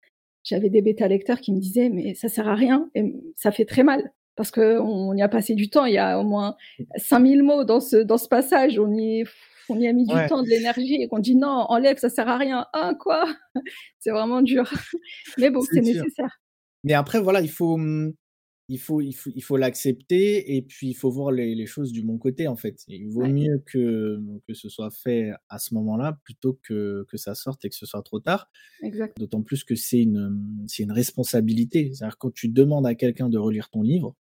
j'avais 0.44 0.70
des 0.70 0.82
bêta 0.82 1.08
lecteurs 1.08 1.40
qui 1.40 1.52
me 1.52 1.60
disaient: 1.60 1.90
«Mais 1.90 2.14
ça 2.14 2.28
sert 2.28 2.48
à 2.48 2.54
rien» 2.54 2.90
et 2.94 3.14
ça 3.36 3.50
fait 3.52 3.64
très 3.66 3.82
mal 3.82 4.12
parce 4.36 4.50
qu'on 4.52 5.14
y 5.16 5.22
a 5.22 5.28
passé 5.28 5.54
du 5.54 5.68
temps. 5.70 5.86
Il 5.86 5.94
y 5.94 5.98
a 5.98 6.18
au 6.20 6.24
moins 6.24 6.56
5000 6.96 7.42
mots 7.42 7.64
dans 7.64 7.80
ce 7.80 7.96
dans 7.96 8.18
ce 8.18 8.28
passage. 8.28 8.78
On 8.78 8.92
y 8.96 9.24
on 9.68 9.80
y 9.80 9.88
a 9.88 9.92
mis 9.92 10.06
du 10.06 10.14
temps, 10.28 10.42
de 10.42 10.48
l'énergie 10.48 11.02
et 11.02 11.08
qu'on 11.08 11.18
dit: 11.18 11.36
«Non, 11.36 11.66
enlève, 11.68 11.98
ça 11.98 12.08
sert 12.10 12.28
à 12.28 12.36
rien». 12.38 12.66
«Hein, 12.74 12.94
quoi?» 13.00 13.26
C'est 13.98 14.10
vraiment 14.10 14.42
dur, 14.42 14.70
mais 15.38 15.50
bon, 15.50 15.60
C'est 15.62 15.80
nécessaire. 15.80 16.38
Mais 16.84 16.94
après 16.94 17.20
voilà, 17.20 17.40
il 17.40 17.50
faut, 17.50 17.78
mmh, 17.78 18.12
il 18.68 18.78
faut 18.78 19.00
il 19.02 19.12
faut 19.14 19.30
il 19.34 19.42
faut 19.42 19.56
l'accepter 19.58 20.56
et 20.56 20.62
puis 20.62 20.88
il 20.88 20.94
faut 20.94 21.10
voir 21.10 21.30
les 21.32 21.54
les 21.54 21.66
choses 21.66 21.92
du 21.92 22.02
bon 22.02 22.18
côté, 22.18 22.48
en 22.48 22.56
fait. 22.56 22.82
Il 22.88 23.08
vaut 23.10 23.22
Ouais. 23.22 23.32
mieux 23.32 23.62
que 23.66 24.18
que 24.48 24.54
ce 24.54 24.68
soit 24.68 24.90
fait 24.90 25.32
à 25.50 25.58
ce 25.58 25.74
moment-là 25.74 26.18
plutôt 26.24 26.58
que 26.62 27.04
que 27.08 27.16
ça 27.18 27.34
sorte 27.34 27.64
et 27.64 27.68
que 27.70 27.76
ce 27.76 27.86
soit 27.86 28.02
trop 28.02 28.20
tard. 28.20 28.50
D'autant 29.18 29.42
plus 29.42 29.64
que 29.64 29.74
c'est 29.74 30.00
une, 30.02 30.64
c'est 30.66 30.82
une 30.84 30.92
responsabilité. 30.92 31.90
C'est-à-dire 31.94 32.18
quand 32.18 32.32
tu 32.32 32.48
demandes 32.48 32.86
à 32.86 32.94
quelqu'un 32.94 33.28
de 33.28 33.38
relire 33.38 33.70
ton 33.70 33.82
livre, 33.82 34.16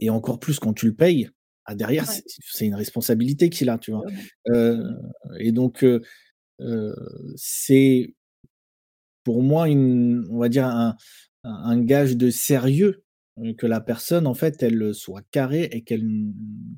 et 0.00 0.10
encore 0.10 0.38
plus 0.38 0.58
quand 0.58 0.74
tu 0.74 0.86
le 0.86 0.94
payes, 0.94 1.30
ah 1.64 1.74
derrière 1.74 2.06
Ouais. 2.08 2.22
c'est 2.26 2.66
une 2.66 2.74
responsabilité 2.74 3.48
qu'il 3.50 3.68
a, 3.70 3.78
tu 3.78 3.90
vois? 3.92 4.04
et 5.40 5.52
donc 5.52 5.84
c'est 7.36 8.14
pour 9.24 9.42
moi 9.42 9.68
une 9.68 10.24
on 10.30 10.38
va 10.38 10.48
dire 10.48 10.66
un 10.66 10.96
un 11.46 11.80
gage 11.82 12.16
de 12.16 12.30
sérieux, 12.30 13.04
heu, 13.44 13.54
que 13.54 13.66
la 13.66 13.80
personne 13.80 14.26
en 14.26 14.34
fait 14.34 14.62
elle, 14.62 14.82
heu, 14.82 14.92
soit 14.94 15.22
carrée 15.32 15.64
et 15.72 15.82
qu'elle 15.84 16.06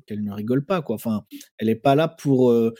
qu'elle 0.07 0.23
ne 0.23 0.31
rigole 0.33 0.65
pas, 0.65 0.81
quoi. 0.81 0.95
Enfin, 0.95 1.25
elle 1.59 1.69
est 1.69 1.75
pas 1.75 1.95
là 1.95 2.07
pour, 2.09 2.51
heu, 2.51 2.73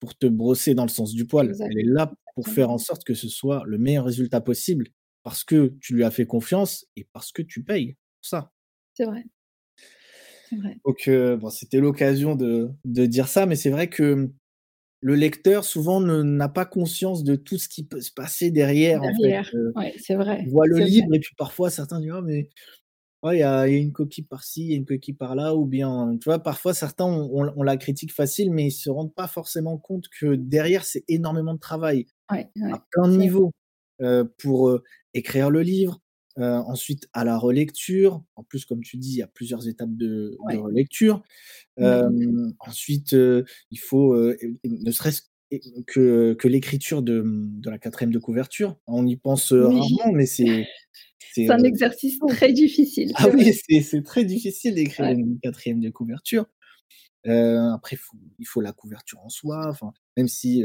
pour 0.00 0.16
te 0.18 0.26
brosser 0.26 0.74
dans 0.74 0.84
le 0.84 0.90
sens 0.90 1.14
du 1.14 1.26
poil. 1.26 1.56
Elle 1.70 1.78
est 1.80 1.84
là 1.84 2.12
pour 2.36 2.48
faire 2.48 2.70
en 2.70 2.78
sorte 2.78 3.04
que 3.04 3.14
ce 3.14 3.28
soit 3.28 3.64
le 3.66 3.78
meilleur 3.78 4.04
résultat 4.06 4.40
possible 4.42 4.88
parce 5.24 5.44
que 5.44 5.74
tu 5.82 5.94
lui 5.94 6.04
as 6.04 6.10
fait 6.12 6.26
confiance 6.26 6.86
et 6.96 7.06
parce 7.12 7.32
que 7.32 7.42
tu 7.42 7.64
payes 7.64 7.94
pour 7.94 8.28
ça. 8.30 8.52
C'est 8.94 9.04
vrai. 9.06 9.26
C'est 10.42 10.56
vrai. 10.56 10.78
Donc 10.84 11.08
bon, 11.40 11.50
c'était 11.50 11.80
l'occasion 11.80 12.36
de 12.36 12.70
de 12.84 13.06
dire 13.06 13.28
ça, 13.28 13.46
mais 13.46 13.56
c'est 13.56 13.70
vrai 13.70 13.88
que, 13.88 14.30
le 15.00 15.14
lecteur 15.14 15.64
souvent 15.64 16.00
n'a 16.00 16.48
pas 16.48 16.66
conscience 16.66 17.24
de 17.24 17.36
tout 17.36 17.58
ce 17.58 17.68
qui 17.68 17.84
peut 17.86 18.00
se 18.00 18.12
passer 18.12 18.50
derrière, 18.50 19.04
en 19.04 19.12
fait, 19.14 19.32
Derrière, 19.32 19.50
ouais, 19.74 19.94
c'est 19.98 20.14
vrai, 20.16 20.44
Il 20.44 20.50
voit 20.50 20.66
le 20.66 20.78
vrai. 20.78 20.80
livre 20.80 21.14
et 21.14 21.20
puis 21.20 21.34
parfois 21.36 21.70
certains 21.70 22.00
disent: 22.00 22.12
«Oh 22.16 22.22
mais 22.22 22.48
ouais, 23.24 23.38
il 23.38 23.40
y 23.40 23.44
a 23.44 23.68
il 23.68 23.74
y 23.74 23.76
a 23.78 23.80
une 23.80 23.92
coquille 23.92 24.24
par-ci, 24.26 24.62
il 24.64 24.70
y 24.72 24.74
a 24.74 24.76
une 24.78 24.86
coquille 24.86 25.14
par-là» 25.14 25.54
ou 25.56 25.66
bien, 25.66 26.16
tu 26.20 26.26
vois? 26.26 26.40
Parfois 26.42 26.74
certains 26.74 27.06
ont 27.06 27.64
la 27.64 27.76
critique 27.78 28.12
facile, 28.14 28.52
mais 28.52 28.66
ils 28.68 28.72
se 28.72 28.90
rendent 28.90 29.14
pas 29.14 29.28
forcément 29.28 29.78
compte 29.78 30.06
que 30.20 30.34
derrière 30.36 30.84
c'est 30.86 31.04
énormément 31.08 31.54
de 31.54 31.60
travail, 31.60 32.06
Ouais, 32.30 32.50
à 32.70 32.78
plein 32.92 33.08
de 33.08 33.14
niveaux, 33.16 33.52
heu, 34.02 34.32
pour, 34.38 34.70
heu, 34.70 34.84
écrire 35.14 35.50
le 35.50 35.62
livre, 35.62 36.00
heu, 36.38 36.44
ensuite 36.44 37.08
à 37.14 37.24
la 37.24 37.38
relecture. 37.38 38.24
En 38.36 38.44
plus, 38.44 38.64
comme 38.66 38.82
tu 38.82 38.96
dis, 38.98 39.10
il 39.12 39.18
y 39.18 39.22
a 39.22 39.26
plusieurs 39.28 39.68
étapes 39.68 39.96
de 39.96 40.36
relecture. 40.40 41.22
Hem, 41.78 42.54
ensuite, 42.60 43.14
heu, 43.14 43.44
il 43.72 43.78
faut, 43.80 44.16
et 44.32 44.58
ne 44.64 44.90
serait-ce 44.92 45.22
que 45.86 46.34
que 46.34 46.48
l'écriture 46.48 47.02
de, 47.02 47.22
mmh, 47.22 47.60
de 47.62 47.70
la 47.70 47.78
4e 47.78 48.10
de 48.12 48.18
couverture. 48.20 48.78
On 48.88 49.06
y 49.06 49.16
pense, 49.16 49.52
Oui. 49.60 49.96
rarement, 49.98 50.12
mais 50.14 50.26
c'est 50.26 50.66
c'est, 51.32 51.48
un 51.52 51.62
exercice 51.64 52.18
très 52.28 52.52
difficile, 52.52 53.12
ah 53.14 53.28
oui, 53.30 53.52
c'est 53.82 54.02
très 54.04 54.24
difficile 54.24 54.74
d'écrire 54.76 55.06
Ouais. 55.06 55.12
une 55.12 55.38
4e 55.42 55.80
de 55.80 55.90
couverture. 55.90 56.46
Après 57.26 57.96
il 57.96 57.98
faut 57.98 58.16
il 58.40 58.46
faut 58.46 58.60
la 58.62 58.72
couverture 58.72 59.20
en 59.24 59.28
soi, 59.30 59.76
même 60.16 60.28
si, 60.28 60.64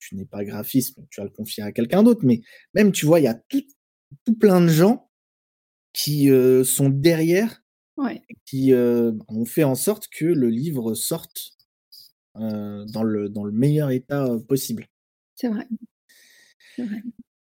tu 0.00 0.16
n'es 0.16 0.26
pas 0.26 0.44
graphiste, 0.44 0.98
tu 1.10 1.20
vas 1.20 1.26
le 1.26 1.30
confier 1.32 1.62
à 1.64 1.72
quelqu'un 1.72 2.02
d'autre, 2.04 2.22
mais 2.24 2.42
même, 2.74 2.92
tu 2.92 3.06
vois, 3.06 3.20
il 3.20 3.24
y 3.24 3.28
a 3.28 3.34
tout 3.34 3.62
tout 4.24 4.34
plein 4.36 4.60
de 4.60 4.68
gens 4.68 5.10
qui, 5.94 6.30
heu, 6.30 6.64
sont 6.64 6.90
derrière 6.90 7.62
Ouais. 7.98 8.22
qui, 8.46 8.72
heu, 8.72 9.18
ont 9.28 9.44
fait 9.46 9.64
en 9.64 9.74
sorte 9.76 10.08
que 10.08 10.26
le 10.26 10.48
livre 10.50 10.94
sorte, 10.94 11.52
heu, 12.38 12.84
dans 12.92 13.02
le 13.04 13.28
dans 13.30 13.44
le 13.44 13.52
meilleur 13.52 13.90
état, 13.90 14.28
possible. 14.48 14.86
C'est 15.36 15.48
vrai. 15.48 15.66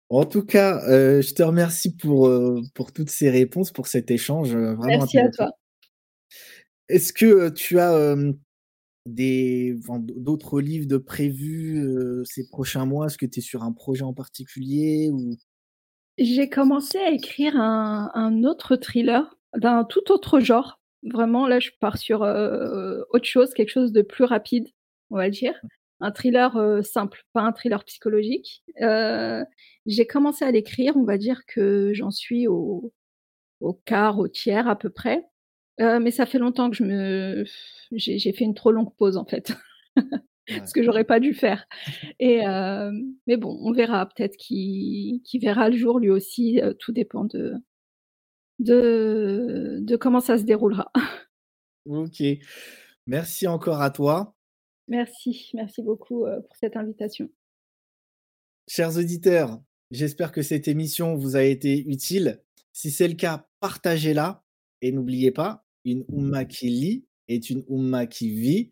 En 0.09 0.25
tout 0.25 0.43
cas, 0.43 0.81
je 1.21 1.33
te 1.33 1.43
remercie 1.43 1.95
pour, 1.95 2.31
pour 2.73 2.91
toutes 2.93 3.11
ces 3.11 3.29
réponses, 3.29 3.71
pour 3.71 3.87
cet 3.87 4.09
échange, 4.11 4.55
vraiment 4.55 4.87
Merci 4.87 5.19
à 5.19 5.29
toi. 5.29 5.51
Est-ce 6.89 7.13
que, 7.13 7.49
tu 7.49 7.79
as, 7.79 8.15
des 9.05 9.75
d'autres 10.15 10.61
livres 10.61 10.87
de 10.87 10.97
prévus, 10.97 11.83
ces 12.25 12.47
prochains 12.49 12.85
mois? 12.85 13.07
Est-ce 13.07 13.17
que 13.17 13.27
tu 13.27 13.39
es 13.39 13.41
sur 13.43 13.63
un 13.63 13.71
projet 13.73 14.03
en 14.03 14.13
particulier 14.13 15.09
ou? 15.11 15.37
J'ai 16.19 16.49
commencé 16.49 16.97
à 16.99 17.11
écrire 17.11 17.55
un 17.57 18.11
un 18.13 18.43
autre 18.43 18.75
thriller 18.75 19.35
d'un 19.55 19.83
tout 19.85 20.11
autre 20.11 20.39
genre. 20.39 20.79
Vraiment 21.03 21.47
là, 21.47 21.59
je 21.59 21.71
pars 21.79 21.97
sur, 21.97 22.23
heu, 22.25 23.05
autre 23.11 23.25
chose, 23.25 23.53
quelque 23.53 23.69
chose 23.69 23.91
de 23.93 24.01
plus 24.01 24.25
rapide, 24.25 24.67
on 25.11 25.15
va 25.17 25.29
dire. 25.29 25.53
Un 26.01 26.11
thriller, 26.11 26.55
heu, 26.57 26.81
simple, 26.81 27.23
pas 27.33 27.41
un 27.41 27.53
thriller 27.53 27.83
psychologique. 27.85 28.63
Heu, 28.81 29.43
j'ai 29.85 30.05
commencé 30.07 30.43
à 30.45 30.51
l'écrire, 30.51 30.97
on 30.97 31.03
va 31.03 31.17
dire 31.17 31.41
que 31.47 31.93
j'en 31.93 32.11
suis 32.11 32.47
au 32.47 32.93
au 33.61 33.73
quart, 33.73 34.19
au 34.19 34.27
tiers 34.29 34.67
à 34.69 34.77
peu 34.77 34.89
près. 34.91 35.25
Heu, 35.81 35.99
mais 35.99 36.11
ça 36.11 36.25
fait 36.27 36.39
longtemps 36.39 36.69
que 36.71 36.77
je 36.77 36.83
me 36.85 37.45
j'ai 37.93 38.33
fait 38.33 38.45
une 38.45 38.55
trop 38.55 38.71
longue 38.73 38.95
pause 38.97 39.17
en 39.17 39.25
fait. 39.25 39.53
Ce 40.65 40.73
que 40.73 40.83
j'aurais 40.83 41.03
pas 41.03 41.19
dû 41.19 41.33
faire 41.33 41.65
et 42.19 42.37
hem, 42.37 43.13
mais 43.27 43.37
bon, 43.37 43.57
on 43.61 43.71
verra, 43.71 44.07
peut-être 44.07 44.37
qu'il 44.37 45.21
verra 45.41 45.69
le 45.69 45.77
jour 45.77 45.99
lui 45.99 46.09
aussi, 46.09 46.59
heu, 46.61 46.73
tout 46.73 46.91
dépend 46.91 47.25
de 47.25 47.53
de 48.59 49.77
de 49.81 49.95
comment 49.95 50.19
ça 50.19 50.37
se 50.37 50.43
déroulera. 50.43 50.91
OK. 51.85 52.23
Merci 53.07 53.47
encore 53.47 53.81
à 53.81 53.89
toi. 53.89 54.35
Merci, 54.87 55.51
merci 55.53 55.81
beaucoup, 55.81 56.25
heu, 56.25 56.41
pour 56.41 56.55
cette 56.55 56.75
invitation. 56.75 57.29
Chers 58.67 58.97
auditeurs, 58.97 59.61
j'espère 59.91 60.31
que 60.31 60.41
cette 60.41 60.67
émission 60.67 61.15
vous 61.15 61.35
a 61.35 61.43
été 61.43 61.79
utile. 61.87 62.43
Si 62.73 62.91
c'est 62.91 63.07
le 63.07 63.15
cas, 63.15 63.47
partagez-la 63.59 64.43
et 64.81 64.91
n'oubliez 64.91 65.31
pas, 65.31 65.65
une 65.85 66.05
Oumma 66.09 66.45
qui 66.45 66.69
lit 66.69 67.05
est 67.27 67.49
une 67.49 67.63
Oumma 67.67 68.05
qui 68.07 68.29
vit. 68.29 68.71